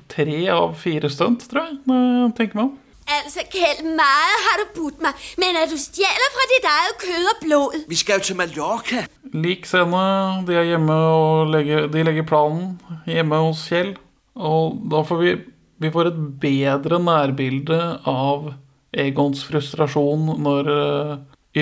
tre 0.09 0.49
av 0.53 0.75
fire 0.77 1.09
stunt, 1.09 1.47
tror 1.49 1.65
jeg. 1.69 1.79
Når 1.87 2.07
jeg 2.27 2.35
tenker 2.41 2.55
meg 2.61 2.65
om. 2.65 2.79
Altså, 3.11 3.43
Kjell, 3.51 3.81
meget 3.97 4.43
har 4.47 4.61
du 4.61 4.67
budt 4.81 5.01
meg, 5.03 5.15
men 5.41 5.57
at 5.59 5.71
du 5.73 5.77
stjeler 5.81 6.29
fra 6.35 6.45
ditt 6.53 6.67
eget 6.71 6.99
kød 7.05 7.31
og 7.31 7.41
blod. 7.47 7.79
Vi 7.91 7.97
skal 7.99 8.21
jo 8.21 8.27
til 8.29 8.37
Mallorca. 8.39 9.01
Lik 9.35 9.65
scene. 9.67 10.45
De 10.47 10.55
er 10.55 10.69
hjemme 10.69 10.95
og 10.95 11.49
legger, 11.51 11.89
de 11.91 12.05
legger 12.07 12.27
planen 12.29 12.79
hjemme 13.07 13.41
hos 13.47 13.65
Kjell. 13.71 13.97
Og 14.37 14.79
da 14.91 15.03
får 15.03 15.19
vi 15.25 15.33
Vi 15.81 15.89
får 15.91 16.07
et 16.11 16.19
bedre 16.41 16.99
nærbilde 17.01 17.77
av 18.07 18.51
Egons 18.91 19.43
frustrasjon 19.47 20.27
når 20.43 20.71
eh, 20.75 21.13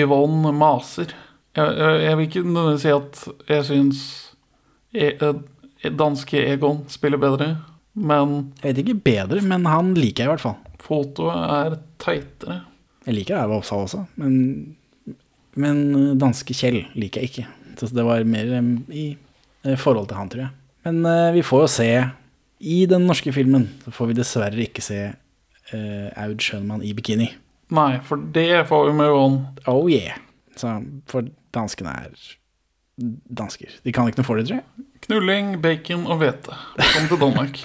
Yvonne 0.01 0.53
maser. 0.55 1.13
Jeg, 1.57 1.75
jeg, 1.77 2.01
jeg 2.05 2.17
vil 2.17 2.27
ikke 2.27 2.43
nødvendigvis 2.45 2.85
si 2.85 2.93
at 2.95 3.49
jeg 3.49 3.67
syns 3.67 4.01
e, 4.93 5.11
eh, 5.13 5.91
danske 5.95 6.41
Egon 6.53 6.83
spiller 6.91 7.21
bedre, 7.21 7.53
men 7.99 8.53
Jeg 8.61 8.69
vet 8.69 8.81
ikke 8.83 9.01
bedre, 9.09 9.41
men 9.43 9.65
han 9.67 9.93
liker 9.97 10.23
jeg 10.23 10.29
i 10.29 10.33
hvert 10.33 10.43
fall. 10.45 10.59
fotoet 10.79 11.39
er 11.55 11.79
teitere. 11.99 12.61
Jeg 13.05 13.17
liker 13.17 13.39
Eiva 13.39 13.57
Oppsal 13.57 13.85
også, 13.87 14.03
men, 14.21 14.75
men 15.59 15.81
danske 16.21 16.53
Kjell 16.55 16.83
liker 16.99 17.23
jeg 17.23 17.31
ikke. 17.31 17.47
Så 17.79 17.89
det 17.95 18.05
var 18.05 18.23
mer 18.27 18.51
i 18.91 19.05
eh, 19.63 19.77
forhold 19.79 20.09
til 20.09 20.19
han, 20.19 20.29
tror 20.31 20.45
jeg. 20.45 20.53
Men 20.87 21.01
eh, 21.05 21.31
vi 21.37 21.45
får 21.45 21.65
jo 21.65 21.71
se 21.71 21.89
I 22.59 22.77
den 22.91 23.07
norske 23.07 23.31
filmen 23.35 23.69
så 23.85 23.93
får 23.95 24.11
vi 24.11 24.17
dessverre 24.19 24.65
ikke 24.65 24.83
se 24.83 24.99
eh, 25.75 26.09
Aud 26.19 26.41
Schønmann 26.43 26.83
i 26.85 26.93
bikini. 26.97 27.29
Nei, 27.75 27.99
for 28.05 28.21
det 28.35 28.65
får 28.69 28.87
vi 28.89 28.97
med 28.97 29.13
on. 29.13 29.39
Oh 29.69 29.85
yeah. 29.91 30.17
Så, 30.57 30.79
for 31.09 31.27
danskene 31.55 31.93
er 32.05 32.13
dansker. 32.99 33.77
De 33.85 33.93
kan 33.95 34.09
ikke 34.09 34.21
noe 34.21 34.27
for 34.27 34.39
det, 34.39 34.49
tror 34.49 34.59
jeg. 34.59 34.87
Knulling, 35.05 35.53
bacon 35.63 36.07
og 36.09 36.19
hvete. 36.23 36.55
Kom 36.79 37.07
til 37.11 37.21
Danmark. 37.25 37.61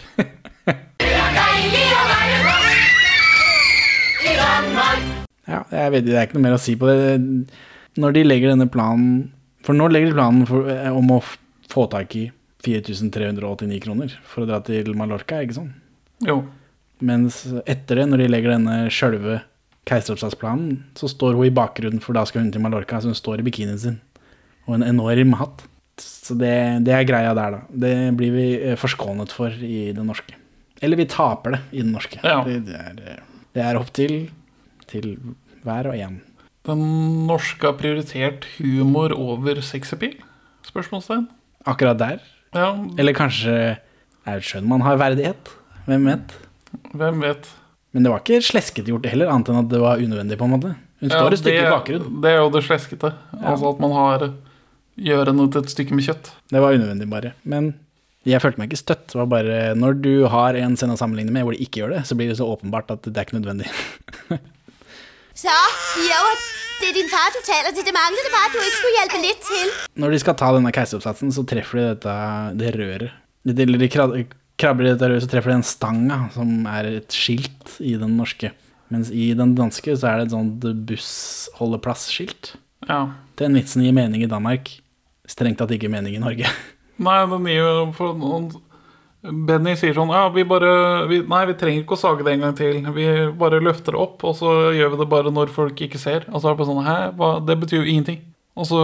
Ja, 5.44 5.60
jeg 5.68 5.92
vet, 5.92 6.06
det 6.06 6.14
er 6.16 6.26
ikke 6.26 6.38
noe 6.38 6.46
mer 6.46 6.56
å 6.56 6.60
si 6.62 6.76
på 6.80 6.88
det. 6.88 7.18
Når 8.00 8.14
de 8.16 8.22
legger 8.26 8.54
denne 8.54 8.66
planen 8.70 9.28
For 9.64 9.76
nå 9.76 9.86
legger 9.92 10.10
de 10.10 10.16
planen 10.16 10.46
for, 10.48 10.66
eh, 10.68 10.90
om 10.92 11.12
å 11.14 11.20
få 11.70 11.86
tak 11.92 12.14
i 12.18 12.24
4389 12.64 13.78
kroner 13.84 14.12
for 14.28 14.44
å 14.44 14.48
dra 14.48 14.58
til 14.64 14.90
Mallorca, 14.96 15.38
ikke 15.44 15.56
sånn? 15.56 15.70
Jo. 16.24 16.42
Mens 17.04 17.42
etter 17.68 18.00
det, 18.00 18.08
når 18.10 18.22
de 18.22 18.30
legger 18.32 18.54
denne 18.54 18.78
sjølve 18.92 19.42
keiseroppsatsplanen 19.88 20.78
så 20.96 21.10
står 21.10 21.36
hun 21.36 21.48
i 21.48 21.54
bakgrunnen, 21.54 22.00
for 22.02 22.16
da 22.16 22.24
skal 22.28 22.44
hun 22.44 22.52
til 22.54 22.62
Mallorca, 22.64 23.00
så 23.00 23.12
hun 23.12 23.18
står 23.18 23.42
i 23.42 23.46
bikinien 23.46 23.80
sin. 23.80 24.00
Og 24.64 24.78
en 24.78 24.86
enorm 24.86 25.34
hatt. 25.40 25.66
Så 26.00 26.34
det, 26.38 26.54
det 26.86 26.94
er 26.96 27.06
greia 27.06 27.34
der, 27.36 27.58
da. 27.58 27.80
Det 27.84 27.94
blir 28.18 28.32
vi 28.34 28.46
eh, 28.56 28.78
forskånet 28.80 29.34
for 29.34 29.52
i 29.52 29.92
det 29.94 30.04
norske. 30.06 30.38
Eller 30.82 30.98
vi 30.98 31.06
taper 31.10 31.54
det 31.54 31.60
i 31.76 31.82
det 31.84 31.90
norske. 31.92 32.20
Ja. 32.24 32.40
Det, 32.46 32.62
det, 32.66 32.80
er, 32.80 33.02
eh, 33.12 33.42
det 33.54 33.62
er 33.62 33.78
opp 33.78 33.92
til, 33.94 34.16
til 34.90 35.12
hver 35.64 35.92
og 35.92 36.00
en. 36.00 36.18
Den 36.64 36.84
norske 37.28 37.68
har 37.68 37.76
prioritert 37.78 38.48
humor 38.56 39.12
over 39.12 39.60
sexappeal? 39.62 40.16
Spørsmålstegn. 40.64 41.28
Akkurat 41.68 42.00
der. 42.00 42.24
Ja, 42.56 42.72
Eller 42.98 43.16
kanskje 43.16 43.54
er 43.74 44.40
det 44.40 44.48
skjønn 44.48 44.66
man 44.70 44.82
har 44.86 44.96
verdighet. 45.00 45.52
Hvem 45.84 46.08
vet? 46.08 46.34
Hvem 46.94 47.20
vet. 47.24 47.46
Men 47.94 48.02
det 48.06 48.10
var 48.12 48.20
ikke 48.24 48.40
sleskete 48.42 48.90
gjort 48.90 49.06
heller, 49.06 49.30
annet 49.30 49.48
enn 49.52 49.60
at 49.62 49.68
det 49.70 49.80
var 49.80 49.98
unødvendig, 50.02 50.38
på 50.40 50.44
en 50.48 50.54
måte. 50.56 50.74
Hun 51.00 51.10
Ja, 51.10 51.20
står 51.20 51.32
et 51.36 51.38
stykke 51.42 51.58
i 51.60 51.62
det- 51.62 51.72
bakgrunnen. 51.74 52.20
Det 52.22 52.30
er 52.30 52.36
jo 52.40 52.50
det 52.50 52.62
sleskete. 52.64 53.12
Altså 53.42 53.70
at 53.74 53.80
man 53.80 53.92
har 53.92 54.32
gjør 54.98 55.26
henne 55.30 55.50
til 55.52 55.62
et 55.62 55.70
stykke 55.70 55.92
med 55.94 56.04
kjøtt. 56.06 56.30
Det 56.50 56.60
var 56.60 56.72
unødvendig, 56.74 57.08
bare. 57.10 57.32
Men 57.44 57.74
jeg 58.24 58.40
følte 58.40 58.58
meg 58.58 58.70
ikke 58.70 58.82
støtt. 58.82 59.06
Det 59.12 59.14
var 59.20 59.26
bare 59.26 59.74
Når 59.76 60.00
du 60.00 60.26
har 60.28 60.54
en 60.56 60.76
scene 60.76 60.94
å 60.94 60.98
sammenligne 60.98 61.30
med 61.30 61.44
hvor 61.44 61.52
de 61.52 61.62
ikke 61.64 61.82
gjør 61.82 61.94
det, 61.98 62.02
så 62.06 62.16
blir 62.16 62.28
det 62.28 62.38
så 62.38 62.46
åpenbart 62.48 62.90
at 62.90 63.02
det 63.02 63.16
er 63.16 63.24
ikke 63.26 63.38
nødvendig. 63.40 63.68
Så, 65.34 65.50
jo, 65.98 66.20
det 66.80 66.90
er 66.92 66.94
din 66.94 67.08
far, 67.10 67.26
du 67.34 67.40
taler 67.42 67.74
til. 67.74 67.82
Det 67.84 67.94
manglede 67.94 68.30
bare, 68.30 68.46
at 68.46 68.54
du 68.54 68.60
ikke 68.62 68.76
skulle 68.78 68.98
hjelpe 69.00 69.20
litt 69.24 69.42
til. 69.42 69.72
Når 69.98 70.14
de 70.14 70.18
skal 70.22 70.36
ta 70.38 70.50
denne 70.54 70.70
keiseroppsatsen, 70.74 71.32
så 71.34 71.42
treffer 71.50 71.80
de 71.80 71.86
dette, 71.90 72.14
det 72.60 72.70
røret. 72.78 73.10
De, 73.44 73.56
eller 73.66 73.82
de 73.82 73.88
krab- 74.64 74.72
krabber 74.72 74.88
i 74.88 74.92
dette 74.94 75.08
røret, 75.12 75.22
så 75.24 75.30
treffer 75.30 75.52
de 75.52 75.58
en 75.60 75.66
stanga, 75.68 76.18
som 76.34 76.66
er 76.66 76.88
et 76.96 77.14
skilt 77.14 77.76
i 77.84 77.94
den 78.00 78.16
norske. 78.16 78.50
Mens 78.92 79.10
i 79.12 79.30
den 79.36 79.54
danske 79.54 79.94
så 79.96 80.08
er 80.10 80.18
det 80.20 80.26
et 80.28 80.34
sånt 80.34 80.64
bussholdeplass-skilt. 80.88 82.54
Ja. 82.88 83.10
Den 83.40 83.54
vitsen 83.56 83.82
gir 83.84 83.94
mening 83.96 84.22
i 84.24 84.30
Danmark. 84.30 84.70
Strengt 85.28 85.58
tatt 85.60 85.72
ikke 85.72 85.88
mening 85.92 86.16
i 86.16 86.22
Norge. 86.22 86.48
Nei, 87.04 87.20
den 87.30 87.46
gir 87.48 87.60
jo 87.62 87.92
for 87.96 88.14
noen 88.18 88.50
Benny 89.24 89.72
sier 89.80 89.96
sånn 89.96 90.10
Ja, 90.12 90.26
vi 90.28 90.42
bare 90.44 91.06
vi, 91.08 91.22
Nei, 91.24 91.46
vi 91.48 91.54
trenger 91.56 91.80
ikke 91.80 91.96
å 91.96 92.00
sage 92.02 92.26
det 92.26 92.34
en 92.34 92.42
gang 92.44 92.56
til. 92.58 92.82
Vi 92.92 93.06
bare 93.40 93.62
løfter 93.64 93.96
det 93.96 94.02
opp, 94.02 94.20
og 94.28 94.36
så 94.36 94.50
gjør 94.76 94.92
vi 94.92 94.98
det 95.00 95.06
bare 95.14 95.32
når 95.32 95.48
folk 95.54 95.80
ikke 95.86 95.98
ser. 95.98 96.26
Og 96.28 96.42
så 96.42 96.50
er 96.50 96.52
det 96.52 96.60
bare 96.60 96.68
sånn 96.68 96.84
Hæ, 96.84 96.96
hva? 97.16 97.30
Det 97.48 97.56
betyr 97.62 97.80
jo 97.80 97.88
ingenting. 97.88 98.20
Og 98.54 98.68
så 98.68 98.82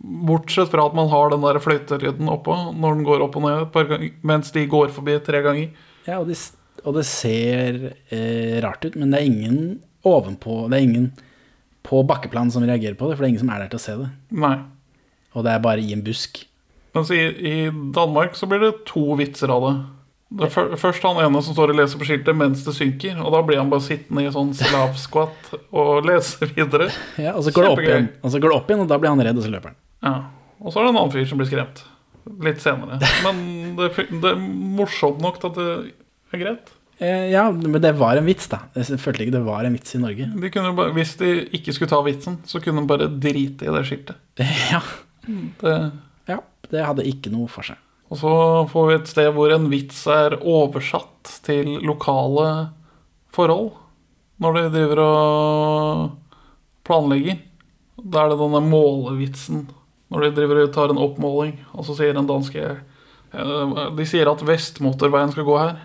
Bortsett 0.00 0.70
fra 0.72 0.86
at 0.88 0.96
man 0.96 1.10
har 1.12 1.32
den 1.32 1.42
der 1.44 1.58
fløytelyden 1.60 2.30
oppå 2.32 2.54
når 2.72 2.96
den 2.96 3.06
går 3.08 3.24
opp 3.26 3.36
og 3.36 3.44
ned 3.44 3.64
et 3.66 3.72
par 3.74 3.88
ganger, 3.90 4.14
mens 4.26 4.52
de 4.54 4.64
går 4.70 4.92
forbi 4.94 5.18
tre 5.26 5.42
ganger. 5.44 5.74
Ja, 6.06 6.20
og 6.20 6.30
det, 6.30 6.38
og 6.84 6.96
det 6.96 7.04
ser 7.08 7.80
eh, 8.08 8.56
rart 8.64 8.86
ut, 8.86 8.96
men 8.96 9.12
det 9.12 9.20
er 9.20 9.28
ingen 9.28 9.58
ovenpå 10.08 10.62
Det 10.70 10.78
er 10.78 10.86
ingen 10.86 11.10
på 11.84 12.00
bakkeplan 12.08 12.48
som 12.52 12.64
reagerer 12.64 12.96
på 12.96 13.08
det, 13.08 13.16
for 13.16 13.24
det 13.24 13.28
er 13.28 13.32
ingen 13.34 13.42
som 13.42 13.52
er 13.52 13.64
der 13.64 13.72
til 13.72 13.80
å 13.80 13.84
se 13.84 13.96
det. 14.00 14.08
Nei. 14.40 14.54
Og 15.36 15.44
det 15.44 15.52
er 15.52 15.62
bare 15.64 15.84
i 15.84 15.92
en 15.94 16.04
busk. 16.04 16.42
Mens 16.96 17.12
i, 17.14 17.20
i 17.20 17.54
Danmark 17.94 18.34
så 18.38 18.48
blir 18.50 18.62
det 18.64 18.72
to 18.88 19.04
vitser 19.20 19.52
av 19.52 19.66
det. 19.66 19.74
Det 20.30 20.46
er 20.46 20.76
først 20.78 21.02
han 21.02 21.18
ene 21.24 21.40
som 21.42 21.56
står 21.56 21.72
og 21.72 21.78
leser 21.80 21.98
på 21.98 22.06
skiltet 22.06 22.36
mens 22.38 22.60
det 22.62 22.74
synker, 22.76 23.16
og 23.18 23.32
da 23.34 23.40
blir 23.46 23.58
han 23.58 23.70
bare 23.72 23.82
sittende 23.82 24.22
i 24.22 24.30
sånn 24.30 24.52
slavskvatt 24.54 25.48
og 25.74 26.06
lese 26.06 26.46
videre. 26.52 26.86
Ja, 27.24 27.32
og 27.34 27.42
så 27.46 27.54
går 27.54 27.66
det 27.66 27.70
opp 27.72 27.82
igjen, 27.82 28.10
og 28.22 28.30
så 28.34 28.42
går 28.42 28.52
det 28.52 28.58
opp 28.60 28.70
igjen, 28.70 28.84
og 28.84 28.92
da 28.92 28.98
blir 29.02 29.10
han 29.10 29.24
redd, 29.26 29.40
og 29.40 29.46
så 29.46 29.50
løper 29.50 29.72
han. 29.72 29.80
Ja. 30.06 30.12
Og 30.60 30.70
så 30.70 30.78
er 30.78 30.86
det 30.86 30.92
en 30.92 31.00
annen 31.00 31.14
fyr 31.16 31.26
som 31.26 31.40
blir 31.40 31.50
skremt. 31.50 31.82
Litt 32.46 32.62
senere. 32.62 33.00
Men 33.24 33.40
det, 33.80 33.90
det 34.12 34.34
er 34.34 34.38
morsomt 34.78 35.18
nok 35.24 35.40
til 35.42 35.50
at 35.50 35.58
det 35.58 35.68
er 36.36 36.42
greit. 36.44 36.72
Eh, 37.00 37.26
ja, 37.32 37.46
men 37.50 37.80
det 37.80 37.94
var 37.96 38.20
en 38.20 38.28
vits, 38.28 38.46
da. 38.52 38.60
Jeg 38.76 39.00
følte 39.00 39.24
ikke 39.24 39.38
det 39.38 39.44
var 39.46 39.64
en 39.64 39.74
vits 39.74 39.96
i 39.96 40.02
Norge. 40.02 40.26
De 40.36 40.64
bare, 40.76 40.92
hvis 40.94 41.14
de 41.18 41.30
ikke 41.56 41.72
skulle 41.74 41.90
ta 41.90 42.00
vitsen, 42.04 42.38
så 42.46 42.60
kunne 42.62 42.84
de 42.84 42.90
bare 42.92 43.08
drite 43.08 43.66
i 43.66 43.72
det 43.74 43.86
skiltet. 43.88 44.20
Ja, 44.70 44.82
Det, 45.60 45.76
ja 46.28 46.38
det 46.70 46.84
hadde 46.86 47.06
ikke 47.08 47.32
noe 47.32 47.48
for 47.50 47.66
seg. 47.66 47.80
Og 48.10 48.18
så 48.18 48.32
får 48.70 48.88
vi 48.88 48.96
et 48.98 49.10
sted 49.10 49.28
hvor 49.36 49.52
en 49.54 49.68
vits 49.70 50.02
er 50.10 50.34
oversatt 50.40 51.36
til 51.46 51.76
lokale 51.86 52.70
forhold. 53.30 53.70
Når 54.42 54.56
de 54.56 54.64
driver 54.74 55.02
og 55.04 56.08
planlegger. 56.86 57.38
Da 58.00 58.24
er 58.24 58.32
det 58.32 58.40
denne 58.40 58.62
målevitsen. 58.64 59.68
Når 60.10 60.24
de 60.24 60.32
driver 60.40 60.64
og 60.64 60.72
tar 60.74 60.90
en 60.90 60.98
oppmåling, 60.98 61.54
og 61.76 61.86
så 61.86 61.94
sier 61.98 62.16
den 62.16 62.26
danske 62.26 62.64
eh, 62.64 63.78
De 63.94 64.08
sier 64.08 64.30
at 64.30 64.42
vestmotorveien 64.42 65.30
skal 65.34 65.46
gå 65.46 65.56
her. 65.60 65.78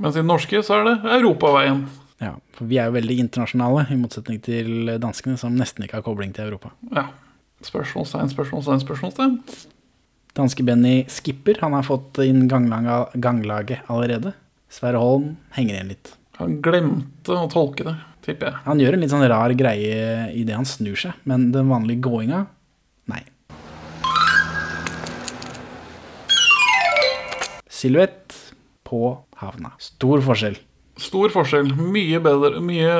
Mens 0.00 0.16
i 0.16 0.22
den 0.22 0.30
norske 0.30 0.62
så 0.64 0.80
er 0.80 0.88
det 0.88 0.96
europaveien. 1.18 1.84
Ja, 2.22 2.32
for 2.56 2.68
vi 2.70 2.78
er 2.80 2.88
jo 2.88 2.96
veldig 2.96 3.18
internasjonale, 3.26 3.84
i 3.92 3.98
motsetning 4.00 4.40
til 4.44 4.94
danskene, 5.02 5.36
som 5.40 5.56
nesten 5.58 5.84
ikke 5.84 5.98
har 5.98 6.06
kobling 6.06 6.32
til 6.36 6.48
Europa. 6.48 6.72
Ja. 6.94 7.10
Spørsmålstegn, 7.64 8.28
spørsmålstegn, 8.32 8.82
spørsmålstegn. 8.84 9.36
Danske 10.36 10.62
Benny 10.62 11.06
skipper. 11.08 11.56
Han 11.62 11.72
har 11.72 11.84
fått 11.86 12.18
inn 12.20 12.44
ganglaget 12.48 13.86
allerede. 13.88 14.34
Sverre 14.68 15.00
Holm 15.00 15.30
henger 15.56 15.78
igjen 15.78 15.92
litt. 15.94 16.10
Han 16.36 16.58
glemte 16.60 17.32
å 17.32 17.46
tolke 17.48 17.86
det, 17.86 17.94
tipper 18.26 18.50
jeg. 18.50 18.60
Han 18.66 18.82
gjør 18.82 18.98
en 18.98 19.04
litt 19.04 19.14
sånn 19.14 19.24
rar 19.32 19.54
greie 19.56 20.26
i 20.36 20.44
det 20.44 20.58
han 20.58 20.68
snur 20.68 20.98
seg, 21.00 21.16
men 21.24 21.48
den 21.54 21.72
vanlige 21.72 22.04
gåinga, 22.04 22.42
nei. 23.08 23.22
Silhuett 27.72 28.36
på 28.84 29.16
havna. 29.40 29.72
Stor 29.80 30.20
forskjell. 30.24 30.60
Stor 31.00 31.32
forskjell. 31.32 31.72
Mye 31.80 32.20
bedre, 32.24 32.60
mye 32.60 32.92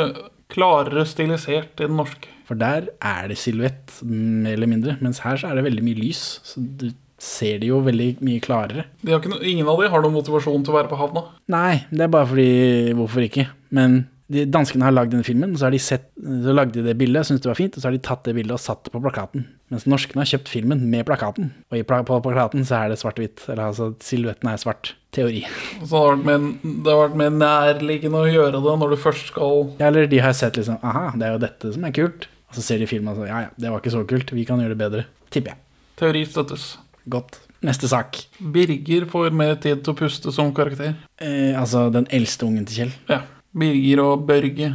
klarere 0.53 1.05
stilisert 1.09 1.77
i 1.77 1.85
den 1.85 2.01
norske. 2.01 2.33
For 2.49 2.57
der 2.57 2.89
er 3.05 3.29
det 3.29 3.37
silhuett, 3.43 3.99
mer 4.07 4.55
eller 4.55 4.71
mindre. 4.71 4.97
Mens 5.05 5.21
her 5.27 5.37
så 5.37 5.51
er 5.51 5.59
det 5.59 5.67
veldig 5.69 5.85
mye 5.85 6.01
lys. 6.01 6.29
Så 6.47 6.63
du 6.63 6.89
ser 7.27 7.61
de 7.63 7.71
jo 7.73 7.83
veldig 7.85 8.11
mye 8.25 8.43
klarere. 8.45 8.87
De 9.03 9.13
har 9.13 9.23
ikke 9.23 9.35
no 9.35 9.41
ingen 9.43 9.69
av 9.69 9.83
de 9.83 9.91
har 9.93 10.05
noen 10.05 10.17
motivasjon 10.17 10.67
til 10.67 10.75
å 10.75 10.79
være 10.79 10.93
på 10.93 11.01
havna. 11.01 11.27
Nei, 11.53 11.87
det 11.91 12.07
er 12.07 12.13
bare 12.13 12.31
fordi 12.31 12.51
Hvorfor 12.97 13.27
ikke? 13.27 13.49
Men 13.75 14.05
de 14.33 14.43
danskene 14.51 14.83
har 14.83 14.95
lagd 14.95 15.13
denne 15.15 15.27
filmen, 15.27 15.53
så 15.55 15.69
har 15.69 15.75
de 15.75 15.79
sett 15.83 16.09
Så 16.19 16.55
lagde 16.55 16.81
de 16.81 16.83
det 16.89 16.97
bildet, 16.99 17.29
syntes 17.29 17.45
det 17.45 17.51
var 17.53 17.59
fint, 17.59 17.77
og 17.77 17.83
så 17.83 17.89
har 17.89 17.95
de 17.95 18.03
tatt 18.03 18.25
det 18.27 18.35
bildet 18.35 18.57
og 18.57 18.63
satt 18.63 18.87
det 18.87 18.93
på 18.95 19.03
plakaten. 19.03 19.45
Mens 19.71 19.87
norskene 19.87 20.23
har 20.23 20.31
kjøpt 20.31 20.51
filmen 20.51 20.83
med 20.91 21.07
plakaten. 21.07 21.53
Og 21.71 21.83
på 21.87 22.21
plakaten 22.25 22.67
så 22.67 22.81
er 22.81 22.93
det 22.93 23.01
svart-hvitt. 23.01 23.45
Eller 23.51 23.69
altså, 23.69 23.93
silhuetten 24.03 24.51
er 24.51 24.63
svart. 24.63 24.95
Teori. 25.17 25.45
Så 25.81 25.87
det 25.87 25.97
har, 25.97 26.11
vært 26.11 26.27
mer, 26.27 26.49
det 26.63 26.93
har 26.93 26.99
vært 27.01 27.21
mer 27.23 27.37
nærliggende 27.41 28.21
å 28.21 28.29
gjøre 28.29 28.59
det 28.61 28.75
når 28.83 28.93
du 28.93 28.97
først 29.01 29.31
skal 29.31 29.63
Ja, 29.79 29.87
eller 29.89 30.11
de 30.11 30.19
har 30.21 30.35
sett 30.37 30.59
liksom 30.61 30.83
Aha, 30.85 31.07
det 31.17 31.25
er 31.25 31.39
jo 31.39 31.45
dette 31.47 31.71
som 31.73 31.87
er 31.89 31.95
kult. 31.97 32.27
Og 32.51 32.59
så 32.59 32.67
ser 32.67 32.83
de 32.83 32.91
filmen 32.91 33.15
og 33.15 33.23
så 33.23 33.31
Ja 33.31 33.47
ja, 33.47 33.55
det 33.57 33.71
var 33.73 33.81
ikke 33.81 33.95
så 33.95 34.03
kult. 34.11 34.35
Vi 34.37 34.45
kan 34.49 34.61
gjøre 34.61 34.75
det 34.75 34.83
bedre. 34.83 35.07
Tipper 35.33 35.55
jeg. 35.55 35.63
Teori 35.97 36.27
støttes. 36.29 36.67
Godt. 37.09 37.39
Neste 37.63 37.89
sak. 37.89 38.19
Birger 38.41 39.07
får 39.11 39.33
mer 39.33 39.55
tid 39.63 39.83
til 39.85 39.95
å 39.95 39.97
puste 39.97 40.33
som 40.35 40.53
karakter. 40.55 40.95
Eh, 41.19 41.55
altså 41.59 41.87
den 41.95 42.07
eldste 42.11 42.47
ungen 42.47 42.67
til 42.67 42.83
Kjell. 42.85 42.93
Ja. 43.09 43.21
Birger 43.57 44.03
og 44.03 44.27
Børge. 44.29 44.67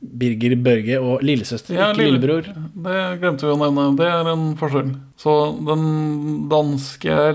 Birger 0.00 0.54
Børge 0.64 0.96
og 1.02 1.20
lillesøster, 1.20 1.74
Ja, 1.76 1.90
ikke 1.92 1.98
lille- 2.06 2.14
lillebror. 2.16 2.46
Det 2.86 3.20
glemte 3.20 3.44
vi 3.44 3.52
å 3.52 3.58
nevne. 3.60 3.84
Det 3.98 4.06
er 4.08 4.30
en 4.32 4.56
forskjell. 4.56 4.94
Så 5.20 5.34
den 5.66 6.48
danske 6.48 7.10
er 7.12 7.34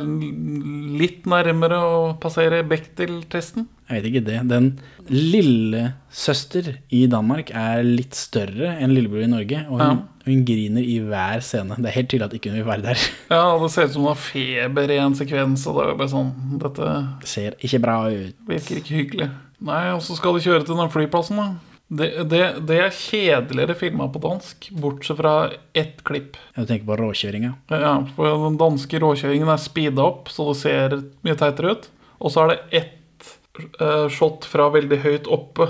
litt 0.98 1.28
nærmere 1.30 1.78
å 1.78 2.20
passere 2.20 2.64
Bechdel-testen. 2.68 3.68
Jeg 3.88 4.02
vet 4.02 4.10
ikke 4.12 4.26
det. 4.26 4.48
Den 4.50 4.80
lillesøster 5.12 6.72
i 6.96 7.06
Danmark 7.12 7.52
er 7.54 7.84
litt 7.86 8.16
større 8.18 8.74
enn 8.82 8.94
lillebror 8.96 9.26
i 9.26 9.30
Norge, 9.32 9.62
og 9.70 9.82
hun, 9.82 10.02
hun 10.26 10.42
griner 10.48 10.82
i 10.86 10.98
hver 11.06 11.44
scene. 11.46 11.78
Det 11.78 11.90
er 11.92 11.96
helt 12.00 12.10
tydelig 12.12 12.26
at 12.30 12.36
ikke 12.40 12.52
hun 12.54 12.60
vil 12.62 12.68
være 12.70 12.86
der. 12.88 13.04
Ja, 13.36 13.44
det 13.62 13.70
ser 13.74 13.88
ut 13.90 13.94
som 13.96 14.06
hun 14.06 14.12
har 14.14 14.22
feber 14.22 14.92
i 14.96 14.98
en 15.02 15.16
sekvens, 15.18 15.66
og 15.70 15.78
det 15.78 15.86
er 15.86 15.92
jo 15.94 16.00
bare 16.02 16.14
sånn 16.16 16.34
Dette 16.62 16.90
Det 17.22 17.30
ser 17.30 17.56
ikke 17.62 17.82
bra 17.86 17.98
ut. 18.10 18.36
virker 18.50 18.82
ikke 18.82 18.98
hyggelig. 19.00 19.30
Nei, 19.66 19.84
og 19.96 20.02
så 20.04 20.18
skal 20.18 20.36
de 20.36 20.44
kjøre 20.46 20.66
til 20.68 20.78
den 20.82 20.92
flyplassen, 20.94 21.40
da. 21.40 21.48
Det, 21.86 22.08
det, 22.32 22.40
det 22.66 22.78
er 22.82 22.96
kjedeligere 22.98 23.76
filma 23.78 24.08
på 24.10 24.18
dansk, 24.24 24.72
bortsett 24.82 25.20
fra 25.20 25.34
ett 25.78 26.00
klipp. 26.08 26.40
Du 26.58 26.64
tenker 26.66 26.88
på 26.90 26.98
råkjøringa. 26.98 27.52
Ja, 27.70 27.92
for 28.18 28.42
Den 28.48 28.58
danske 28.58 29.00
råkjøringen 29.04 29.52
er 29.54 29.62
speeda 29.62 30.08
opp, 30.10 30.32
så 30.34 30.48
det 30.50 30.56
ser 30.64 30.96
mye 31.26 31.38
teitere 31.38 31.76
ut. 31.78 31.86
Og 32.18 32.34
så 32.34 32.42
er 32.48 32.54
det 32.56 32.82
ett 32.82 33.30
eh, 33.78 34.08
shot 34.10 34.48
fra 34.50 34.72
veldig 34.74 34.98
høyt 35.06 35.30
oppe 35.30 35.70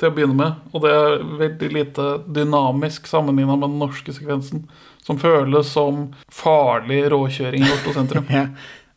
til 0.00 0.10
å 0.10 0.14
begynne 0.16 0.36
med. 0.38 0.58
Og 0.72 0.84
det 0.84 0.92
er 0.96 1.24
veldig 1.44 1.70
lite 1.76 2.08
dynamisk 2.26 3.08
sammenligna 3.10 3.56
med 3.56 3.68
den 3.68 3.80
norske 3.82 4.14
sekvensen. 4.16 4.64
Som 5.04 5.20
føles 5.20 5.70
som 5.72 6.10
farlig 6.32 7.04
råkjøring 7.12 7.64
i 7.66 7.72
Oslo 7.76 7.96
sentrum. 7.96 8.28
Ja. 8.40 8.48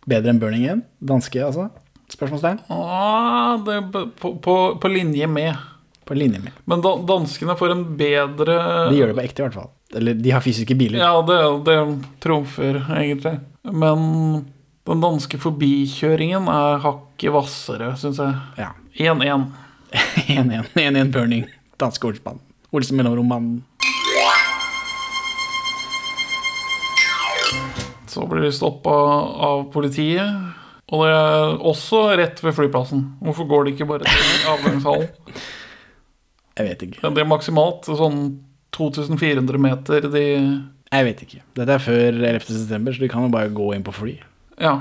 Bedre 0.03 0.33
enn 0.33 0.39
Burning 0.41 0.65
Again? 0.65 0.81
Danske, 0.99 1.39
altså? 1.45 1.69
Spørsmålstegn? 2.11 2.57
Ah, 2.73 3.55
det 3.63 3.77
er 3.77 3.85
på, 4.19 4.33
på, 4.43 4.55
på, 4.75 4.89
linje 4.91 5.27
med. 5.31 5.55
På 6.03 6.17
linje 6.17 6.41
med. 6.43 6.51
Men 6.67 6.83
da, 6.83 6.91
danskene 7.07 7.55
får 7.55 7.71
en 7.71 7.85
bedre 7.97 8.57
De 8.91 8.97
gjør 8.99 9.13
det 9.13 9.15
på 9.15 9.23
ekte, 9.23 9.39
i 9.39 9.45
hvert 9.45 9.55
fall. 9.61 9.71
Eller 9.95 10.17
de 10.19 10.33
har 10.33 10.43
fysiske 10.43 10.75
biler. 10.75 10.99
Ja, 10.99 11.21
det, 11.23 11.39
det 11.69 11.77
trumfer 12.23 12.81
egentlig. 12.97 13.37
Men 13.71 14.03
den 14.83 15.03
danske 15.03 15.39
forbikjøringen 15.39 16.49
er 16.51 16.83
hakket 16.83 17.31
hvassere, 17.31 17.93
syns 17.99 18.19
jeg. 18.19 18.35
1-1. 18.99 19.23
1-1. 19.23 19.45
1-1 20.27 21.11
Burning. 21.13 21.45
Danske 21.77 22.07
Olsmann. 22.07 22.39
Olsen 22.73 22.97
mellomromanen. 22.97 23.63
Så 28.07 28.27
blir 28.29 28.41
de 28.45 28.51
stoppa 28.53 28.93
av 29.49 29.67
politiet. 29.73 30.53
Og 30.93 31.05
det 31.07 31.13
er 31.17 31.55
også 31.65 32.01
rett 32.19 32.41
ved 32.43 32.53
flyplassen. 32.57 33.05
Hvorfor 33.23 33.47
går 33.49 33.65
de 33.65 33.73
ikke 33.73 33.87
bare 33.89 34.05
til 34.05 34.49
avgangshallen? 34.51 35.07
Jeg 36.57 36.67
vet 36.69 36.83
ikke. 36.85 37.01
Det 37.01 37.23
er 37.23 37.29
maksimalt 37.29 37.87
sånn 37.89 38.19
2400 38.73 39.61
meter 39.61 40.05
de 40.13 40.25
Jeg 40.25 41.05
vet 41.07 41.23
ikke. 41.25 41.39
Dette 41.57 41.77
er 41.77 41.81
før 41.81 42.19
11. 42.19 42.43
september, 42.51 42.93
så 42.93 43.01
de 43.01 43.09
kan 43.09 43.25
jo 43.25 43.31
bare 43.33 43.49
gå 43.53 43.71
inn 43.73 43.85
på 43.85 43.93
fly. 43.95 44.13
Ja. 44.61 44.75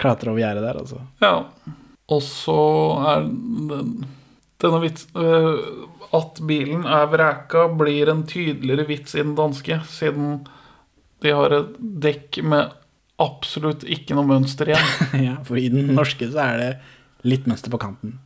Klatre 0.00 0.32
over 0.32 0.42
gjerdet 0.42 0.66
der, 0.66 0.80
altså. 0.82 1.00
Ja. 1.24 1.32
Og 2.12 2.20
så 2.26 2.58
er 3.14 3.24
den, 3.24 3.94
denne 4.62 4.80
vits 4.82 5.06
uh, 5.18 5.86
At 6.14 6.40
bilen 6.46 6.86
er 6.86 7.08
vreka, 7.12 7.66
blir 7.78 8.10
en 8.12 8.24
tydeligere 8.28 8.86
vits 8.88 9.16
i 9.16 9.22
den 9.22 9.36
danske, 9.38 9.80
siden 9.88 10.42
de 11.22 11.32
har 11.34 11.54
et 11.54 11.76
dekk 11.78 12.42
med 12.50 12.72
absolutt 13.22 13.86
ikke 13.86 14.16
noe 14.18 14.26
mønster 14.26 14.72
igjen. 14.72 14.90
ja, 15.28 15.36
for 15.46 15.60
i 15.60 15.68
den 15.72 15.92
norske 15.96 16.28
så 16.32 16.42
er 16.44 16.60
det 16.60 16.70
litt 17.28 17.48
mønster 17.48 17.72
på 17.72 17.80
kanten. 17.82 18.18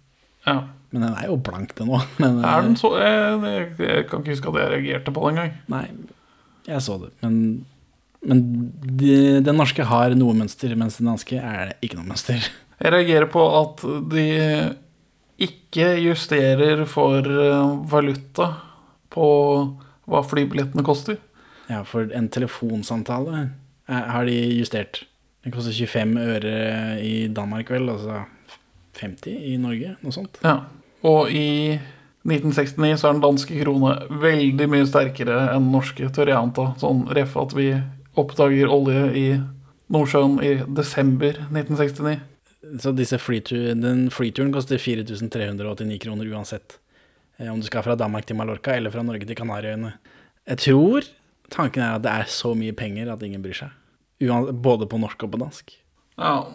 Ja. 0.47 0.63
Men 0.95 1.03
den 1.05 1.17
er 1.19 1.29
jo 1.29 1.39
blank, 1.43 1.75
den 1.77 1.91
òg. 1.93 2.05
Er 2.23 2.63
den 2.65 2.73
eh, 2.73 2.81
så 2.81 2.93
jeg, 3.01 3.41
jeg, 3.45 3.71
jeg 3.83 4.05
kan 4.09 4.23
ikke 4.23 4.37
huske 4.37 4.53
at 4.53 4.61
jeg 4.63 4.73
reagerte 4.73 5.13
på 5.15 5.25
det 5.25 5.33
engang. 5.35 5.57
Nei, 5.73 5.85
jeg 6.71 6.85
så 6.87 6.97
det. 7.03 7.11
Men, 7.23 7.37
men 8.27 8.43
de, 8.83 9.17
den 9.45 9.61
norske 9.61 9.87
har 9.87 10.17
noe 10.19 10.37
mønster, 10.39 10.73
mens 10.79 10.99
den 11.01 11.11
danske 11.11 11.41
er 11.41 11.73
det 11.73 11.77
ikke 11.85 12.01
noe 12.01 12.09
mønster. 12.09 12.49
Jeg 12.81 12.93
reagerer 12.93 13.29
på 13.33 13.45
at 13.61 13.85
de 14.13 14.27
ikke 15.37 15.91
justerer 16.01 16.85
for 16.89 17.27
øh, 17.27 17.91
valuta 17.91 18.53
på 19.13 19.27
hva 20.07 20.23
flybillettene 20.25 20.85
koster. 20.87 21.19
Ja, 21.69 21.83
for 21.83 22.09
en 22.15 22.29
telefonsamtale 22.33 23.43
eh, 23.89 24.07
har 24.15 24.29
de 24.29 24.37
justert. 24.57 25.05
Den 25.45 25.55
koster 25.55 25.75
25 25.75 26.17
øre 26.23 26.55
i 27.03 27.29
Danmark, 27.29 27.71
vel, 27.71 27.91
altså 27.91 28.23
50 29.01 29.53
i 29.53 29.57
Norge, 29.61 29.97
noe 30.03 30.15
sånt. 30.15 30.41
Ja. 30.45 30.61
Og 31.07 31.31
i 31.31 31.77
1969 32.27 32.97
så 32.99 33.11
er 33.11 33.15
den 33.15 33.23
danske 33.23 33.59
krone 33.61 33.93
veldig 34.23 34.67
mye 34.73 34.87
sterkere 34.89 35.37
enn 35.53 35.69
den 35.69 35.75
norske, 35.75 36.09
tør 36.15 36.33
jeg 36.33 36.41
anta. 36.41 36.71
Sånn 36.81 37.05
ref 37.15 37.37
at 37.39 37.55
vi 37.55 37.69
oppdager 38.19 38.73
olje 38.73 39.05
i 39.15 39.27
Nordsjøen 39.93 40.41
i 40.43 40.57
desember 40.75 41.39
1969. 41.53 42.17
Så 42.81 42.93
disse 42.97 43.19
flytur, 43.21 43.75
den 43.79 44.07
flyturen 44.11 44.53
koster 44.55 44.81
4389 44.81 45.99
kroner 46.03 46.31
uansett. 46.33 46.79
Eh, 47.39 47.53
Om 47.53 47.61
du 47.61 47.67
skal 47.69 47.85
fra 47.87 47.97
Danmark 47.99 48.27
til 48.27 48.37
Mallorca 48.39 48.75
eller 48.75 48.91
fra 48.91 49.05
Norge 49.07 49.27
til 49.29 49.37
Kanariøyene. 49.39 49.93
Jeg 50.49 50.63
tror 50.65 51.07
tanken 51.53 51.83
er 51.85 51.97
at 51.99 52.03
det 52.07 52.13
er 52.13 52.31
så 52.33 52.55
mye 52.59 52.75
penger 52.75 53.13
at 53.13 53.23
ingen 53.23 53.43
bryr 53.45 53.55
seg. 53.61 53.75
Både 54.65 54.89
på 54.89 54.99
norsk 54.99 55.27
og 55.27 55.35
på 55.35 55.43
dansk. 55.43 55.75
Ja, 56.19 56.47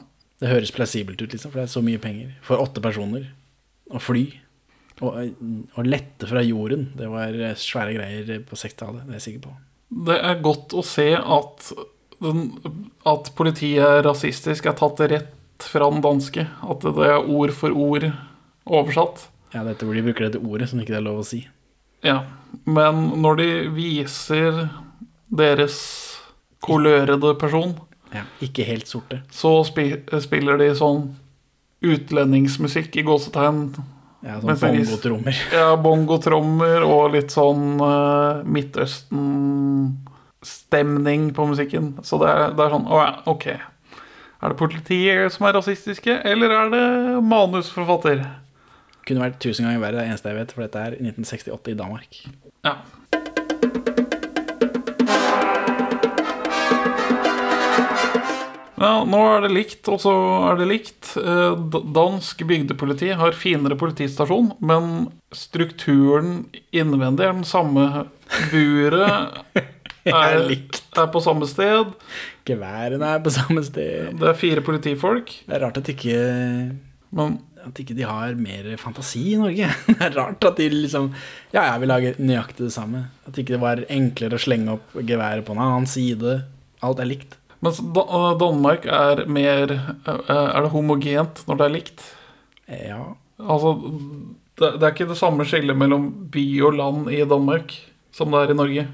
Det 0.42 0.50
høres 0.50 0.72
plassibelt 0.74 1.22
ut, 1.22 1.30
liksom, 1.36 1.52
for 1.52 1.60
det 1.62 1.68
er 1.68 1.74
så 1.76 1.84
mye 1.86 2.00
penger. 2.02 2.32
For 2.42 2.58
åtte 2.58 2.82
personer. 2.82 3.28
Og 3.94 4.02
fly. 4.02 4.24
Og, 5.06 5.36
og 5.78 5.86
lette 5.86 6.26
fra 6.30 6.42
jorden. 6.42 6.88
Det 6.98 7.08
var 7.10 7.36
svære 7.62 7.94
greier 7.94 8.40
på 8.50 8.58
60-tallet, 8.58 9.06
det 9.06 9.14
er 9.14 9.20
jeg 9.20 9.26
sikker 9.28 9.44
på. 9.46 9.54
Det 10.08 10.18
er 10.18 10.42
godt 10.42 10.74
å 10.74 10.82
se 10.88 11.06
at, 11.14 11.70
at 13.14 13.32
politiet 13.38 13.86
er 13.86 14.02
rasistisk 14.08 14.66
er 14.66 14.78
tatt 14.82 15.04
rett 15.12 15.30
fra 15.68 15.90
den 15.92 16.02
danske. 16.04 16.48
At 16.64 16.80
det 16.86 17.08
er 17.08 17.28
ord 17.30 17.52
for 17.58 17.70
ord 17.76 18.04
oversatt. 18.66 19.28
Ja, 19.54 19.64
dette 19.68 19.86
hvor 19.86 19.94
de 19.98 20.04
bruker 20.06 20.24
dette 20.30 20.40
ordet 20.42 20.70
som 20.72 20.80
ikke 20.80 20.94
det 20.96 21.02
er 21.02 21.10
lov 21.10 21.20
å 21.22 21.26
si. 21.28 21.42
Ja, 22.06 22.22
men 22.66 22.96
når 23.22 23.34
de 23.42 23.50
viser 23.76 24.70
deres 25.32 25.78
kolørede 26.64 27.36
person, 27.40 27.76
Ja, 28.12 28.26
ikke 28.44 28.66
helt 28.68 28.88
sorte. 28.90 29.22
så 29.32 29.64
spi 29.64 29.94
spiller 30.20 30.58
de 30.60 30.74
sånn 30.76 31.14
utlendingsmusikk 31.82 32.96
i 33.00 33.04
gåsetegn. 33.08 33.70
Ja, 34.22 34.36
sånn 34.42 34.58
bongotrommer. 34.60 35.34
Ja, 35.56 35.70
bongotrommer 35.82 36.84
og 36.86 37.12
litt 37.16 37.32
sånn 37.34 37.80
uh, 37.82 38.44
Midtøsten-stemning 38.46 41.32
på 41.34 41.46
musikken. 41.50 41.96
Så 42.06 42.20
det 42.22 42.30
er, 42.30 42.52
det 42.58 42.64
er 42.66 42.70
sånn 42.76 42.86
Å 42.92 42.98
ja, 43.02 43.12
ok. 43.32 43.46
Er 44.42 44.50
det 44.50 44.58
politiet 44.58 45.34
som 45.36 45.46
er 45.46 45.54
rasistiske, 45.54 46.16
eller 46.26 46.50
er 46.56 46.72
det 46.74 46.86
manusforfatter? 47.30 48.24
Kunne 49.06 49.22
vært 49.22 49.38
tusen 49.44 49.68
ganger 49.68 49.84
verre, 49.84 50.02
det 50.02 50.08
eneste 50.10 50.32
jeg 50.32 50.40
vet, 50.40 50.56
for 50.56 50.66
dette 50.66 50.82
er 50.82 50.96
1968 50.98 51.70
i 51.70 51.78
Danmark. 51.78 52.18
Ja. 52.66 52.74
Ja, 58.82 59.04
nå 59.06 59.20
er 59.28 59.44
det 59.46 59.52
likt, 59.54 59.86
og 59.94 60.02
så 60.02 60.12
er 60.50 60.58
det 60.58 60.66
likt. 60.72 61.12
Eh, 61.22 61.78
Dansk 61.94 62.42
bygdepoliti 62.50 63.12
har 63.14 63.38
finere 63.38 63.78
politistasjon, 63.78 64.56
men 64.58 65.12
strukturen 65.38 66.48
innvendig 66.74 67.28
er 67.28 67.38
den 67.38 67.46
samme. 67.46 68.08
Buret 68.50 69.62
er, 70.10 70.50
er 70.50 71.14
på 71.14 71.22
samme 71.22 71.46
sted. 71.46 71.94
Geværene 72.48 73.06
er 73.16 73.20
på 73.24 73.30
samme 73.34 73.62
sted. 73.64 74.12
Det 74.18 74.28
er 74.32 74.38
fire 74.40 74.62
politifolk. 74.66 75.30
Det 75.48 75.56
er 75.58 75.62
rart 75.66 75.78
at 75.78 75.90
ikke, 75.94 76.16
Men 77.14 77.40
at 77.62 77.78
ikke 77.84 77.94
de 77.94 78.06
har 78.08 78.34
mer 78.40 78.72
fantasi 78.82 79.34
i 79.34 79.38
Norge. 79.38 79.68
Det 79.92 80.00
er 80.02 80.16
rart 80.18 80.44
at 80.50 80.58
de 80.58 80.70
liksom 80.74 81.12
Ja, 81.54 81.68
ja, 81.68 81.76
vi 81.78 81.86
lager 81.90 82.18
nøyaktig 82.18 82.66
det 82.66 82.74
samme. 82.74 83.04
At 83.30 83.38
ikke 83.38 83.54
det 83.58 83.62
var 83.62 83.84
enklere 83.90 84.40
å 84.40 84.42
slenge 84.42 84.74
opp 84.80 84.96
geværet 85.06 85.46
på 85.46 85.54
en 85.54 85.62
annen 85.62 85.86
side. 85.90 86.40
Alt 86.82 87.00
er 87.04 87.10
likt. 87.12 87.38
mens 87.62 87.78
Da- 87.94 88.34
Danmark 88.42 88.88
er 88.90 89.26
mer 89.30 89.76
eh, 89.78 90.32
Er 90.32 90.62
det 90.66 90.72
homogent 90.74 91.44
når 91.48 91.58
det 91.62 91.68
er 91.68 91.76
likt? 91.76 92.02
Ja. 92.72 93.04
Altså, 93.42 93.76
det, 94.58 94.74
det 94.80 94.84
er 94.88 94.92
ikke 94.96 95.10
det 95.12 95.18
samme 95.22 95.46
skillet 95.46 95.78
mellom 95.78 96.10
by 96.34 96.46
og 96.66 96.74
land 96.80 97.08
i 97.14 97.22
Danmark 97.26 97.74
som 98.14 98.32
det 98.34 98.42
er 98.48 98.52
i 98.52 98.58
Norge. 98.58 98.88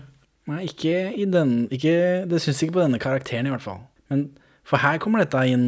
Nei, 0.47 0.63
ikke 0.69 0.95
i 1.11 1.25
den 1.27 1.67
ikke, 1.73 2.23
Det 2.29 2.39
syns 2.43 2.61
ikke 2.63 2.77
på 2.77 2.85
denne 2.85 3.01
karakteren, 3.03 3.49
i 3.49 3.53
hvert 3.53 3.65
fall. 3.65 3.83
Men 4.11 4.29
For 4.67 4.83
her 4.83 4.99
kommer 4.99 5.23
dette 5.23 5.41
inn, 5.47 5.67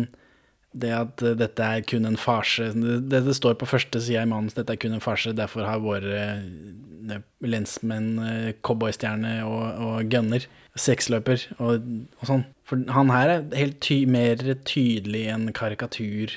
det 0.76 0.92
at 0.94 1.24
eh, 1.24 1.38
dette 1.40 1.66
er 1.66 1.86
kun 1.88 2.06
en 2.06 2.20
farse. 2.20 2.72
Det, 2.76 3.00
det, 3.10 3.36
står 3.36 3.56
på 3.60 3.70
første 3.70 4.02
side 4.04 4.26
i 4.26 4.30
manus 4.30 4.58
dette 4.58 4.76
er 4.76 4.82
kun 4.82 4.96
en 4.96 5.04
farse, 5.04 5.32
derfor 5.36 5.66
har 5.68 5.82
våre 5.84 6.20
eh, 6.20 7.22
lensmenn 7.42 8.10
eh, 8.24 8.50
cowboystjerne 8.66 9.40
og, 9.48 9.64
og 9.86 10.12
gunner. 10.12 10.46
Seksløper 10.80 11.42
og, 11.58 11.88
og 12.22 12.28
sånn. 12.30 12.44
For 12.68 12.84
han 12.94 13.10
her 13.12 13.34
er 13.34 13.48
helt 13.58 13.80
ty, 13.84 14.04
mer 14.08 14.40
tydelig 14.68 15.26
en 15.34 15.50
karikatur 15.56 16.36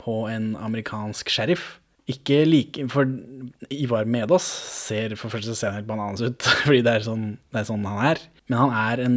på 0.00 0.22
en 0.30 0.52
amerikansk 0.60 1.32
sheriff. 1.32 1.74
Ikke 2.10 2.42
like 2.44 2.84
For 2.92 3.08
Ivar 3.72 4.04
Medås 4.04 4.44
ser 4.44 5.14
for 5.16 5.32
første 5.32 5.56
han 5.64 5.78
helt 5.78 5.88
bananas 5.88 6.20
ut, 6.24 6.42
fordi 6.66 6.82
det 6.84 6.98
er, 6.98 7.06
sånn, 7.06 7.26
det 7.54 7.62
er 7.62 7.70
sånn 7.70 7.86
han 7.88 8.02
er. 8.12 8.20
Men 8.50 8.60
han 8.60 8.72
er 8.76 9.04
en, 9.06 9.16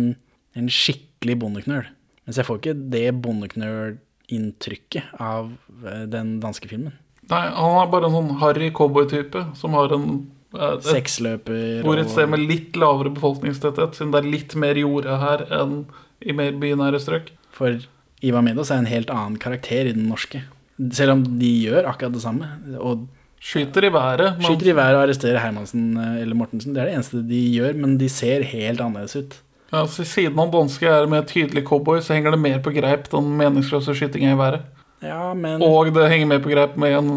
en 0.56 0.70
skikkelig 0.72 1.36
bondeknøl. 1.42 1.86
Mens 2.28 2.40
jeg 2.40 2.48
får 2.48 2.62
ikke 2.62 2.78
det 2.94 3.10
bondeknøl-inntrykket 3.24 5.20
av 5.24 5.52
eh, 5.84 6.06
den 6.12 6.38
danske 6.44 6.72
filmen. 6.72 6.96
Nei, 7.28 7.44
han 7.52 7.78
er 7.82 7.92
bare 7.92 8.08
en 8.08 8.16
sånn 8.16 8.34
harry 8.42 8.72
cowboy-type 8.76 9.42
som 9.60 9.76
har 9.76 9.92
en 9.96 10.08
eh, 10.56 10.74
et, 10.78 10.88
Seksløper 10.88 11.84
Bor 11.84 12.00
et 12.00 12.12
sted 12.12 12.28
med 12.32 12.44
litt 12.48 12.76
lavere 12.80 13.12
befolkningstetthet, 13.16 14.00
siden 14.00 14.16
det 14.16 14.24
er 14.24 14.32
litt 14.32 14.56
mer 14.60 14.80
jorda 14.80 15.20
her 15.24 15.40
enn 15.60 15.82
i 16.24 16.36
mer 16.36 16.56
bynære 16.60 17.00
strøk. 17.04 17.34
For 17.56 17.84
Ivar 18.26 18.44
Medås 18.46 18.72
er 18.72 18.80
en 18.82 18.90
helt 18.90 19.12
annen 19.14 19.36
karakter 19.42 19.88
i 19.88 19.96
den 19.96 20.08
norske. 20.10 20.42
Selv 20.78 21.16
om 21.16 21.24
de 21.40 21.52
gjør 21.66 21.88
akkurat 21.90 22.14
det 22.14 22.22
samme. 22.22 22.50
Og 22.78 23.08
Skyter 23.38 23.86
i 23.86 23.94
været. 23.94 24.38
Man... 24.38 24.46
skyter 24.46 24.72
i 24.72 24.76
været 24.76 24.96
og 24.96 25.04
arresterer 25.04 25.40
Hermansen 25.40 25.98
eh, 25.98 26.22
eller 26.22 26.36
Mortensen. 26.36 26.74
Det 26.74 26.82
er 26.82 26.90
det 26.90 26.96
eneste 26.98 27.22
de 27.30 27.42
gjør, 27.54 27.76
men 27.78 28.00
de 28.00 28.10
ser 28.10 28.44
helt 28.44 28.82
annerledes 28.82 29.16
ut. 29.16 29.38
Ja, 29.74 29.84
så 29.88 30.04
Siden 30.08 30.40
han 30.40 30.52
danske 30.52 30.88
er 30.88 31.08
med 31.12 31.28
tydelig 31.28 31.64
cowboy, 31.68 32.00
så 32.02 32.16
henger 32.16 32.32
det 32.32 32.40
mer 32.40 32.62
på 32.64 32.72
greip 32.72 33.12
den 33.12 33.34
meningsløse 33.38 33.96
skytinga 33.96 34.34
i 34.34 34.38
været. 34.40 34.62
Ja, 35.04 35.34
men 35.34 35.62
Og 35.62 35.94
det 35.94 36.10
henger 36.10 36.28
mer 36.28 36.40
på 36.40 36.50
greip 36.50 36.78
med 36.78 36.98
en 36.98 37.12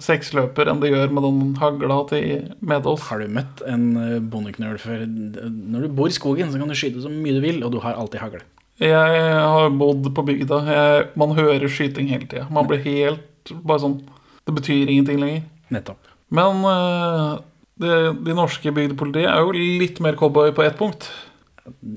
seksløper 0.00 0.70
enn 0.70 0.80
det 0.82 0.90
gjør 0.90 1.12
med 1.14 1.22
den 1.22 1.56
hagla 1.60 2.00
til 2.10 2.48
Medås. 2.60 3.08
Har 3.10 3.20
du 3.20 3.28
møtt 3.30 3.62
en 3.68 3.84
eh, 4.00 4.20
bondeknøl 4.22 4.78
før? 4.78 5.04
Når 5.06 5.84
du 5.84 5.94
bor 5.94 6.10
i 6.10 6.16
skogen, 6.16 6.50
så 6.50 6.58
kan 6.58 6.70
du 6.70 6.78
skyte 6.78 7.04
så 7.04 7.12
mye 7.12 7.36
du 7.36 7.42
vil, 7.44 7.62
og 7.66 7.74
du 7.74 7.82
har 7.84 7.98
alltid 7.98 8.22
hagle. 8.22 8.42
Jeg 8.82 9.34
har 9.38 9.74
bodd 9.78 10.08
på 10.16 10.24
bygda. 10.26 10.60
Jeg, 10.66 11.04
man 11.20 11.34
hører 11.36 11.70
skyting 11.70 12.08
hele 12.10 12.26
tida. 12.26 12.48
Man 12.52 12.66
blir 12.70 12.82
helt 12.82 13.52
bare 13.62 13.82
sånn 13.82 14.00
Det 14.44 14.54
betyr 14.56 14.90
ingenting 14.90 15.20
lenger. 15.22 15.44
Nettopp. 15.72 16.10
Men 16.34 16.64
uh, 16.66 17.38
det, 17.80 17.94
de 18.26 18.34
norske 18.36 18.72
bygdepolitiet 18.74 19.30
er 19.30 19.44
jo 19.44 19.54
litt 19.54 20.00
mer 20.04 20.18
cowboy 20.18 20.52
på 20.56 20.64
ett 20.66 20.76
punkt. 20.80 21.08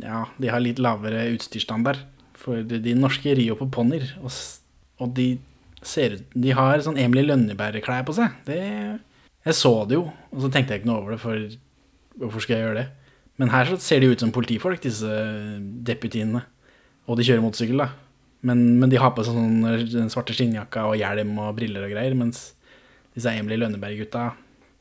Ja, 0.04 0.26
de 0.38 0.52
har 0.52 0.64
litt 0.64 0.80
lavere 0.80 1.26
utstyrsstandard. 1.34 2.00
For 2.38 2.62
de 2.64 2.94
norske 2.96 3.34
rir 3.36 3.50
jo 3.50 3.58
på 3.60 3.68
ponnier, 3.74 4.06
og, 4.22 4.32
og 5.02 5.10
de 5.18 5.32
ser 5.86 6.16
ut 6.16 6.36
De 6.38 6.54
har 6.56 6.80
sånn 6.86 7.00
Emily 7.02 7.26
Lønneberg-klær 7.26 8.06
på 8.08 8.16
seg. 8.16 8.38
Det, 8.48 8.60
jeg 9.48 9.58
så 9.58 9.74
det 9.90 9.98
jo, 9.98 10.06
og 10.32 10.46
så 10.46 10.52
tenkte 10.54 10.76
jeg 10.76 10.84
ikke 10.84 10.92
noe 10.92 11.02
over 11.02 11.16
det, 11.16 11.20
for 11.24 12.22
hvorfor 12.22 12.44
skal 12.44 12.56
jeg 12.56 12.66
gjøre 12.68 12.84
det? 12.84 12.88
Men 13.42 13.52
her 13.54 13.70
så 13.70 13.78
ser 13.82 14.02
de 14.02 14.10
ut 14.14 14.22
som 14.22 14.32
politifolk, 14.34 14.80
disse 14.86 15.18
deputiene. 15.86 16.46
Og 17.08 17.18
de 17.18 17.26
kjører 17.28 17.44
motorsykkel, 17.44 17.82
da. 17.82 17.92
Men, 18.48 18.64
men 18.82 18.92
de 18.92 19.00
har 19.02 19.14
på 19.16 19.24
seg 19.26 19.36
sånn 19.36 19.88
den 19.90 20.12
svarte 20.14 20.36
skinnjakka 20.36 20.86
og 20.92 21.00
hjelm 21.00 21.34
og 21.42 21.56
briller 21.58 21.88
og 21.88 21.94
greier, 21.94 22.14
mens 22.18 22.52
disse 23.18 23.32
Emily 23.34 23.58
Lønneberg-gutta 23.58 24.28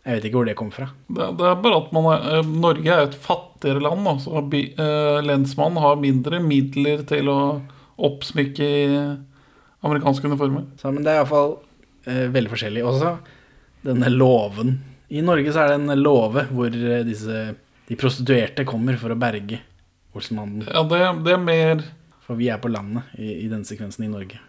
Jeg 0.06 0.18
vet 0.18 0.26
ikke 0.28 0.38
hvor 0.38 0.46
det 0.46 0.56
kom 0.58 0.68
fra. 0.74 0.90
Det, 1.08 1.30
det 1.38 1.46
er 1.48 1.62
bare 1.64 1.78
at 1.80 1.94
man 1.96 2.04
er, 2.12 2.26
eh, 2.36 2.50
Norge 2.66 2.92
er 2.92 3.06
et 3.08 3.16
fattigere 3.18 3.82
land. 3.82 4.04
Da, 4.06 4.12
så 4.22 4.42
by, 4.52 4.60
eh, 4.84 5.22
lensmannen 5.26 5.82
har 5.82 5.96
mindre 5.98 6.38
midler 6.44 7.02
til 7.08 7.30
å 7.32 7.38
oppsmykke 8.06 8.68
i 8.68 8.84
amerikanske 9.86 10.28
uniformer. 10.30 10.68
Så, 10.78 10.92
men 10.94 11.02
det 11.02 11.10
er 11.10 11.22
iallfall 11.24 11.56
eh, 12.06 12.28
veldig 12.36 12.52
forskjellig. 12.52 12.84
Også 12.86 13.16
denne 13.86 14.12
låven. 14.12 14.76
I 15.10 15.22
Norge 15.26 15.52
så 15.54 15.64
er 15.64 15.72
det 15.72 15.80
en 15.80 16.02
låve 16.02 16.46
hvor 16.52 16.70
eh, 16.70 17.02
disse 17.06 17.48
de 17.86 17.98
prostituerte 17.98 18.66
kommer 18.66 18.98
for 18.98 19.14
å 19.14 19.18
berge 19.18 19.60
Olsenmannen. 20.16 20.64
Ja, 20.66 20.82
det, 20.88 21.02
det 21.26 21.34
er 21.34 21.42
mer 21.42 21.82
For 22.26 22.34
vi 22.38 22.48
er 22.50 22.58
på 22.58 22.68
landet 22.72 23.06
i, 23.22 23.30
i 23.44 23.48
denne 23.48 23.64
sekvensen 23.68 24.04
i 24.06 24.10
Norge. 24.10 24.40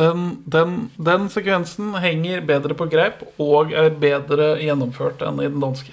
den, 0.00 0.42
den, 0.48 0.90
den 1.00 1.28
sekvensen 1.32 1.94
henger 2.00 2.40
bedre 2.48 2.74
på 2.76 2.86
greip 2.92 3.22
og 3.40 3.72
er 3.76 3.90
bedre 4.00 4.54
gjennomført 4.60 5.22
enn 5.24 5.40
i 5.40 5.48
den 5.48 5.60
danske. 5.62 5.92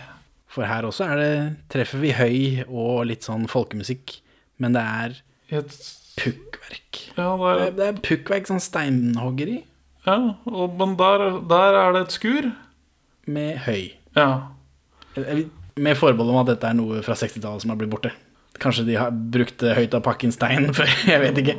For 0.54 0.68
her 0.70 0.86
også 0.88 1.06
er 1.10 1.20
det, 1.20 1.34
treffer 1.74 2.00
vi 2.04 2.12
høy 2.16 2.64
og 2.68 3.06
litt 3.10 3.24
sånn 3.26 3.48
folkemusikk. 3.50 4.20
Men 4.62 4.76
det 4.76 4.84
er 4.86 5.16
Et, 5.54 5.78
pukkverk. 6.20 7.00
ja, 7.18 7.30
Det 7.38 7.64
er, 7.68 7.72
det 7.80 7.88
er 7.88 8.02
pukkverk, 8.06 8.48
sånn 8.52 8.62
steinhoggeri, 8.64 9.64
ja 10.06 10.18
og, 10.46 10.76
men 10.80 10.94
der, 11.00 11.24
der 11.50 11.78
er 11.80 11.94
det 11.96 12.02
et 12.08 12.16
skur. 12.18 12.52
med 13.26 13.58
høy. 13.66 13.94
Ja. 14.20 14.28
Med 15.80 15.96
forbehold 15.98 16.34
om 16.34 16.42
at 16.44 16.50
dette 16.52 16.70
er 16.70 16.76
noe 16.78 17.00
fra 17.06 17.16
60-tallet 17.18 17.64
som 17.64 17.72
har 17.74 17.80
blitt 17.80 17.92
borte. 17.94 18.12
Kanskje 18.64 18.88
de 18.88 19.00
har 19.00 19.14
brukt 19.14 19.64
eh, 19.64 19.76
høyt 19.78 19.96
av 19.98 20.04
pakken 20.06 20.34
stein 20.36 20.72
før, 20.76 20.92
jeg 21.14 21.24
vet 21.24 21.42
ikke. 21.44 21.58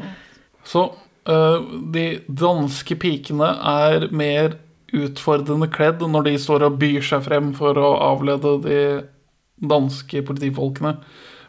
Så 0.64 0.86
øh, 1.30 1.72
de 1.94 2.06
danske 2.28 2.96
pikene 3.00 3.50
er 3.74 4.08
mer 4.14 4.58
utfordrende 4.94 5.68
kledd 5.74 6.04
når 6.06 6.28
de 6.28 6.38
står 6.40 6.68
og 6.68 6.78
byr 6.80 7.02
seg 7.04 7.24
frem 7.26 7.50
for 7.56 7.78
å 7.80 7.96
avlede 8.12 8.54
de 8.64 8.80
danske 9.64 10.22
politifolkene. 10.26 10.96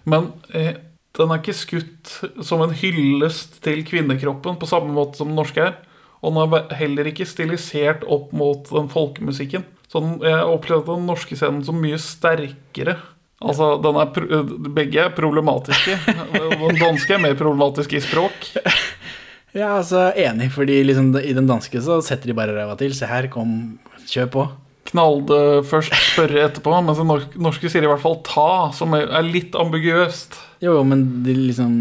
Men 0.10 0.32
eh, 0.53 0.76
den 1.16 1.32
er 1.32 1.39
ikke 1.39 1.56
skutt 1.56 2.14
som 2.43 2.64
en 2.66 2.76
hyllest 2.76 3.62
til 3.66 3.86
kvinnekroppen 3.88 4.60
på 4.60 4.70
samme 4.70 4.91
måte 4.95 5.20
som 5.20 5.32
den 5.32 5.39
norske 5.39 5.64
er. 5.64 5.78
Og 6.26 6.34
den 6.34 6.56
er 6.58 6.76
heller 6.80 7.08
ikke 7.10 7.28
stilisert 7.30 8.03
opp 8.12 8.34
mot 8.36 8.68
den 8.72 8.89
folkemusikken. 8.91 9.66
Så 9.91 10.01
jeg 10.26 10.47
opplevde 10.49 10.95
den 10.95 11.06
norske 11.08 11.38
scenen 11.38 11.64
som 11.64 11.78
mye 11.80 11.99
sterkere. 12.01 12.97
Altså, 13.43 13.73
den 13.83 13.97
er, 13.99 14.11
pro- 14.15 14.43
Begge 14.77 15.01
er 15.07 15.15
problematiske. 15.15 15.97
Den 16.36 16.79
danske 16.79 17.17
er 17.17 17.23
mer 17.23 17.36
problematisk 17.39 17.97
i 17.97 18.03
språk. 18.03 18.51
Ja, 19.55 19.77
altså 19.77 20.09
enig, 20.19 20.49
fordi 20.51 20.81
liksom 20.83 21.13
i 21.15 21.31
den 21.31 21.45
danske 21.47 21.79
så 21.79 22.01
setter 22.03 22.27
de 22.27 22.33
bare 22.36 22.51
ræva 22.51 22.73
til. 22.75 22.91
Se 22.91 23.07
her, 23.07 23.29
kom, 23.31 23.77
kjør 24.03 24.25
på. 24.33 24.41
Knall 24.89 25.21
det 25.29 25.38
først, 25.69 25.95
spørre 26.11 26.41
etterpå. 26.49 26.73
Mens 26.83 26.99
det 26.99 27.39
norske 27.39 27.71
sier 27.71 27.88
i 27.88 27.89
hvert 27.89 28.03
fall 28.03 28.17
ta, 28.27 28.49
som 28.75 28.91
er 28.97 29.07
litt 29.23 29.55
ambiguøst. 29.55 30.36
Jo, 30.59 30.75
jo, 30.75 30.81
men 30.83 31.05
de 31.23 31.38
liksom 31.39 31.77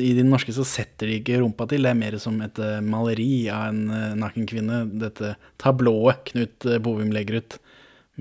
I 0.00 0.14
den 0.16 0.32
norske 0.32 0.54
så 0.56 0.64
setter 0.64 1.10
de 1.10 1.18
ikke 1.20 1.42
rumpa 1.42 1.68
til. 1.68 1.84
Det 1.84 1.92
er 1.92 2.00
mer 2.00 2.16
som 2.22 2.40
et 2.46 2.56
eh, 2.64 2.80
maleri 2.80 3.28
av 3.52 3.66
en 3.74 3.82
uh, 3.92 4.16
naken 4.16 4.48
kvinne. 4.48 4.80
Dette 5.04 5.34
tablået 5.60 6.24
Knut 6.32 6.64
uh, 6.64 6.78
Bovim 6.80 7.12
legger 7.12 7.42
ut. 7.42 7.58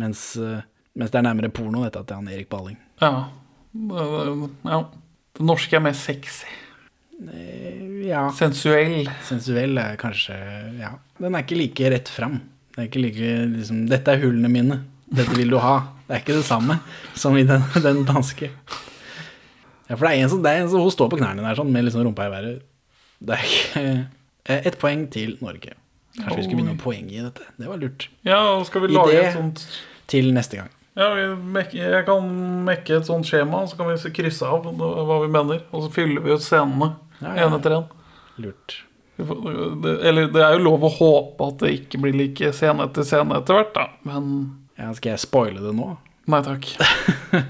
Mens, 0.03 0.33
eh, 0.35 0.59
mens 0.95 1.11
det 1.11 1.19
er 1.19 1.27
nærmere 1.27 1.49
porno, 1.53 1.83
dette 1.85 2.01
til 2.05 2.15
han 2.15 2.27
Erik 2.31 2.49
Baling. 2.49 2.77
Ja. 3.01 3.11
Ja. 4.65 4.79
Det 5.37 5.45
norske 5.45 5.75
er 5.77 5.83
mer 5.85 5.93
sexy. 5.97 6.45
Ja. 8.07 8.29
Sensuell. 8.35 9.09
Sensuell 9.27 9.77
er 9.81 9.97
kanskje 9.99 10.35
Ja. 10.79 10.93
Den 11.19 11.35
er 11.35 11.43
ikke 11.43 11.57
like 11.59 11.89
rett 11.91 12.09
fram. 12.11 12.39
Det 12.75 12.81
er 12.85 12.87
ikke 12.87 13.01
like 13.03 13.31
liksom 13.57 13.81
Dette 13.91 14.13
er 14.13 14.21
hullene 14.23 14.49
mine. 14.51 14.79
Dette 15.11 15.35
vil 15.35 15.49
du 15.51 15.57
ha. 15.59 15.79
Det 16.07 16.15
er 16.15 16.21
ikke 16.23 16.37
det 16.39 16.45
samme 16.47 16.79
som 17.17 17.35
i 17.37 17.43
den, 17.43 17.61
den 17.83 18.05
danske. 18.07 18.49
Ja, 19.89 19.95
for 19.97 20.05
det 20.05 20.13
er 20.13 20.23
en 20.23 20.29
som, 20.31 20.45
er 20.45 20.61
en 20.61 20.69
som 20.69 20.83
hun 20.85 20.93
står 20.93 21.09
på 21.11 21.17
knærne 21.19 21.41
der 21.43 21.57
sånn, 21.57 21.71
med 21.73 21.87
liksom 21.87 22.03
rumpa 22.05 22.27
i 22.29 22.33
været. 22.33 22.59
Det 23.19 23.35
er 23.35 23.45
ikke 23.49 23.85
Ett 24.49 24.65
Et 24.71 24.77
poeng 24.81 25.03
til 25.13 25.35
Norge. 25.43 25.75
Kanskje 26.17 26.37
vi 26.39 26.43
skulle 26.45 26.57
begynne 26.61 26.73
å 26.77 26.81
poenggi 26.81 27.19
dette. 27.21 27.45
Det 27.59 27.67
var 27.69 27.77
lurt. 27.81 28.07
Ja, 28.25 28.39
skal 28.65 28.81
vi 28.81 28.87
lage 28.95 29.11
det- 29.13 29.25
et 29.27 29.35
sånt 29.35 29.65
Til 30.09 30.31
neste 30.33 30.57
gang. 30.57 30.69
Ja, 30.99 31.07
Jeg 31.71 32.05
kan 32.07 32.27
mekke 32.67 32.99
et 32.99 33.07
sånt 33.07 33.27
skjema, 33.29 33.63
så 33.69 33.79
kan 33.79 33.89
vi 33.89 34.11
krysse 34.19 34.45
av 34.47 34.67
hva 34.67 35.21
vi 35.23 35.31
mener. 35.31 35.63
Og 35.71 35.87
så 35.87 35.93
fyller 35.95 36.25
vi 36.25 36.35
ut 36.35 36.43
scenene 36.45 36.93
Ja, 37.21 37.33
ja. 37.35 37.47
én 37.47 37.55
etter 37.57 37.79
lurt. 38.39 38.77
Det, 39.19 39.93
eller 40.07 40.29
det 40.31 40.43
er 40.45 40.53
jo 40.55 40.63
lov 40.63 40.85
å 40.87 40.91
håpe 40.95 41.47
at 41.51 41.57
det 41.63 41.73
ikke 41.75 41.99
blir 42.05 42.15
like 42.15 42.53
scene 42.55 42.85
etter 42.85 43.03
scene 43.07 43.35
etter 43.35 43.57
hvert, 43.57 43.73
da. 43.75 43.87
Men 44.07 44.29
Ja, 44.79 44.93
skal 44.95 45.15
jeg 45.17 45.23
spoile 45.25 45.63
det 45.63 45.73
nå? 45.75 45.95
nei 46.29 46.43
takk. 46.45 46.67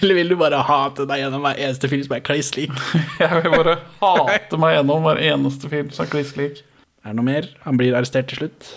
Eller 0.00 0.14
vil 0.16 0.30
du 0.32 0.36
bare 0.40 0.62
hate 0.64 1.04
deg 1.08 1.20
gjennom 1.22 1.42
hver 1.44 1.58
eneste 1.60 1.90
film 1.92 2.02
som 2.06 2.14
er 2.16 2.22
kliss 2.24 2.54
lik? 2.56 2.72
Jeg 3.20 3.42
vil 3.44 3.52
bare 3.52 3.74
hate 4.00 4.60
meg 4.60 4.78
gjennom 4.78 5.04
hver 5.04 5.20
eneste 5.20 5.68
film 5.72 5.90
som 5.92 6.06
er 6.06 6.12
kliss 6.14 6.32
lik. 6.40 6.62
Er 7.04 7.12
det 7.12 7.18
noe 7.18 7.26
mer? 7.28 7.48
Han 7.66 7.76
blir 7.80 7.96
arrestert 7.96 8.30
til 8.32 8.40
slutt. 8.42 8.70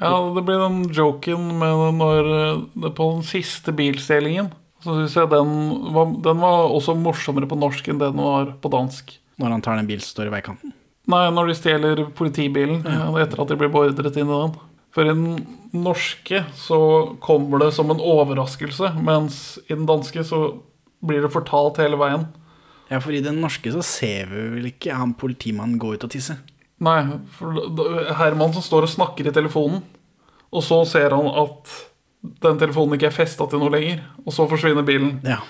Ja, 0.00 0.16
det 0.34 0.42
blir 0.46 0.62
den 0.62 0.82
joken 0.96 1.46
med 1.60 1.98
når 1.98 2.28
eh, 2.32 2.62
det 2.84 2.94
På 2.96 3.10
den 3.12 3.24
siste 3.26 3.74
bilstjelingen 3.76 4.48
så 4.80 4.94
syns 4.96 5.16
jeg 5.18 5.28
den 5.28 5.50
var, 5.92 6.12
den 6.24 6.38
var 6.40 6.70
også 6.72 6.94
morsommere 6.96 7.48
på 7.48 7.58
norsk 7.60 7.90
enn 7.92 7.98
den 8.00 8.16
var 8.16 8.54
på 8.64 8.70
dansk. 8.72 9.12
Når 9.36 9.52
han 9.52 9.64
tar 9.64 9.76
den 9.76 9.88
bilen 9.90 10.00
som 10.00 10.14
står 10.14 10.30
i 10.30 10.32
veikanten. 10.32 10.72
Nei, 11.10 11.26
når 11.34 11.50
de 11.50 11.56
stjeler 11.58 12.02
politibilen 12.16 12.80
ja, 12.88 13.10
etter 13.20 13.42
at 13.42 13.50
de 13.50 13.58
blir 13.60 13.72
beordret 13.72 14.16
inn 14.16 14.30
i 14.30 14.38
den. 14.38 14.54
For 14.94 15.04
i 15.04 15.12
den 15.12 15.44
norske 15.76 16.42
så 16.58 16.80
kommer 17.22 17.60
det 17.62 17.74
som 17.76 17.92
en 17.92 18.00
overraskelse, 18.00 18.94
mens 19.04 19.58
i 19.66 19.74
den 19.74 19.84
danske 19.90 20.24
så 20.26 20.40
blir 21.04 21.24
det 21.24 21.32
fortalt 21.34 21.80
hele 21.82 21.98
veien. 22.00 22.26
Ja, 22.90 22.98
for 22.98 23.14
i 23.14 23.22
den 23.22 23.38
norske 23.42 23.70
så 23.72 23.84
ser 23.86 24.32
vi 24.32 24.48
vel 24.56 24.72
ikke 24.72 24.96
han 24.98 25.14
politimannen 25.18 25.78
gå 25.82 25.92
ut 25.94 26.08
og 26.08 26.12
tisse. 26.16 26.40
Nei, 26.80 27.00
for 27.36 27.56
Herman 28.16 28.54
som 28.56 28.64
står 28.64 28.86
og 28.86 28.92
snakker 28.94 29.28
i 29.28 29.34
telefonen, 29.36 29.82
og 30.50 30.64
så 30.64 30.80
ser 30.88 31.12
han 31.14 31.28
at 31.28 31.72
den 32.44 32.60
telefonen 32.60 32.96
ikke 32.96 33.10
er 33.10 33.16
festa 33.16 33.46
til 33.48 33.60
noe 33.62 33.72
lenger, 33.72 34.00
og 34.24 34.32
så 34.34 34.48
forsvinner 34.48 34.84
bilen. 34.86 35.18
Ja. 35.24 35.40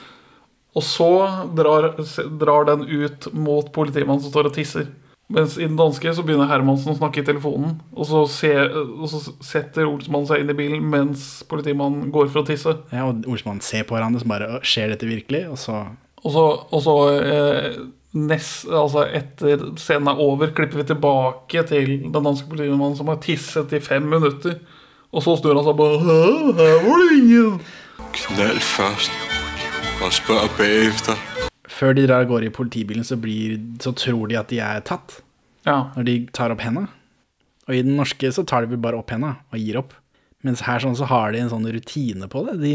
Og 0.76 0.84
så 0.86 1.10
drar, 1.58 1.92
drar 2.38 2.66
den 2.68 2.84
ut 2.86 3.30
mot 3.34 3.70
politimannen 3.74 4.22
som 4.22 4.30
står 4.34 4.50
og 4.50 4.58
tisser. 4.58 4.90
Mens 5.30 5.54
i 5.58 5.62
den 5.62 5.76
danske 5.78 6.10
så 6.14 6.24
begynner 6.26 6.50
Hermansen 6.50 6.90
å 6.90 6.96
snakke 6.98 7.22
i 7.22 7.26
telefonen, 7.26 7.76
og 7.94 8.06
så, 8.10 8.24
ser, 8.30 8.72
og 8.74 9.06
så 9.12 9.20
setter 9.46 9.86
Olsmannen 9.86 10.26
seg 10.26 10.42
inn 10.42 10.50
i 10.50 10.56
bilen 10.58 10.88
mens 10.90 11.44
politimannen 11.50 12.10
går 12.14 12.30
for 12.32 12.42
å 12.42 12.48
tisse. 12.48 12.74
ja 12.90 13.06
og 13.06 13.22
Olsmannen 13.30 13.62
ser 13.62 13.86
på 13.86 13.94
hverandre 13.94 14.22
som 14.22 14.32
bare 14.32 14.48
«Å, 14.56 14.62
Skjer 14.66 14.90
dette 14.90 15.06
virkelig? 15.06 15.44
Og 15.52 15.58
så 15.62 15.84
Og 16.20 16.34
så, 16.34 16.44
og 16.74 16.82
så 16.84 16.94
eh, 17.14 17.68
nest, 18.16 18.66
altså 18.66 19.04
etter 19.06 19.62
scenen 19.78 20.10
er 20.10 20.20
over, 20.22 20.50
klipper 20.54 20.82
vi 20.82 20.86
tilbake 20.90 21.62
til 21.68 21.90
den 22.08 22.26
danske 22.26 22.48
politimannen 22.50 22.96
som 22.98 23.10
har 23.12 23.20
tisset 23.22 23.72
i 23.76 23.82
fem 23.82 24.08
minutter. 24.10 24.58
Og 25.10 25.24
så 25.24 25.36
snur 25.38 25.58
han 25.58 25.66
seg 25.66 25.78
bare 25.78 25.98
Hæ, 26.04 26.18
her 26.58 26.84
var 26.86 27.02
det 27.02 27.18
ingen. 27.18 27.58
Knald 28.14 28.62
først, 28.62 29.14
og 30.02 30.14
spør 30.14 30.50
bagefter. 30.58 31.18
Før 31.70 31.94
de 31.96 32.06
drar 32.06 32.24
av 32.24 32.30
gårde 32.30 32.50
i 32.50 32.54
politibilen, 32.54 33.06
så, 33.06 33.16
blir, 33.18 33.58
så 33.82 33.94
tror 33.96 34.30
de 34.30 34.38
at 34.38 34.50
de 34.50 34.58
er 34.62 34.82
tatt. 34.86 35.20
Ja. 35.66 35.92
Når 35.94 36.06
de 36.06 36.16
tar 36.34 36.52
opp 36.54 36.62
henda. 36.64 36.88
Og 37.68 37.76
i 37.76 37.84
den 37.86 37.96
norske 37.98 38.30
så 38.34 38.44
tar 38.46 38.64
de 38.64 38.72
vel 38.72 38.82
bare 38.82 38.98
opp 38.98 39.12
henda 39.14 39.36
og 39.52 39.62
gir 39.62 39.78
opp. 39.80 39.94
Mens 40.46 40.64
her 40.66 40.82
sånn 40.82 40.96
så 40.98 41.06
har 41.10 41.32
de 41.32 41.42
en 41.42 41.52
sånn 41.52 41.68
rutine 41.70 42.26
på 42.30 42.42
det. 42.48 42.56
De, 42.62 42.74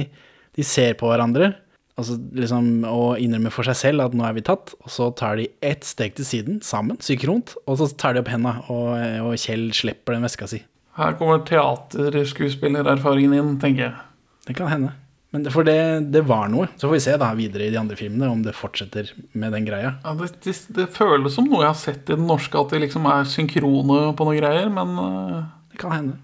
de 0.56 0.66
ser 0.66 0.96
på 1.00 1.10
hverandre 1.10 1.54
altså 2.00 2.18
liksom, 2.36 2.70
og 2.90 3.22
innrømme 3.24 3.52
for 3.54 3.68
seg 3.68 3.78
selv 3.80 4.06
at 4.06 4.16
nå 4.18 4.26
er 4.28 4.36
vi 4.38 4.46
tatt. 4.46 4.76
Og 4.84 4.92
så 4.92 5.10
tar 5.18 5.40
de 5.40 5.50
ett 5.66 5.88
steg 5.88 6.16
til 6.18 6.28
siden, 6.28 6.60
sammen, 6.66 7.00
synkront, 7.04 7.56
og 7.66 7.80
så 7.82 7.90
tar 7.96 8.16
de 8.16 8.24
opp 8.24 8.32
henda, 8.32 8.58
og, 8.74 8.92
og 9.26 9.40
Kjell 9.42 9.70
slipper 9.76 10.18
den 10.18 10.28
veska 10.28 10.50
si. 10.52 10.62
Her 10.96 11.18
kommer 11.20 11.42
teaterskuespillererfaringen 11.48 13.34
inn, 13.36 13.58
tenker 13.60 13.90
jeg. 13.90 13.96
Det 14.48 14.56
kan 14.56 14.72
hende. 14.72 14.94
Men 15.36 15.44
det, 15.44 15.52
for 15.52 15.68
det, 15.68 15.76
det 16.16 16.22
var 16.30 16.48
noe. 16.48 16.70
Så 16.80 16.88
får 16.88 16.94
vi 16.94 17.02
se 17.04 17.16
da 17.20 17.34
videre 17.36 17.66
i 17.66 17.72
de 17.74 17.80
andre 17.82 17.98
filmene 18.00 18.30
om 18.32 18.44
det 18.46 18.54
fortsetter 18.56 19.10
med 19.36 19.52
den 19.52 19.66
greia. 19.68 19.98
Ja, 20.06 20.14
det, 20.16 20.30
det, 20.46 20.54
det 20.78 20.86
føles 20.96 21.36
som 21.36 21.50
noe 21.50 21.66
jeg 21.66 21.74
har 21.74 21.82
sett 21.82 22.08
i 22.08 22.16
den 22.16 22.30
norske, 22.30 22.56
at 22.56 22.72
de 22.72 22.80
liksom 22.86 23.10
er 23.12 23.28
synkrone 23.28 24.14
på 24.16 24.28
noen 24.30 24.40
greier, 24.40 24.72
men 24.72 24.96
eh, 25.02 25.42
Det 25.74 25.82
kan 25.82 25.92
hende. 25.92 26.16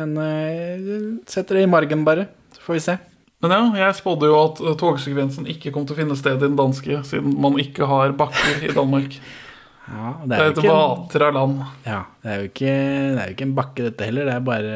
Men 0.00 0.16
uh, 0.16 1.20
setter 1.28 1.58
det 1.58 1.66
i 1.66 1.68
margen, 1.68 2.06
bare. 2.06 2.30
Så 2.56 2.64
får 2.64 2.78
vi 2.78 2.82
se. 2.86 2.96
Men 3.40 3.54
ja, 3.54 3.60
jeg 3.86 3.96
spådde 4.00 4.28
jo 4.28 4.34
at 4.44 4.58
eh, 4.60 4.74
togsekvensen 4.80 5.46
ikke 5.48 5.72
kom 5.72 5.86
til 5.88 5.96
å 5.96 6.00
finne 6.02 6.16
sted 6.18 6.36
i 6.36 6.42
den 6.42 6.58
danske, 6.58 6.98
siden 7.08 7.36
man 7.40 7.56
ikke 7.62 7.86
har 7.88 8.12
bakker 8.18 8.66
i 8.68 8.74
Danmark. 8.76 9.16
Ja, 9.90 10.10
Det 10.22 10.36
er 10.36 10.52
det 10.52 10.60
ikke 10.60 10.68
et 10.68 10.76
vatra 10.76 11.28
land. 11.34 11.62
Ja, 11.82 11.96
det 12.22 12.30
er 12.30 12.36
jo 12.38 12.46
ikke, 12.46 12.74
det 13.16 13.22
er 13.24 13.24
jo 13.26 13.34
ikke 13.34 13.46
en 13.48 13.54
bakke 13.56 13.86
dette 13.88 14.06
heller, 14.06 14.28
det 14.28 14.34
er 14.36 14.44
bare 14.46 14.74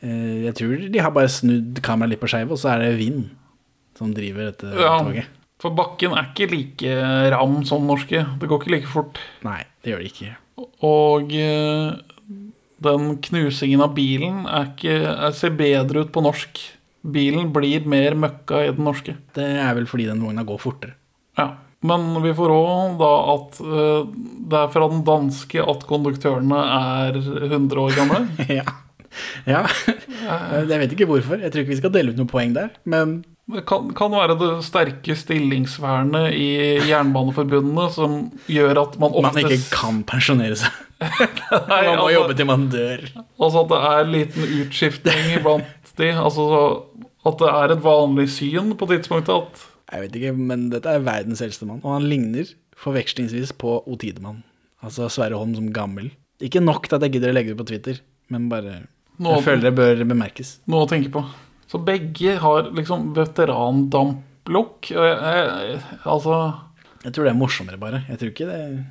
eh, 0.00 0.38
Jeg 0.46 0.54
tror 0.56 0.84
de 0.94 1.02
har 1.04 1.12
bare 1.12 1.28
snudd 1.34 1.80
kameraet 1.84 2.14
litt 2.14 2.22
på 2.22 2.30
skeiv, 2.32 2.54
og 2.54 2.60
så 2.62 2.70
er 2.72 2.80
det 2.86 2.94
vind 2.96 3.26
som 3.98 4.14
driver 4.16 4.48
dette 4.48 4.70
Ja, 4.72 4.94
toget. 5.04 5.28
for 5.60 5.76
bakken 5.76 6.14
er 6.16 6.30
ikke 6.30 6.48
like 6.48 6.94
ram 7.34 7.58
som 7.68 7.84
norske. 7.90 8.22
Det 8.40 8.48
går 8.48 8.62
ikke 8.64 8.72
like 8.78 8.88
fort. 8.94 9.20
Nei, 9.44 9.58
det 9.84 9.92
gjør 9.92 10.00
det 10.06 10.12
ikke. 10.14 10.32
Og 10.88 11.36
eh, 11.36 11.92
den 12.88 13.10
knusingen 13.28 13.84
av 13.84 13.92
bilen 13.98 14.46
er 14.48 14.70
ikke, 14.72 14.96
er, 15.12 15.36
ser 15.36 15.52
bedre 15.60 16.06
ut 16.06 16.14
på 16.14 16.24
norsk. 16.24 16.62
Bilen 17.02 17.50
blir 17.54 17.86
mer 17.90 18.14
møkka 18.14 18.62
i 18.62 18.72
den 18.74 18.86
norske. 18.86 19.16
Det 19.34 19.46
er 19.58 19.74
vel 19.74 19.88
fordi 19.90 20.06
den 20.10 20.22
vogna 20.22 20.44
går 20.46 20.60
fortere. 20.62 20.94
Ja. 21.38 21.48
Men 21.82 22.12
vi 22.22 22.30
får 22.38 22.52
òg 22.54 22.94
da 23.00 23.10
at 23.32 23.58
uh, 23.58 24.04
det 24.52 24.60
er 24.60 24.70
fra 24.70 24.86
den 24.92 25.02
danske 25.06 25.64
at 25.66 25.82
konduktørene 25.88 26.60
er 26.76 27.18
100 27.18 27.82
år 27.82 27.96
gamle. 27.98 28.22
ja. 28.60 28.66
ja. 29.50 29.64
Jeg 30.62 30.78
vet 30.84 30.94
ikke 30.94 31.10
hvorfor. 31.10 31.42
Jeg 31.42 31.50
tror 31.50 31.64
ikke 31.64 31.74
vi 31.74 31.82
skal 31.82 31.94
dele 31.96 32.14
ut 32.14 32.22
noen 32.22 32.30
poeng 32.30 32.54
der, 32.54 32.70
men 32.86 33.22
Det 33.52 33.64
kan, 33.66 33.90
kan 33.98 34.14
være 34.14 34.36
det 34.38 34.52
sterke 34.62 35.16
stillingsvernet 35.18 36.30
i 36.38 36.46
jernbaneforbundene 36.86 37.88
som 37.90 38.30
gjør 38.46 38.84
at 38.84 38.94
man 39.02 39.18
man 39.26 39.40
ikke 39.42 39.58
kan 39.74 39.98
pensjonere 40.06 40.56
seg. 40.62 40.70
Man 41.50 41.84
må 41.84 42.06
altså- 42.06 42.12
jobbe 42.14 42.34
til 42.38 42.46
man 42.46 42.68
dør. 42.70 43.02
Altså 43.42 43.64
at 43.64 43.72
det 43.72 43.80
er 43.90 44.10
liten 44.14 44.44
utskiftning 44.62 45.24
iblant 45.34 45.96
de. 45.98 46.08
Altså 46.14 46.44
at 47.24 47.38
det 47.38 47.48
er 47.48 47.72
et 47.76 47.84
vanlig 47.84 48.28
syn 48.34 48.74
på 48.78 48.88
tidspunktet 48.90 49.36
at 49.36 49.68
Jeg 49.92 50.00
vet 50.06 50.14
ikke, 50.16 50.32
men 50.38 50.70
dette 50.72 50.88
er 50.88 51.02
verdens 51.04 51.42
eldste 51.44 51.66
mann, 51.68 51.82
og 51.84 51.98
han 51.98 52.06
ligner 52.08 52.48
forvekslingsvis 52.80 53.52
på 53.60 53.82
Otidemann. 53.92 54.40
Altså 54.82 55.06
Sverre 55.12 55.36
Holm 55.38 55.52
som 55.54 55.68
gammel. 55.72 56.10
Ikke 56.42 56.62
nok 56.64 56.88
til 56.88 56.96
at 56.96 57.04
jeg 57.06 57.12
gidder 57.18 57.30
å 57.30 57.36
legge 57.36 57.52
det 57.52 57.58
på 57.60 57.68
Twitter, 57.68 58.00
men 58.32 58.48
bare 58.50 58.80
Noe 59.22 59.36
Jeg 59.36 59.44
føler 59.44 59.66
det 59.68 59.74
bør 59.76 60.00
bemerkes. 60.08 60.54
noe 60.66 60.86
å 60.86 60.88
tenke 60.88 61.12
på. 61.12 61.20
Så 61.68 61.78
begge 61.84 62.38
har 62.40 62.70
liksom 62.72 63.12
jeg- 64.90 65.82
Altså 66.04 66.60
Jeg 67.04 67.12
tror 67.12 67.24
det 67.24 67.32
er 67.32 67.38
morsommere, 67.38 67.78
bare. 67.78 68.04
Jeg 68.08 68.18
tror 68.18 68.30
ikke 68.30 68.46
det 68.46 68.84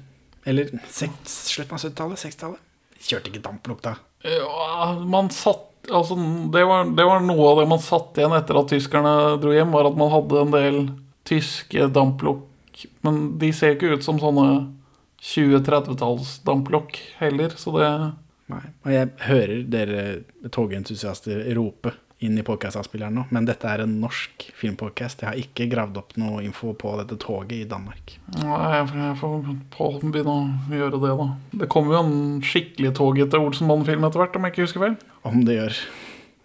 Eller 0.46 0.66
seks, 0.90 1.52
slutten 1.52 1.74
av 1.74 1.80
70-tallet? 1.80 2.18
60-tallet? 2.18 2.60
Kjørte 3.02 3.28
ikke 3.32 3.42
damplukk 3.42 3.82
da. 3.82 3.96
ja, 4.24 4.94
Man 5.06 5.30
satt 5.30 5.71
Altså, 5.90 6.16
det 6.54 6.62
var, 6.70 6.86
det 6.94 7.06
var 7.10 7.24
noe 7.26 7.48
av 7.52 7.62
det 7.62 7.68
man 7.72 7.80
satt 7.82 8.20
igjen 8.22 8.36
etter 8.38 8.60
at 8.60 8.70
tyskerne 8.70 9.14
dro 9.42 9.54
hjem, 9.56 9.72
var 9.74 9.90
at 9.90 9.98
man 9.98 10.12
hadde 10.14 10.42
en 10.44 10.52
del 10.54 10.78
tyske 11.26 11.88
damplokk. 11.96 12.84
Men 13.06 13.38
de 13.42 13.50
ser 13.54 13.74
ikke 13.76 13.96
ut 13.98 14.06
som 14.06 14.20
sånne 14.22 14.46
20-30-talls 15.22 16.40
damplokk 16.48 17.00
heller, 17.22 17.54
så 17.58 17.74
det 17.78 17.90
Nei. 18.52 18.66
Og 18.84 18.92
jeg 18.92 19.10
hører 19.30 19.60
dere 19.72 20.02
togentusiaster 20.52 21.46
rope 21.56 21.94
inn 22.22 22.36
i 22.38 22.44
podkastavspilleren 22.46 23.16
nå, 23.16 23.22
men 23.34 23.46
dette 23.48 23.70
er 23.70 23.86
en 23.86 23.94
norsk 24.02 24.44
filmpodkast. 24.60 25.24
Jeg 25.24 25.30
har 25.30 25.40
ikke 25.40 25.70
gravd 25.72 25.96
opp 26.02 26.12
noe 26.20 26.42
info 26.44 26.74
på 26.78 26.92
dette 27.00 27.16
toget 27.22 27.54
i 27.64 27.70
Danmark. 27.70 28.18
Nei, 28.42 28.58
jeg 28.76 29.16
får- 29.22 30.04
begynne 30.04 30.36
å 30.36 30.50
gjøre 30.68 31.00
det, 31.00 31.14
da. 31.22 31.30
Det 31.64 31.70
kommer 31.72 31.96
jo 31.96 32.04
en 32.04 32.42
skikkelig 32.44 32.92
togete 33.00 33.40
Olsenmann-film 33.40 34.04
etter 34.04 34.20
hvert, 34.22 34.36
om 34.36 34.44
jeg 34.50 34.54
ikke 34.54 34.68
husker 34.68 34.84
feil. 34.84 34.98
Om 35.28 35.44
det 35.46 35.58
gjør. 35.58 35.82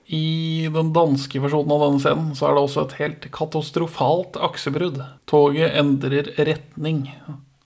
I 0.06 0.68
den 0.70 0.92
danske 0.94 1.40
versjonen 1.42 1.72
av 1.74 1.82
denne 1.82 2.02
scenen 2.02 2.34
så 2.38 2.46
er 2.46 2.54
det 2.54 2.62
også 2.62 2.84
et 2.86 2.96
helt 3.00 3.26
katastrofalt 3.34 4.38
aksebrudd. 4.38 5.00
Toget 5.26 5.74
endrer 5.80 6.30
retning. 6.38 7.08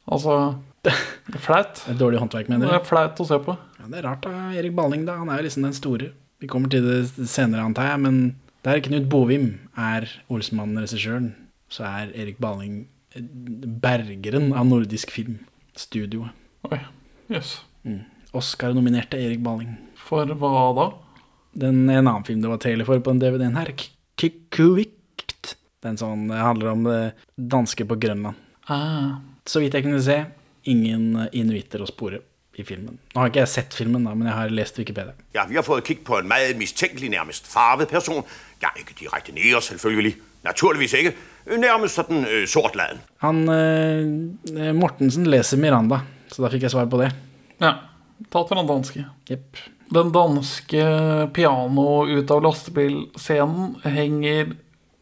Altså 0.09 0.57
Det 0.81 0.95
er 0.95 1.43
flaut. 1.45 1.83
Det 1.85 1.93
er 1.93 1.99
dårlig 2.01 2.23
håndverk, 2.23 2.49
Det 2.49 2.71
er 2.73 2.87
flaut 2.89 3.21
å 3.21 3.27
se 3.29 3.37
på. 3.45 3.57
Ja, 3.81 3.89
det 3.91 3.99
er 4.01 4.07
rart, 4.09 4.23
da. 4.25 4.31
Erik 4.57 4.73
Balling, 4.77 5.05
da. 5.05 5.19
Han 5.21 5.29
er 5.29 5.43
jo 5.43 5.49
liksom 5.51 5.67
den 5.67 5.77
store. 5.77 6.13
Vi 6.41 6.49
kommer 6.49 6.73
til 6.73 6.87
det 6.87 7.29
senere, 7.29 7.67
antar 7.69 7.91
jeg, 7.91 8.01
men 8.01 8.17
der 8.65 8.81
Knut 8.81 9.11
Bovim 9.13 9.59
er 9.77 10.09
Olsmann-regissøren, 10.33 11.35
så 11.69 11.85
er 11.85 12.15
Erik 12.17 12.41
Balling 12.41 12.87
eh, 13.13 13.25
bergeren 13.85 14.55
av 14.57 14.65
nordisk 14.69 15.13
film. 15.13 15.43
Studioet. 15.77 16.33
Oi, 16.71 16.81
jøss. 17.29 17.59
Oscar-nominerte 18.37 19.19
Erik 19.19 19.43
Balling. 19.45 19.75
For 19.99 20.29
hva 20.39 20.67
da? 20.77 20.87
Den 21.61 21.83
en 21.89 22.07
annen 22.07 22.25
film 22.27 22.43
det 22.45 22.51
var 22.51 22.61
trailer 22.63 22.87
for 22.87 23.03
på 23.03 23.15
den 23.15 23.23
DVD-en 23.23 23.59
her, 23.59 23.73
Kikuvikt. 24.21 25.57
Den 25.81 25.97
sånn 25.99 26.29
det 26.29 26.39
handler 26.43 26.75
om 26.75 26.85
det 26.87 27.01
dansker 27.35 27.89
på 27.89 27.99
Grønland. 28.01 28.39
Ah, 28.71 29.19
Så 29.49 29.63
vidt 29.63 29.75
jeg 29.75 29.87
kunne 29.87 30.03
se, 30.05 30.19
ingen 30.69 31.17
eh, 31.25 31.31
inuitter 31.41 31.83
å 31.83 31.89
spore 31.89 32.21
i 32.61 32.65
filmen. 32.67 32.99
Nå 33.15 33.23
har 33.23 33.31
ikke 33.31 33.43
jeg 33.43 33.53
sett 33.55 33.75
filmen, 33.75 34.05
da, 34.05 34.13
men 34.15 34.29
jeg 34.29 34.37
har 34.37 34.53
lest 34.53 34.79
Wikipedia. 34.79 35.15
Ja, 35.35 35.47
vi 35.49 35.57
har 35.57 35.65
fått 35.67 35.89
kikk 35.89 36.05
på 36.07 36.19
en 36.19 36.29
meget 36.31 36.59
mistenkelig, 36.61 37.11
nærmest 37.15 37.49
farvet 37.51 37.91
person. 37.91 38.23
Ja, 38.63 38.71
ikke 38.79 38.99
direkte 38.99 39.35
nede, 39.35 39.63
selvfølgelig. 39.65 40.15
Naturligvis 40.45 40.95
ikke. 40.99 41.15
Nærmest 41.61 41.99
sånn 41.99 42.25
uh, 42.27 42.45
sortladen. 42.49 43.01
Han 43.25 43.43
uh, 43.49 44.71
Mortensen 44.77 45.27
leser 45.29 45.61
Miranda 45.61 46.03
Så 46.31 46.45
da 46.45 46.51
fikk 46.53 46.67
jeg 46.67 46.73
svar 46.75 46.89
på 46.93 47.01
det. 47.01 47.11
Ja. 47.61 47.75
Tatt 48.29 48.51
fra 48.51 48.59
den 48.61 48.69
danske. 48.69 49.05
Yep. 49.31 49.63
Den 49.91 50.13
danske 50.15 50.83
piano 51.35 51.87
ut 52.07 52.31
av 52.31 52.43
lastebilscenen 52.45 53.81
henger 53.83 54.53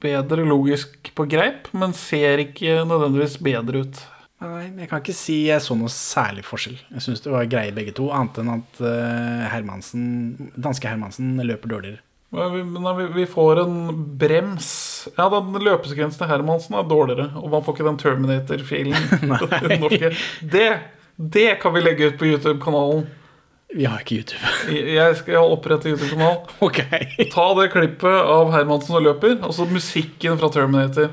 bedre 0.00 0.44
logisk 0.46 1.10
på 1.14 1.26
greip, 1.28 1.68
men 1.76 1.92
ser 1.96 2.40
ikke 2.46 2.84
nødvendigvis 2.88 3.36
bedre 3.42 3.84
ut. 3.84 4.00
Nei, 4.38 4.68
jeg 4.84 4.86
kan 4.86 5.02
ikke 5.02 5.16
si 5.18 5.40
jeg 5.48 5.62
så 5.64 5.74
noe 5.74 5.90
særlig 5.90 6.44
forskjell. 6.46 6.78
Jeg 6.94 7.04
syns 7.04 7.24
det 7.24 7.32
var 7.34 7.48
greie 7.50 7.74
begge 7.74 7.94
to, 7.98 8.06
annet 8.14 8.38
enn 8.38 8.52
at 8.54 8.82
eh, 8.86 9.48
Hermansen, 9.50 10.04
danske 10.54 10.86
Hermansen 10.86 11.34
løper 11.42 11.74
dårligere. 11.74 12.04
Vi, 12.28 12.60
nei, 12.62 12.92
vi, 13.16 13.24
får 13.26 13.62
en 13.62 13.76
brems. 14.20 14.68
Ja, 15.16 15.30
den 15.32 15.56
løpesekvensen 15.64 16.20
til 16.20 16.28
Hermansen 16.30 16.76
er 16.76 16.86
dårligere. 16.86 17.30
Og 17.40 17.48
man 17.50 17.64
får 17.64 17.78
ikke 17.78 17.88
den 17.88 18.00
Terminator-filen. 18.02 18.96
det, 20.54 20.66
det 21.20 21.54
kan 21.54 21.74
vi 21.74 21.80
legge 21.80 22.04
ut 22.04 22.18
på 22.18 22.26
YouTube-kanalen. 22.26 23.06
Vi 23.74 23.84
har 23.84 24.00
ikke 24.00 24.14
YouTube. 24.20 24.46
Jeg 24.70 25.16
skal 25.18 25.36
opprette 25.42 25.88
YouTube-kanal. 25.90 26.36
ok. 26.66 26.78
Ta 27.32 27.46
det 27.58 27.72
klippet 27.72 28.20
av 28.22 28.52
Hermansen 28.54 28.94
og 29.00 29.02
løper, 29.02 29.34
og 29.42 29.50
så 29.56 29.66
musikken 29.66 30.38
fra 30.38 30.46
Terminator. 30.54 31.08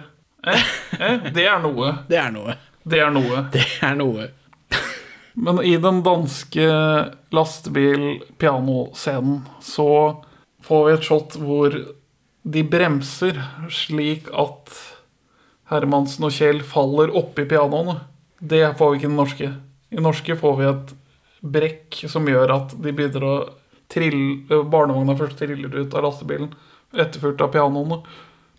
Eh, 0.46 0.62
eh, 1.00 1.26
det 1.34 1.48
er 1.50 1.58
noe. 1.64 1.96
Det 2.12 2.20
er 2.22 2.30
noe. 2.36 2.54
Det 2.86 3.02
er 3.02 3.10
noe. 3.10 3.50
Det 3.50 3.66
er 3.82 3.98
noe. 3.98 4.30
Men 5.34 5.58
i 5.66 5.74
den 5.82 6.04
danske 6.06 6.70
lastebil-pianoscenen 7.34 9.42
så 9.66 10.22
får 10.64 10.86
vi 10.86 10.94
et 10.94 11.08
shot 11.10 11.34
hvor 11.42 11.74
de 12.46 12.62
bremser 12.70 13.42
slik 13.74 14.30
at 14.30 14.70
Hermansen 15.74 16.30
og 16.30 16.38
Kjell 16.38 16.62
faller 16.62 17.10
oppi 17.18 17.50
pianoene. 17.50 18.06
Det 18.38 18.78
får 18.78 18.92
vi 18.92 19.02
ikke 19.02 19.08
i 19.08 19.10
den 19.10 19.18
norske. 19.18 19.56
I 19.94 20.02
norske 20.02 20.38
får 20.40 20.56
vi 20.60 20.68
et 20.70 20.94
brekk 21.46 22.00
som 22.10 22.28
gjør 22.30 22.54
at 22.56 22.76
de 22.82 22.94
begynner 22.96 23.26
å 23.26 23.36
trille 23.92 24.64
Barnevogna 24.72 25.16
først 25.18 25.38
triller 25.40 25.74
ut 25.76 25.94
av 25.94 26.08
lastebilen, 26.08 26.54
etterfulgt 26.96 27.44
av 27.46 27.52
pianoene. 27.54 28.02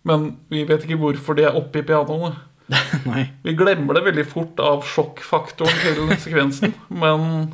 Men 0.07 0.29
vi 0.51 0.63
vet 0.67 0.85
ikke 0.85 0.99
hvorfor 1.01 1.37
de 1.37 1.47
er 1.49 1.57
oppi 1.59 1.83
pianoene. 1.83 2.35
Vi 3.45 3.53
glemmer 3.55 3.95
det 3.95 4.01
veldig 4.09 4.23
fort 4.27 4.57
av 4.59 4.81
sjokkfaktoren 4.83 5.77
til 5.79 6.09
sekvensen, 6.25 6.73
men 6.91 7.53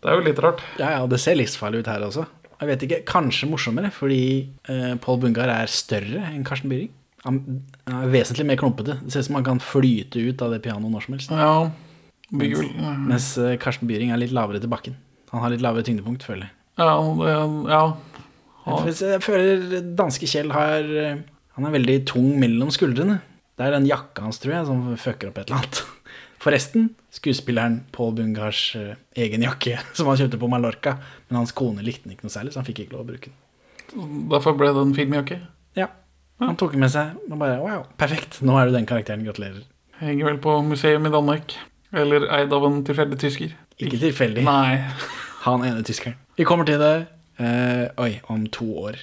det 0.00 0.08
er 0.08 0.16
jo 0.16 0.24
litt 0.24 0.40
rart. 0.40 0.62
Ja, 0.80 0.94
ja, 0.94 1.02
det 1.04 1.18
ser 1.20 1.36
livsfarlig 1.36 1.82
ut 1.82 1.90
her 1.92 2.06
også. 2.06 2.24
Jeg 2.60 2.70
vet 2.70 2.86
ikke, 2.86 3.00
Kanskje 3.08 3.48
morsommere, 3.50 3.90
fordi 3.92 4.22
eh, 4.68 4.94
Paul 5.04 5.20
Bungar 5.20 5.52
er 5.52 5.68
større 5.72 6.24
enn 6.30 6.44
Karsten 6.48 6.72
Byring. 6.72 6.88
Han 7.26 7.40
er 7.84 8.08
vesentlig 8.12 8.46
mer 8.48 8.56
klumpete. 8.60 8.96
Det 9.04 9.12
ser 9.12 9.24
ut 9.24 9.28
som 9.28 9.36
han 9.36 9.46
kan 9.50 9.60
flyte 9.60 10.24
ut 10.24 10.40
av 10.44 10.54
det 10.54 10.62
pianoet 10.64 10.94
når 10.94 11.04
som 11.04 11.16
helst. 11.16 11.36
Ja, 11.36 11.68
Mens, 12.30 12.72
mens 13.08 13.28
eh, 13.42 13.56
Karsten 13.60 13.88
Byring 13.90 14.12
er 14.14 14.20
litt 14.22 14.34
lavere 14.34 14.60
til 14.62 14.70
bakken. 14.70 14.96
Han 15.32 15.42
har 15.44 15.52
litt 15.52 15.62
lavere 15.64 15.86
tyngdepunkt, 15.86 16.24
føler 16.26 16.46
jeg. 16.48 16.54
Ja, 16.80 16.94
det, 17.18 17.34
ja. 17.70 17.82
Jeg 18.70 18.94
Jeg 19.16 19.22
føler 19.24 19.80
danske 19.98 20.28
Kjell 20.30 20.52
har 20.54 20.86
eh, 20.86 21.20
Han 21.56 21.66
er 21.66 21.74
veldig 21.74 21.96
tung 22.08 22.38
mellom 22.40 22.70
skuldrene. 22.72 23.20
Det 23.58 23.66
er 23.66 23.74
den 23.76 23.88
jakka 23.88 24.24
hans, 24.24 24.38
tror 24.40 24.54
jeg, 24.54 24.66
som 24.68 24.84
fucker 24.96 25.30
opp 25.30 25.40
et 25.40 25.50
eller 25.50 25.60
annet. 25.60 25.80
Forresten, 26.44 26.86
skuespilleren 27.12 27.80
Paul 27.92 28.14
Bungars 28.16 28.62
eh, 28.78 28.94
egen 29.20 29.44
jakke 29.44 29.76
som 29.98 30.08
han 30.08 30.20
kjøpte 30.20 30.40
på 30.40 30.48
Mallorca. 30.50 30.96
Men 31.28 31.42
hans 31.42 31.52
kone 31.56 31.84
likte 31.84 32.06
den 32.06 32.16
ikke 32.16 32.28
noe 32.28 32.36
særlig, 32.36 32.54
så 32.54 32.62
han 32.62 32.68
fikk 32.68 32.84
ikke 32.86 32.96
lov 32.96 33.04
å 33.04 33.10
bruke 33.10 33.32
den. 33.32 34.28
Derfor 34.30 34.54
ble 34.54 34.70
det 34.70 34.86
en 34.86 34.94
filmjakke. 34.94 35.40
Ja, 35.78 35.90
Han 36.40 36.56
tok 36.56 36.72
den 36.72 36.84
med 36.84 36.92
seg 36.94 37.18
og 37.26 37.36
bare 37.40 37.58
wow, 37.60 37.82
perfekt, 38.00 38.38
nå 38.46 38.54
er 38.56 38.70
du 38.70 38.76
den 38.76 38.86
karakteren, 38.88 39.26
gratulerer. 39.26 39.66
Henger 40.00 40.30
vel 40.30 40.38
på 40.40 40.54
museum 40.64 41.04
i 41.04 41.12
Danmark. 41.12 41.56
Eller 41.92 42.28
eid 42.30 42.52
av 42.54 42.64
en 42.66 42.84
tilfeldig 42.86 43.18
tysker. 43.18 43.54
Ikke 43.82 43.98
tilfeldig. 43.98 44.44
Nei. 44.46 44.78
Han 45.46 45.64
ene 45.66 45.82
tyskeren. 45.82 46.14
Vi 46.38 46.46
kommer 46.46 46.68
til 46.68 46.78
det 46.78 46.94
eh, 47.42 47.88
oi, 47.98 48.12
om 48.30 48.44
to 48.52 48.68
år. 48.86 49.00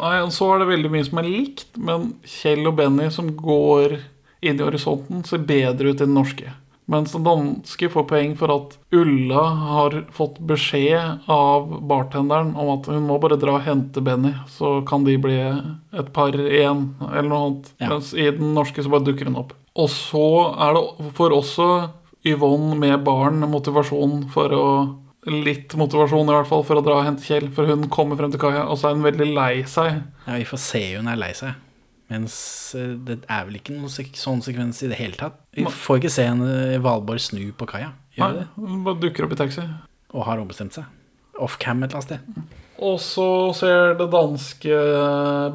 Nei, 0.00 0.18
og 0.22 0.32
Så 0.34 0.48
er 0.54 0.62
det 0.62 0.68
veldig 0.72 0.90
mye 0.90 1.06
som 1.06 1.22
er 1.22 1.28
likt, 1.30 1.68
men 1.78 2.12
Kjell 2.26 2.66
og 2.66 2.78
Benny 2.80 3.08
som 3.14 3.30
går 3.38 3.98
inn 4.46 4.58
i 4.58 4.64
horisonten, 4.64 5.22
ser 5.26 5.46
bedre 5.46 5.94
ut 5.94 6.02
enn 6.02 6.14
norske. 6.18 6.50
Mens 6.86 7.12
danske 7.18 7.88
får 7.90 8.04
poeng 8.06 8.34
for 8.38 8.52
at 8.54 8.76
Ulla 8.94 9.42
har 9.74 9.96
fått 10.14 10.38
beskjed 10.46 11.26
av 11.26 11.66
bartenderen 11.90 12.52
om 12.54 12.70
at 12.76 12.86
hun 12.92 13.08
må 13.08 13.18
bare 13.22 13.38
dra 13.42 13.56
og 13.58 13.66
hente 13.66 14.02
Benny, 14.06 14.30
så 14.46 14.78
kan 14.86 15.02
de 15.06 15.16
bli 15.18 15.38
et 15.42 16.12
par 16.14 16.36
igjen, 16.38 16.92
eller 17.08 17.26
noe 17.30 17.40
annet. 17.48 17.72
Ja. 17.82 17.90
Mens 17.90 18.12
i 18.14 18.28
den 18.30 18.54
norske 18.54 18.86
så 18.86 18.92
bare 18.92 19.08
dukker 19.08 19.26
hun 19.26 19.40
opp. 19.42 19.56
Og 19.76 19.90
så 19.92 20.26
er 20.54 20.78
det 20.78 21.10
for 21.18 21.34
også 21.34 21.68
Yvonne 22.26 22.78
med 22.78 23.02
barn 23.06 23.42
motivasjon 23.50 24.22
for 24.34 24.54
å 24.54 24.68
Litt 25.26 25.72
motivasjon 25.74 26.28
i 26.30 26.34
hvert 26.36 26.46
fall 26.46 26.60
for 26.62 26.78
å 26.78 26.82
dra 26.86 27.00
og 27.00 27.06
hente 27.08 27.24
Kjell, 27.26 27.48
for 27.50 27.66
hun 27.66 27.88
kommer 27.90 28.14
frem 28.14 28.30
til 28.30 28.38
kaia, 28.38 28.60
og 28.70 28.78
så 28.78 28.92
er 28.92 28.94
hun 28.94 29.02
veldig 29.08 29.26
lei 29.34 29.64
seg. 29.66 29.96
Ja, 30.22 30.36
Vi 30.38 30.44
får 30.46 30.60
se 30.62 30.82
hun 30.92 31.08
er 31.10 31.18
lei 31.18 31.32
seg. 31.34 31.56
Mens 32.12 32.36
eh, 32.78 32.94
det 33.06 33.20
er 33.24 33.46
vel 33.48 33.58
ikke 33.60 33.74
noen 33.76 33.90
sånn 33.90 34.44
sekvens 34.44 34.82
i 34.86 34.90
det 34.92 34.98
hele 35.00 35.18
tatt. 35.18 35.40
Vi 35.56 35.66
får 35.66 36.02
ikke 36.02 36.12
se 36.12 36.28
en 36.30 36.44
Valborg 36.84 37.22
snu 37.24 37.42
på 37.56 37.68
kaia. 37.70 37.94
Nei, 38.16 38.30
det? 38.38 38.46
hun 38.56 38.84
bare 38.86 39.00
dukker 39.02 39.26
opp 39.26 39.34
i 39.34 39.40
taxi. 39.42 39.64
Og 40.14 40.24
har 40.28 40.40
ombestemt 40.40 40.76
seg. 40.76 40.86
Off-cam 41.42 41.82
et 41.84 41.92
eller 41.92 42.00
annet 42.00 42.08
sted. 42.08 42.54
Og 42.86 42.98
så 43.00 43.28
ser 43.56 43.94
det 43.96 44.10
danske 44.12 44.80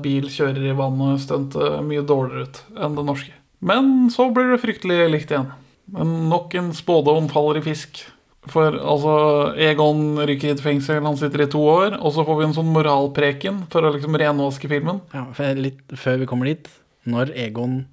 bil 0.02 0.30
kjører 0.34 0.72
i 0.72 0.78
vannet-stuntet 0.78 1.82
mye 1.86 2.06
dårligere 2.06 2.48
ut 2.48 2.62
enn 2.82 2.98
det 2.98 3.06
norske. 3.08 3.36
Men 3.62 4.10
så 4.14 4.28
blir 4.34 4.50
det 4.50 4.62
fryktelig 4.62 5.06
likt 5.14 5.34
igjen. 5.34 5.52
Men 5.92 6.14
nok 6.32 6.56
en 6.58 6.72
spådom 6.74 7.30
faller 7.30 7.60
i 7.60 7.66
fisk. 7.66 8.04
For 8.50 8.74
altså, 8.74 9.16
Egon 9.62 10.16
ryker 10.26 10.50
i 10.50 10.54
et 10.56 10.64
fengsel, 10.64 11.04
han 11.06 11.18
sitter 11.20 11.44
i 11.44 11.50
to 11.52 11.62
år, 11.62 12.00
og 12.00 12.16
så 12.16 12.26
får 12.26 12.40
vi 12.40 12.46
en 12.48 12.56
sånn 12.58 12.72
moralpreken 12.74 13.60
for 13.74 13.86
å 13.86 13.92
liksom 13.94 14.18
renvaske 14.18 14.70
filmen. 14.72 15.04
Ja, 15.14 15.28
for 15.38 15.60
litt 15.62 15.94
før 15.94 16.24
vi 16.24 16.30
kommer 16.30 16.50
dit, 16.50 16.72
når 17.06 17.36
Egon 17.38 17.84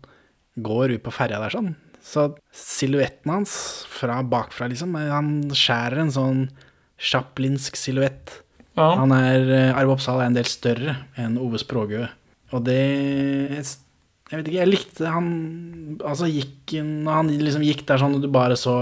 går 0.64 0.96
ut 0.96 1.04
på 1.04 1.12
ferja 1.12 1.42
der 1.42 1.52
sånn, 1.52 1.74
så 2.00 2.30
silhuetten 2.54 3.34
hans 3.34 3.52
fra 3.92 4.22
bakfra, 4.24 4.70
liksom, 4.72 4.96
han 4.96 5.34
skjærer 5.52 6.06
en 6.06 6.14
sånn 6.14 6.42
Chaplinsk 6.98 7.76
silhuett. 7.78 8.40
Ja. 8.78 8.94
Han 8.98 9.12
er, 9.14 9.44
eh, 9.52 9.76
Arve 9.76 9.94
Oppsal 9.94 10.22
er 10.22 10.30
en 10.30 10.38
del 10.38 10.48
større 10.50 10.96
enn 11.18 11.36
Ove 11.38 11.60
Språgø. 11.60 12.08
Og 12.56 12.64
det 12.64 12.80
Jeg 14.28 14.38
vet 14.38 14.48
ikke, 14.48 14.60
jeg 14.60 14.68
likte 14.68 15.04
han 15.04 15.98
Altså 16.00 16.28
gikk 16.28 16.72
Når 16.80 17.12
han 17.12 17.28
liksom 17.28 17.64
gikk 17.66 17.84
der 17.84 18.00
sånn, 18.00 18.14
og 18.16 18.22
du 18.24 18.28
bare 18.32 18.56
så 18.56 18.72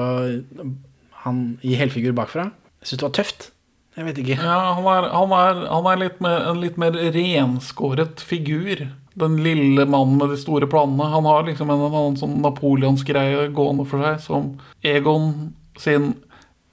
han 1.27 1.45
i 1.67 1.77
helfigur 1.79 2.15
bakfra. 2.17 2.51
Jeg 2.81 2.91
syns 2.91 3.03
det 3.03 3.09
var 3.09 3.17
tøft. 3.19 3.49
Jeg 3.97 4.05
vet 4.05 4.19
ikke. 4.21 4.37
Ja, 4.37 4.57
han 4.77 4.87
er, 4.93 5.09
han 5.15 5.33
er, 5.33 5.65
han 5.73 5.89
er 5.89 6.01
litt 6.03 6.19
mer, 6.25 6.43
en 6.51 6.61
litt 6.61 6.77
mer 6.81 6.97
renskåret 7.15 8.21
figur. 8.25 8.85
Den 9.17 9.39
lille 9.41 9.87
mannen 9.89 10.19
med 10.21 10.35
de 10.35 10.37
store 10.41 10.69
planene. 10.69 11.09
Han 11.15 11.29
har 11.29 11.47
liksom 11.49 11.73
en, 11.73 11.87
en 11.89 11.97
annen 12.03 12.21
sånn 12.21 12.37
napoleonsgreie 12.45 13.49
gående 13.57 13.89
for 13.89 14.05
seg, 14.05 14.21
som 14.27 14.53
Egon 14.85 15.55
sin 15.81 16.13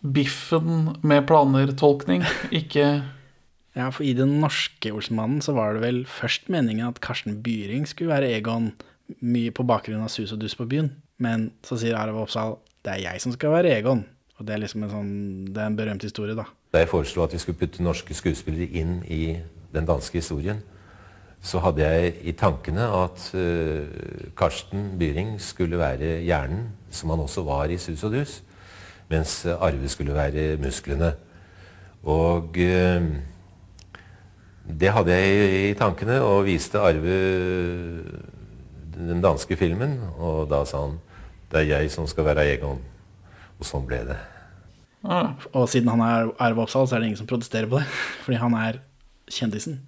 biffen 0.03 0.97
med 1.07 1.23
planer-tolkning 1.29 2.25
ikke 2.51 2.87
Ja, 3.73 3.87
for 3.89 4.05
i 4.05 4.11
den 4.13 4.35
norske 4.37 4.91
Olsenmannen 4.93 5.39
så 5.41 5.55
var 5.57 5.73
det 5.73 5.81
vel 5.81 6.03
først 6.05 6.45
meningen 6.53 6.91
at 6.91 6.99
Karsten 7.01 7.39
Byring 7.41 7.87
skulle 7.89 8.13
være 8.13 8.29
Egon, 8.35 8.67
mye 9.17 9.49
på 9.49 9.65
bakgrunn 9.65 10.03
av 10.05 10.11
sus 10.13 10.29
og 10.35 10.43
dus 10.43 10.53
på 10.53 10.67
byen. 10.69 10.91
Men 11.17 11.47
så 11.65 11.79
sier 11.81 11.97
Arve 11.97 12.21
Oppsal 12.21 12.59
det 12.85 12.93
er 12.93 13.01
jeg 13.07 13.23
som 13.23 13.33
skal 13.33 13.55
være 13.55 13.71
Egon. 13.73 14.03
Og 14.39 14.47
det 14.47 14.55
er 14.55 14.61
liksom 14.63 14.85
en 14.85 14.91
sånn, 14.91 15.09
det 15.53 15.61
er 15.61 15.69
en 15.69 15.77
berømt 15.77 16.05
historie, 16.05 16.35
da. 16.37 16.47
Da 16.73 16.81
jeg 16.81 16.89
foreslo 16.89 17.25
at 17.25 17.33
vi 17.35 17.41
skulle 17.41 17.59
putte 17.59 17.83
norske 17.85 18.15
skuespillere 18.17 18.69
inn 18.81 18.95
i 19.05 19.37
den 19.73 19.85
danske 19.89 20.17
historien, 20.17 20.63
så 21.43 21.59
hadde 21.59 21.83
jeg 21.83 22.13
i 22.23 22.33
tankene 22.39 22.87
at 22.87 23.25
uh, 23.35 23.83
Karsten 24.37 24.93
Byring 24.99 25.35
skulle 25.43 25.77
være 25.77 26.15
hjernen, 26.23 26.69
som 26.89 27.11
han 27.11 27.21
også 27.25 27.43
var 27.45 27.69
i 27.69 27.77
Sus 27.77 28.05
og 28.07 28.15
Dus, 28.15 28.39
mens 29.11 29.43
Arve 29.45 29.89
skulle 29.91 30.15
være 30.15 30.55
musklene. 30.63 31.11
Og 32.03 32.55
uh, 32.57 33.09
det 34.63 34.93
hadde 34.95 35.19
jeg 35.19 35.51
i, 35.69 35.73
tankene, 35.77 36.21
og 36.23 36.45
viste 36.47 36.79
Arve 36.79 37.19
den 38.93 39.21
danske 39.21 39.57
filmen, 39.59 39.99
og 40.17 40.47
da 40.49 40.63
sa 40.65 40.87
han 40.87 40.97
det 41.51 41.59
er 41.59 41.69
jeg 41.75 41.91
som 41.93 42.07
skal 42.09 42.25
være 42.25 42.47
Egon. 42.55 42.79
Og 43.63 43.67
sånn 43.69 43.87
ble 43.87 44.03
det. 44.11 44.19
Og 45.03 45.67
siden 45.71 45.91
han 45.91 46.03
er 46.03 46.31
Arve 46.43 46.63
Oppsal, 46.63 46.87
så 46.87 46.97
er 46.97 47.03
det 47.03 47.11
ingen 47.11 47.21
som 47.21 47.29
protesterer 47.29 47.69
på 47.71 47.79
det. 47.79 47.87
Fordi 48.25 48.39
han 48.43 48.55
er 48.59 48.79
kjendisen. 49.31 49.81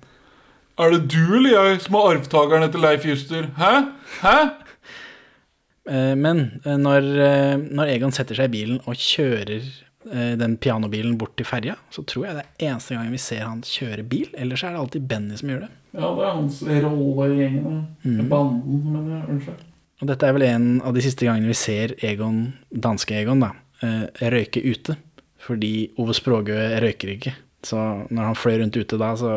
Er 0.79 0.91
det 0.91 1.05
du 1.11 1.37
eller 1.37 1.53
jeg 1.53 1.81
som 1.85 1.95
er 1.99 2.13
arvtakeren 2.15 2.65
etter 2.67 2.81
Leif 2.83 3.05
Juster? 3.07 3.47
Hæ? 3.59 3.71
Hæ? 4.19 4.37
Eh, 5.87 6.13
Men 6.19 6.61
eh, 6.65 6.77
når, 6.81 7.09
eh, 7.23 7.55
når 7.57 7.91
Egon 7.93 8.15
setter 8.15 8.37
seg 8.37 8.49
i 8.49 8.55
bilen 8.57 8.79
og 8.85 8.99
kjører 8.99 9.73
den 10.05 10.51
pianobilen 10.61 11.15
bort 11.17 11.31
til 11.33 11.47
ferja, 11.49 11.73
så 11.89 12.03
tror 12.05 12.27
jeg 12.27 12.35
det 12.37 12.41
er 12.43 12.67
eneste 12.67 12.93
gangen 12.93 13.15
vi 13.15 13.17
ser 13.17 13.39
han 13.41 13.63
kjøre 13.65 14.03
bil. 14.05 14.27
Ellers 14.37 14.61
er 14.61 14.75
det 14.75 14.81
alltid 14.83 15.07
Benny 15.09 15.39
som 15.39 15.49
gjør 15.49 15.63
det. 15.63 15.69
Ja, 15.95 16.11
det 16.13 16.27
er 16.27 16.35
hans 16.35 16.59
rolle 16.61 17.25
i 17.31 17.39
gjengen. 17.39 17.79
Mm. 18.03 18.19
Banden, 18.29 18.83
men 18.85 19.07
jeg 19.09 19.23
unnskyld. 19.33 19.63
Og 20.03 20.11
dette 20.11 20.27
er 20.29 20.35
vel 20.37 20.45
en 20.45 20.67
av 20.85 20.93
de 20.93 21.01
siste 21.07 21.25
gangene 21.25 21.49
vi 21.49 21.57
ser 21.57 21.95
Egon, 22.05 22.37
danske 22.69 23.17
Egon, 23.17 23.41
da, 23.41 23.49
røyke 23.81 24.61
ute. 24.63 24.95
Fordi 25.45 25.91
Ove 26.01 26.15
Språgø 26.17 26.55
røyker 26.81 27.11
ikke. 27.15 27.35
Så 27.65 27.79
når 28.13 28.29
han 28.29 28.37
fløy 28.37 28.59
rundt 28.61 28.77
ute 28.77 28.97
da, 29.01 29.11
så 29.17 29.31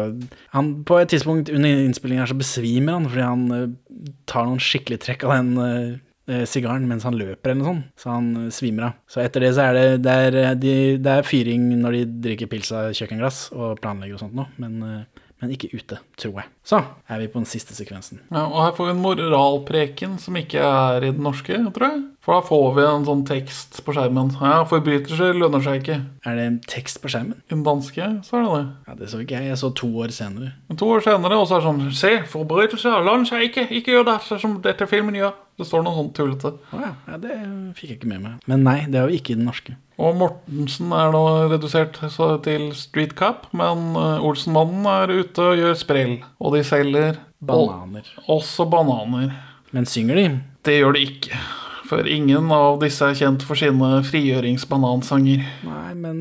han, 0.53 0.73
På 0.85 0.99
et 1.01 1.09
tidspunkt 1.13 1.49
under 1.53 1.85
innspillingen 1.87 2.29
så 2.29 2.37
besvimer 2.37 2.99
han 2.99 3.09
fordi 3.09 3.25
han 3.25 3.47
eh, 3.57 4.11
tar 4.29 4.49
noen 4.49 4.61
skikkelig 4.63 5.01
trekk 5.05 5.25
av 5.25 5.33
den 5.39 5.63
eh, 5.65 5.87
eh, 6.29 6.45
sigaren 6.49 6.85
mens 6.91 7.07
han 7.09 7.17
løper 7.19 7.55
eller 7.55 7.63
noe 7.63 7.71
sånt. 7.71 7.87
Så 8.01 8.13
han 8.13 8.29
eh, 8.45 8.51
svimer 8.55 8.91
av. 8.91 8.99
Så 9.09 9.23
etter 9.25 9.47
det 9.47 9.55
så 9.57 9.69
er 9.69 9.79
det 9.79 9.87
det 10.05 10.19
er, 10.27 10.37
eh, 10.43 10.59
de, 10.61 10.75
det 11.01 11.15
er 11.15 11.29
fyring 11.29 11.71
når 11.81 11.97
de 11.97 12.05
drikker 12.29 12.53
pils 12.53 12.73
av 12.77 12.93
kjøkkenglass 12.99 13.47
og 13.57 13.81
planlegger 13.81 14.19
og 14.19 14.27
sånt 14.27 14.37
noe, 14.37 14.53
men, 14.61 14.77
eh, 14.85 15.25
men 15.41 15.55
ikke 15.55 15.71
ute, 15.73 16.01
tror 16.21 16.41
jeg. 16.43 16.51
Så 16.67 16.83
er 17.09 17.23
vi 17.23 17.31
på 17.33 17.41
den 17.41 17.49
siste 17.49 17.77
sekvensen. 17.77 18.21
Ja, 18.29 18.45
og 18.45 18.61
her 18.67 18.77
får 18.77 18.91
vi 18.91 18.97
en 18.97 19.05
moralpreken 19.05 20.19
som 20.21 20.37
ikke 20.37 20.61
er 20.69 21.05
i 21.07 21.13
den 21.15 21.25
norske, 21.25 21.63
tror 21.73 21.89
jeg. 21.89 22.05
For 22.29 22.37
da 22.37 22.45
får 22.45 22.75
vi 22.77 22.83
en 22.85 23.05
sånn 23.09 23.23
tekst 23.25 23.79
på 23.87 23.93
skjermen. 23.97 24.35
Ja, 24.37 24.59
forbrytelser 24.69 25.33
lønner 25.41 25.63
seg 25.65 25.79
ikke. 25.81 25.95
Er 26.29 26.35
det 26.37 26.43
en 26.45 26.59
tekst 26.69 26.99
på 27.01 27.09
skjermen? 27.09 27.39
I 27.49 27.55
den 27.55 27.63
danske 27.65 28.05
så 28.27 28.37
er 28.37 28.43
det 28.45 28.51
det. 28.53 28.65
Ja, 28.91 28.95
Det 28.99 29.07
så 29.09 29.21
ikke 29.23 29.39
jeg. 29.39 29.47
Jeg 29.49 29.57
så 29.63 29.71
to 29.81 29.89
år 30.03 30.13
senere. 30.13 30.51
Men 30.69 30.77
To 30.77 30.91
år 30.93 31.01
senere, 31.07 31.39
og 31.41 31.47
så 31.49 31.57
er 31.57 31.63
det 31.65 31.69
sånn 31.71 31.95
Se, 31.97 32.11
forbrytelser 32.29 32.99
lønner 33.07 33.25
seg 33.31 33.47
ikke. 33.49 33.65
Ikke 33.79 33.95
gjør 33.95 34.05
det 34.11 34.17
som 34.43 34.59
dette 34.61 34.87
filmen 34.91 35.17
gjør. 35.17 35.33
Det 35.57 35.67
står 35.71 35.87
noe 35.87 35.97
sånn 35.97 36.11
tullete. 36.19 36.51
Å 36.77 36.81
ja. 36.85 36.91
ja, 37.09 37.17
det 37.23 37.39
fikk 37.79 37.89
jeg 37.95 37.97
ikke 38.03 38.11
med 38.13 38.21
meg. 38.27 38.35
Men 38.47 38.63
nei, 38.67 38.77
det 38.93 39.01
har 39.01 39.09
vi 39.09 39.17
ikke 39.23 39.33
i 39.33 39.39
den 39.41 39.49
norske. 39.49 39.79
Og 39.97 40.13
Mortensen 40.21 40.93
er 40.95 41.09
nå 41.17 41.23
redusert 41.51 41.97
så 42.13 42.29
til 42.45 42.69
street 42.77 43.17
cup, 43.19 43.49
men 43.57 43.97
eh, 43.97 44.21
Olsenmannen 44.29 44.85
er 44.93 45.15
ute 45.25 45.49
og 45.49 45.57
gjør 45.65 45.81
sprell. 45.81 46.13
Og 46.45 46.53
de 46.55 46.61
selger 46.63 47.17
Bananer. 47.41 48.05
og- 48.29 48.37
også 48.43 48.69
bananer. 48.69 49.33
Men 49.73 49.87
synger 49.89 50.15
de? 50.21 50.29
Det 50.69 50.77
gjør 50.83 50.93
de 50.95 51.07
ikke. 51.09 51.41
For 51.89 52.05
ingen 52.05 52.51
av 52.53 52.79
disse 52.83 53.07
er 53.09 53.17
kjent 53.17 53.45
for 53.49 53.57
sine 53.57 53.89
frigjøringsbanansanger. 54.05 55.45
Nei, 55.65 55.93
men 55.97 56.19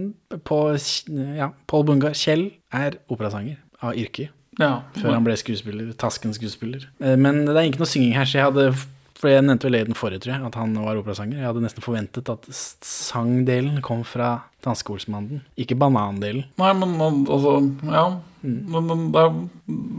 på 0.48 0.60
ja, 1.38 1.50
Pål 1.68 1.88
Bunga 1.90 2.14
Kjell 2.16 2.50
er 2.72 2.96
operasanger 3.12 3.58
av 3.84 3.98
yrke. 4.00 4.30
Ja, 4.58 4.80
Før 4.98 5.14
han 5.14 5.26
ble 5.28 5.36
skuespiller. 5.38 5.92
Tasken-skuespiller. 6.02 6.88
Eh, 7.04 7.18
Men 7.20 7.44
det 7.46 7.54
er 7.58 7.68
ikke 7.68 7.84
noe 7.84 7.90
synging 7.92 8.16
her, 8.18 8.26
så 8.26 8.40
jeg 8.40 8.48
hadde 8.48 8.72
For 9.18 9.30
jeg 9.32 9.44
nevnte 9.46 9.66
vel 9.68 9.76
i 9.80 9.84
den 9.86 9.98
forrige, 9.98 10.22
tror 10.24 10.34
jeg, 10.36 10.46
at 10.46 10.56
han 10.60 10.74
var 10.78 10.98
operasanger. 11.00 11.40
Jeg 11.42 11.48
hadde 11.50 11.62
nesten 11.64 11.82
forventet 11.82 12.30
at 12.30 12.44
sangdelen 12.86 13.80
kom 13.86 14.04
fra 14.06 14.44
Danske-Olsmannen, 14.66 15.40
ikke 15.58 15.78
banandelen. 15.78 16.46
Nei, 16.62 16.72
men 16.78 16.94
men, 17.00 17.24
altså 17.26 17.56
Ja. 17.90 18.04
Men, 18.44 18.86
men 18.86 19.08
det 19.12 19.24
er, 19.26 19.40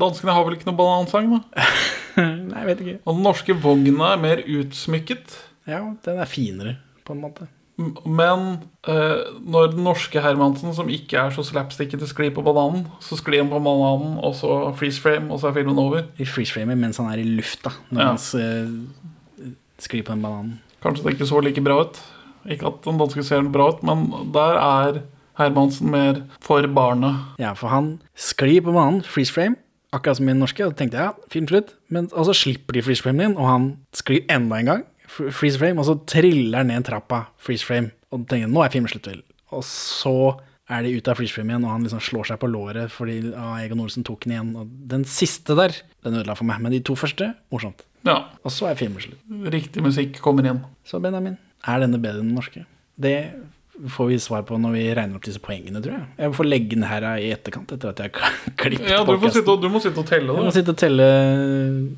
danskene 0.01 0.33
har 0.37 0.47
vel 0.47 0.55
ikke 0.57 0.69
noe 0.71 0.79
banansang, 0.79 1.33
da? 1.35 1.67
Nei, 2.23 2.63
jeg 2.63 2.69
vet 2.71 2.83
ikke. 2.85 2.97
Og 3.05 3.19
den 3.19 3.27
norske 3.27 3.57
vogna 3.59 4.13
er 4.15 4.23
mer 4.23 4.43
utsmykket. 4.47 5.35
Ja, 5.69 5.83
den 6.05 6.19
er 6.23 6.29
finere, 6.31 6.77
på 7.05 7.13
en 7.15 7.23
måte. 7.23 7.47
Men 7.79 8.47
eh, 8.91 9.21
når 9.47 9.69
den 9.77 9.85
norske 9.87 10.19
Hermansen, 10.25 10.73
som 10.75 10.89
ikke 10.91 11.21
er 11.21 11.31
så 11.37 11.45
slapstickete, 11.47 12.09
sklir 12.11 12.33
på 12.35 12.43
bananen, 12.43 12.89
så 13.05 13.15
sklir 13.21 13.45
han 13.45 13.53
på 13.53 13.61
bananen, 13.63 14.17
og 14.19 14.35
så 14.35 14.73
freeze 14.79 14.99
frame, 15.05 15.31
og 15.31 15.39
så 15.39 15.51
er 15.53 15.59
filmen 15.61 15.79
over. 15.79 16.09
I 16.19 16.27
freeze 16.27 16.51
frame 16.57 16.75
mens 16.81 16.99
han 16.99 17.11
er 17.13 17.21
i 17.23 17.29
lufta, 17.37 17.71
når 17.93 18.03
Ja. 18.03 18.09
han 18.09 18.19
eh, 18.43 19.53
sklir 19.79 20.03
på 20.09 20.17
den 20.17 20.25
bananen. 20.27 20.57
Kanskje 20.83 21.05
det 21.07 21.15
ikke 21.19 21.29
så 21.31 21.41
like 21.45 21.63
bra 21.63 21.79
ut. 21.85 22.01
Ikke 22.49 22.67
at 22.73 22.83
den 22.89 22.99
danske 22.99 23.23
ser 23.27 23.47
bra 23.53 23.69
ut, 23.75 23.83
men 23.87 24.09
der 24.35 24.59
er 24.59 25.01
Hermansen 25.39 25.91
mer 25.95 26.23
for 26.43 26.67
barnet. 26.67 27.15
Ja, 27.39 27.53
for 27.55 27.69
han 27.71 28.01
sklir 28.19 28.63
på 28.67 28.73
banen, 28.75 29.03
freeze 29.07 29.31
frame, 29.35 29.55
akkurat 29.95 30.19
som 30.19 30.27
i 30.27 30.33
den 30.35 30.41
norske. 30.43 30.67
Og 30.67 30.75
tenkte 30.79 30.99
jeg 30.99 31.13
ja, 31.13 31.13
film 31.31 31.47
slutt. 31.47 31.75
Men 31.95 32.09
så 32.11 32.25
så 32.27 32.35
slipper 32.35 32.75
de 32.75 32.83
freeze 32.83 33.03
framen 33.07 33.23
din, 33.29 33.37
og 33.39 33.47
han 33.47 33.69
sklir 33.95 34.25
enda 34.35 34.59
en 34.59 34.67
gang, 34.73 34.83
freeze 35.35 35.59
frame, 35.61 35.81
og 35.83 35.89
så 35.89 35.97
triller 36.09 36.63
han 36.63 36.71
ned 36.73 36.87
trappa, 36.89 37.25
freeze 37.43 37.67
frame. 37.67 37.91
Og 38.15 38.27
tenker 38.31 38.51
nå 38.51 38.63
er 38.65 38.73
filmen 38.73 38.91
slutt, 38.93 39.09
vel. 39.11 39.23
Og 39.57 39.65
så 39.67 40.15
er 40.69 40.85
de 40.85 40.93
ute 40.99 41.09
av 41.13 41.17
freeze 41.17 41.33
frame 41.37 41.55
igjen, 41.55 41.65
og 41.65 41.73
han 41.73 41.85
liksom 41.87 42.01
slår 42.05 42.29
seg 42.31 42.41
på 42.43 42.49
låret 42.53 42.93
fordi 42.93 43.19
ah, 43.33 43.57
Egon 43.63 43.81
Olsen 43.85 44.05
tok 44.05 44.27
den 44.27 44.35
igjen. 44.37 44.55
Og 44.61 44.73
den 44.91 45.05
siste 45.09 45.57
der, 45.59 45.77
den 46.05 46.19
ødela 46.21 46.37
for 46.39 46.49
meg. 46.49 46.61
Men 46.65 46.75
de 46.77 46.83
to 46.85 46.97
første, 46.99 47.31
morsomt. 47.53 47.85
Ja, 48.07 48.21
Og 48.47 48.53
så 48.55 48.69
er 48.71 48.77
filmen 48.79 49.01
slutt. 49.03 49.21
riktig 49.53 49.83
musikk 49.85 50.21
kommer 50.25 50.47
inn. 50.47 50.61
Så 50.87 51.01
Benjamin, 51.03 51.37
er 51.67 51.81
denne 51.83 51.99
bedre 52.01 52.23
enn 52.23 52.31
den 52.31 52.37
norske? 52.39 52.65
Det 52.99 53.17
får 53.79 54.09
vi 54.11 54.17
svar 54.19 54.43
på 54.47 54.57
når 54.59 54.73
vi 54.75 54.85
regner 54.97 55.19
opp 55.19 55.27
disse 55.27 55.41
poengene, 55.43 55.81
tror 55.83 55.95
jeg. 55.97 56.07
Jeg 56.19 56.35
får 56.35 56.49
legge 56.49 56.75
den 56.75 56.87
her 56.89 57.05
i 57.19 57.29
etterkant, 57.35 57.71
etter 57.75 57.93
at 57.93 58.01
jeg 58.03 58.15
har 58.15 58.39
klippet 58.61 58.91
Ja, 58.91 59.05
du, 59.07 59.13
og, 59.15 59.63
du 59.63 59.69
må 59.71 59.81
sitte 59.83 60.03
og 60.03 60.09
telle 60.09 60.35
Jeg 60.35 60.49
må 60.49 60.55
sitte 60.55 60.75
og 60.75 60.81
telle 60.81 61.07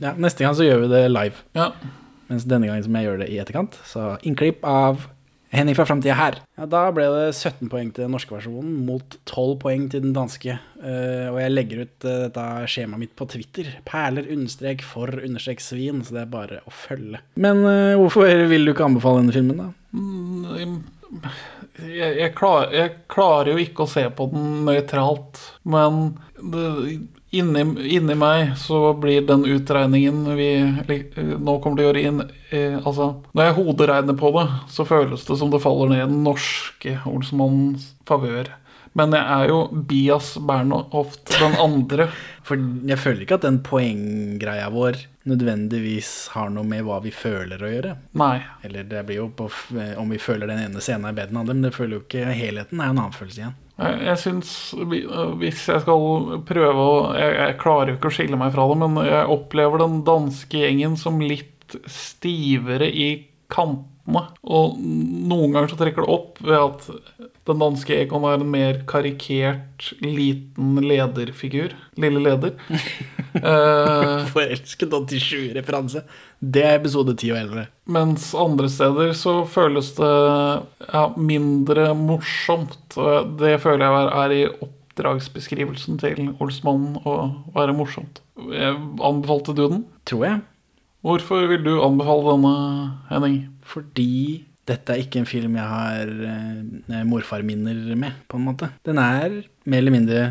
Ja, 0.02 0.12
neste 0.20 0.44
gang 0.44 0.56
så 0.58 0.66
gjør 0.66 0.84
vi 0.84 0.90
det 0.92 1.02
live. 1.12 1.40
Ja. 1.56 1.70
Mens 2.30 2.46
denne 2.48 2.70
gangen 2.70 2.86
som 2.86 2.96
jeg 2.96 3.08
gjør 3.08 3.24
det 3.24 3.30
i 3.32 3.40
etterkant. 3.42 3.80
Så 3.90 4.14
innklipp 4.26 4.62
av 4.66 5.08
Henning 5.50 5.74
fra 5.74 5.82
framtida 5.86 6.14
her. 6.14 6.36
Ja, 6.54 6.66
da 6.70 6.84
ble 6.94 7.08
det 7.10 7.32
17 7.32 7.66
poeng 7.72 7.88
til 7.90 8.04
den 8.04 8.12
norske 8.14 8.36
versjonen 8.36 8.84
mot 8.86 9.16
12 9.26 9.56
poeng 9.64 9.88
til 9.90 10.04
den 10.04 10.12
danske. 10.14 10.54
Uh, 10.78 11.26
og 11.32 11.40
jeg 11.42 11.54
legger 11.56 11.82
ut 11.82 12.06
uh, 12.06 12.12
dette 12.28 12.44
skjemaet 12.70 13.02
mitt 13.02 13.16
på 13.18 13.26
Twitter. 13.32 13.72
Perler 13.88 14.30
understrek 14.30 14.84
for 14.86 15.10
understrek 15.18 15.62
svin, 15.64 16.04
så 16.06 16.14
det 16.14 16.22
er 16.22 16.30
bare 16.36 16.60
å 16.62 16.74
følge. 16.74 17.18
Men 17.42 17.64
uh, 17.66 17.98
hvorfor 17.98 18.30
vil 18.52 18.68
du 18.68 18.74
ikke 18.76 18.86
anbefale 18.86 19.24
denne 19.24 19.34
filmen, 19.34 19.64
da? 19.64 20.70
Jeg, 21.80 22.12
jeg, 22.20 22.30
klar, 22.38 22.70
jeg 22.70 22.94
klarer 23.10 23.50
jo 23.50 23.64
ikke 23.64 23.88
å 23.88 23.90
se 23.90 24.06
på 24.14 24.28
den 24.30 24.60
nøytralt, 24.68 25.42
men 25.66 26.12
det, 26.38 26.68
inni, 27.30 27.64
inni 27.96 28.16
meg 28.18 28.54
så 28.58 28.92
blir 28.98 29.26
den 29.26 29.44
utregningen 29.46 30.24
vi 30.38 30.50
nå 31.38 31.58
kommer 31.62 31.78
til 31.78 31.84
å 31.84 31.88
gjøre 31.88 32.06
inn 32.08 32.22
eh, 32.50 32.78
Altså, 32.80 33.12
når 33.32 33.48
jeg 33.48 33.58
hoderegner 33.60 34.18
på 34.18 34.32
det, 34.36 34.46
så 34.72 34.86
føles 34.88 35.26
det 35.28 35.38
som 35.38 35.52
det 35.52 35.62
faller 35.62 35.92
ned 35.92 36.02
i 36.04 36.08
den 36.10 36.24
norske 36.26 36.96
Olsmannens 37.08 37.92
favør. 38.08 38.50
Men 38.98 39.14
jeg 39.14 39.22
er 39.22 39.52
jo 39.52 39.58
Bias 39.70 40.32
Bernhoft 40.42 41.30
den 41.38 41.54
andre. 41.62 42.08
For 42.46 42.58
jeg 42.58 42.98
føler 42.98 43.22
ikke 43.22 43.38
at 43.38 43.46
den 43.46 43.60
poenggreia 43.62 44.66
vår 44.74 44.98
nødvendigvis 45.30 46.32
har 46.34 46.48
noe 46.50 46.66
med 46.66 46.82
hva 46.86 46.96
vi 47.04 47.12
føler 47.14 47.62
å 47.62 47.70
gjøre. 47.70 47.92
Nei. 48.18 48.40
Eller 48.66 48.88
det 48.90 49.04
blir 49.06 49.20
jo 49.20 49.28
på 49.36 49.46
om 50.00 50.10
vi 50.10 50.18
føler 50.18 50.50
den 50.50 50.64
ene 50.64 50.82
scenen 50.82 51.06
er 51.06 51.14
bedre 51.14 51.30
enn 51.30 51.36
den 51.36 51.42
andre, 51.44 51.58
men 51.60 51.68
det 51.68 51.76
føler 51.76 51.98
jo 51.98 52.04
ikke 52.08 52.32
helheten. 52.34 52.80
er 52.80 52.90
jo 52.90 52.96
en 52.96 53.02
annen 53.04 53.14
følelse 53.14 53.44
igjen. 53.44 53.58
Jeg, 53.80 54.16
syns 54.20 54.50
Hvis 55.40 55.62
jeg 55.70 55.82
skal 55.84 56.42
prøve 56.48 56.82
å 56.84 56.96
jeg, 57.16 57.36
jeg 57.38 57.58
klarer 57.62 57.92
jo 57.92 57.96
ikke 57.98 58.10
å 58.10 58.16
skille 58.18 58.40
meg 58.40 58.52
fra 58.52 58.66
det, 58.68 58.76
men 58.82 58.98
jeg 59.08 59.30
opplever 59.36 59.80
den 59.80 60.02
danske 60.06 60.60
gjengen 60.60 60.98
som 61.00 61.22
litt 61.22 61.78
stivere 61.88 62.90
i 62.90 63.08
kantene. 63.50 63.89
Og 64.08 64.78
noen 64.80 65.52
ganger 65.52 65.70
så 65.70 65.78
trekker 65.78 66.06
det 66.06 66.14
opp 66.14 66.40
ved 66.42 66.56
at 66.56 66.88
den 67.48 67.60
danske 67.62 67.94
Egon 67.96 68.24
er 68.28 68.38
en 68.38 68.50
mer 68.52 68.80
karikert, 68.88 69.90
liten 70.04 70.78
lederfigur. 70.84 71.74
Lille 72.00 72.22
leder. 72.22 72.56
uh, 73.40 74.26
Forelsket 74.32 74.92
87-referanse. 74.92 76.04
Det 76.40 76.64
er 76.66 76.78
episode 76.78 77.14
10 77.16 77.32
og 77.34 77.40
11. 77.40 77.64
Mens 77.96 78.28
andre 78.38 78.68
steder 78.72 79.14
så 79.18 79.40
føles 79.50 79.92
det 79.98 80.10
ja, 80.10 81.06
mindre 81.16 81.90
morsomt. 81.98 82.98
Det 83.40 83.56
føler 83.64 83.86
jeg 83.86 84.12
er 84.24 84.36
i 84.36 84.44
oppdragsbeskrivelsen 84.50 86.00
til 86.02 86.32
Olsmannen 86.40 87.00
å 87.04 87.16
være 87.56 87.76
morsomt. 87.76 88.22
Anbefalte 88.36 89.56
du 89.56 89.66
den? 89.66 89.84
Tror 90.08 90.26
jeg. 90.28 90.40
Hvorfor 91.00 91.46
vil 91.48 91.62
du 91.64 91.78
anbefale 91.80 92.34
denne, 92.34 92.54
Henning? 93.08 93.36
Fordi 93.70 94.44
dette 94.70 94.94
er 94.94 95.02
ikke 95.02 95.22
en 95.22 95.28
film 95.28 95.56
jeg 95.58 95.66
har 95.66 96.10
eh, 96.30 97.02
morfarminner 97.08 97.94
med, 97.98 98.22
på 98.30 98.38
en 98.38 98.46
måte. 98.50 98.70
Den 98.86 99.00
er 99.02 99.42
mer 99.64 99.82
eller 99.82 99.94
mindre 99.94 100.22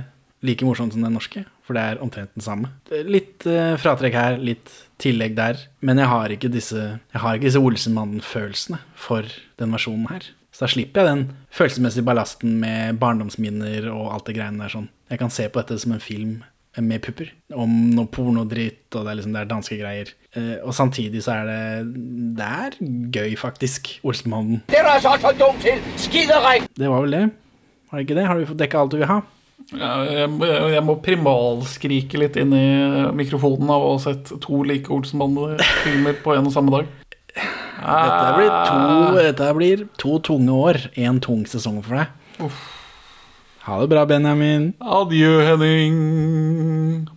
like 0.46 0.64
morsom 0.64 0.92
som 0.94 1.04
den 1.04 1.16
norske, 1.18 1.44
for 1.66 1.76
det 1.76 1.84
er 1.84 2.04
omtrent 2.04 2.32
den 2.38 2.46
samme. 2.46 2.72
Er 2.94 3.10
Litt 3.10 3.48
eh, 3.50 3.76
fratrekk 3.82 4.16
her, 4.16 4.40
litt 4.40 4.72
tillegg 5.02 5.36
der, 5.38 5.60
men 5.86 6.00
jeg 6.00 6.12
har 6.12 6.36
ikke 6.36 6.52
disse, 6.52 6.86
har 7.12 7.40
ikke 7.40 7.50
disse 7.50 7.64
Olsenmannen-følelsene 7.64 8.80
for 9.00 9.28
den 9.60 9.76
versjonen 9.76 10.08
her. 10.12 10.30
Så 10.56 10.66
da 10.66 10.72
slipper 10.74 11.04
jeg 11.04 11.10
den 11.12 11.26
følelsesmessige 11.56 12.08
ballasten 12.08 12.56
med 12.60 12.98
barndomsminner 13.00 13.92
og 13.94 14.10
alt 14.16 14.28
det 14.28 14.36
greiene 14.40 14.64
der 14.66 14.74
sånn. 14.74 14.90
Jeg 15.12 15.22
kan 15.22 15.32
se 15.34 15.46
på 15.48 15.62
dette 15.62 15.78
som 15.80 15.94
en 15.96 16.04
film 16.04 16.40
med 16.78 17.02
pupper. 17.02 17.32
Om 17.58 17.72
noe 17.98 18.10
pornodritt, 18.14 18.86
og 18.94 19.06
det 19.06 19.12
er 19.12 19.20
liksom 19.20 19.34
det 19.36 19.42
er 19.42 19.50
danske 19.50 19.80
greier. 19.80 20.14
Uh, 20.38 20.58
og 20.62 20.76
samtidig 20.78 21.24
så 21.26 21.40
er 21.40 21.50
det 21.50 21.62
Det 22.38 22.46
er 22.46 22.78
gøy, 23.16 23.34
faktisk. 23.40 23.96
Olsenmannen. 24.06 24.62
Det 24.70 24.80
er 24.80 24.86
du 24.86 24.94
altså 24.94 25.16
til! 25.64 25.82
Det 26.78 26.90
var 26.90 27.02
vel 27.02 27.18
det. 27.18 27.26
Har 27.90 27.98
det 27.98 28.06
ikke 28.06 28.20
det? 28.20 28.28
Har 28.30 28.38
du 28.38 28.46
fått 28.46 28.62
dekka 28.62 28.84
alt 28.84 28.94
du 28.94 29.00
vil 29.02 29.10
ha? 29.10 29.20
Ja, 29.76 29.90
jeg, 30.08 30.30
jeg 30.74 30.82
må 30.86 30.96
primalskrike 31.04 32.22
litt 32.22 32.38
inn 32.40 32.54
i 32.56 32.70
mikrofonen 33.18 33.70
av 33.70 33.84
å 33.86 33.92
ha 33.98 34.00
sett 34.02 34.32
to 34.42 34.64
like 34.66 34.90
Olsenmann-filmer 34.94 36.18
på 36.24 36.34
en 36.38 36.50
og 36.50 36.56
samme 36.56 36.74
dag. 36.74 36.90
Dette 37.80 38.32
blir 38.36 38.50
to, 38.50 39.20
dette 39.20 39.54
blir 39.58 39.86
to 40.02 40.18
tunge 40.26 40.56
år. 40.56 40.82
En 41.00 41.22
tung 41.24 41.46
sesong 41.50 41.82
for 41.86 42.02
deg. 42.02 42.50
Ha 43.70 43.78
det 43.82 43.88
bra, 43.92 44.06
Benjamin. 44.10 44.72
Adjø, 44.82 45.44
Henning. 45.46 47.08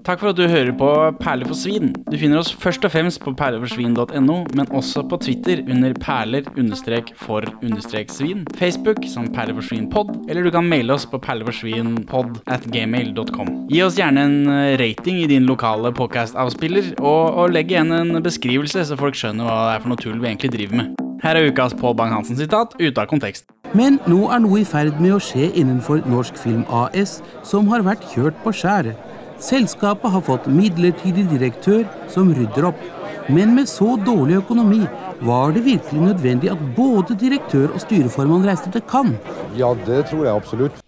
Takk 0.00 0.16
for 0.22 0.30
at 0.32 0.38
du 0.38 0.48
hører 0.48 0.72
på 0.74 1.12
Perler 1.20 1.46
for 1.46 1.54
svin. 1.54 1.92
Du 2.08 2.16
finner 2.18 2.38
oss 2.40 2.56
først 2.56 2.84
og 2.88 2.92
fremst 2.94 3.20
på 3.20 3.34
perleforsvin.no, 3.36 4.46
men 4.56 4.66
også 4.72 5.02
på 5.10 5.16
Twitter 5.20 5.60
under 5.70 5.92
perler-for-svin, 6.00 8.46
Facebook 8.56 9.04
som 9.12 9.28
perleforsvinpod, 9.34 10.30
eller 10.30 10.42
du 10.42 10.50
kan 10.54 10.68
maile 10.72 10.92
oss 10.96 11.06
på 11.06 11.18
perleforsvinpod 11.20 12.28
at 12.48 12.64
gmail.com. 12.72 13.48
Gi 13.70 13.82
oss 13.84 13.98
gjerne 14.00 14.20
en 14.24 14.48
eh, 14.48 14.78
rating 14.80 15.16
i 15.20 15.28
din 15.30 15.46
lokale 15.50 15.92
podcast-avspiller, 16.00 16.84
og, 16.98 17.34
og 17.36 17.50
legg 17.54 17.70
igjen 17.74 17.92
en 18.00 18.22
beskrivelse, 18.24 18.84
så 18.88 18.96
folk 18.98 19.14
skjønner 19.20 19.44
hva 19.44 19.68
det 19.68 19.74
er 19.76 19.80
for 19.84 19.90
noe 19.92 20.00
tull 20.00 20.18
vi 20.18 20.26
egentlig 20.32 20.52
driver 20.56 20.76
med. 20.82 21.09
Her 21.20 21.36
er 21.36 21.50
ukas 21.50 21.74
Pål 21.76 21.94
Bang-Hansen-sitat 21.98 22.78
ute 22.80 23.00
av 23.02 23.08
kontekst. 23.10 23.44
Men 23.76 23.98
nå 24.08 24.30
er 24.32 24.40
noe 24.40 24.62
i 24.62 24.64
ferd 24.64 24.96
med 25.04 25.18
å 25.18 25.20
skje 25.20 25.50
innenfor 25.60 26.00
Norsk 26.08 26.38
Film 26.40 26.62
AS, 26.72 27.18
som 27.44 27.68
har 27.68 27.84
vært 27.84 28.06
kjørt 28.14 28.38
på 28.40 28.54
skjæret. 28.56 28.96
Selskapet 29.40 30.14
har 30.14 30.24
fått 30.24 30.48
midlertidig 30.48 31.26
direktør 31.28 31.84
som 32.12 32.32
rydder 32.32 32.70
opp. 32.72 32.80
Men 33.28 33.52
med 33.54 33.68
så 33.68 33.98
dårlig 34.00 34.40
økonomi, 34.40 34.80
var 35.20 35.52
det 35.52 35.66
virkelig 35.68 36.06
nødvendig 36.08 36.50
at 36.54 36.62
både 36.76 37.16
direktør 37.20 37.68
og 37.68 37.84
styreformann 37.84 38.46
reiste 38.48 38.72
til 38.72 38.84
Cannes? 38.88 39.20
Ja, 39.60 39.74
det 39.86 40.06
tror 40.08 40.24
jeg 40.24 40.34
absolutt. 40.34 40.80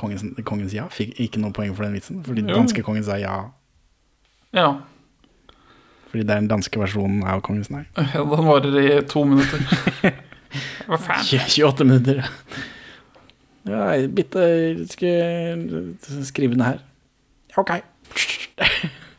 Kongens, 0.00 0.24
kongens 0.48 0.72
ja 0.72 0.86
fikk 0.92 1.18
ikke 1.20 1.40
noe 1.42 1.52
poeng 1.56 1.74
for 1.76 1.84
den 1.84 1.96
vitsen, 1.98 2.22
fordi 2.24 2.44
den 2.46 2.54
danske 2.54 2.82
kongen 2.86 3.04
sa 3.04 3.18
ja. 3.20 3.34
Ja. 4.56 4.70
Fordi 6.10 6.24
det 6.24 6.32
er 6.34 6.40
den 6.40 6.48
danske 6.50 6.80
versjonen 6.80 7.22
av 7.28 7.42
kongens 7.46 7.70
nei. 7.70 7.84
Ja, 8.14 8.24
Den 8.24 8.48
varer 8.48 8.80
i 8.80 8.88
to 9.06 9.24
minutter. 9.28 9.62
Hva 10.88 10.98
faen? 10.98 11.22
28 11.28 11.86
minutter. 11.86 12.24
Ja, 13.68 13.84
bitte 14.08 14.42
skal 14.90 15.68
skrive 16.26 16.56
den 16.56 16.64
her. 16.64 16.80
Ok. 17.60 17.76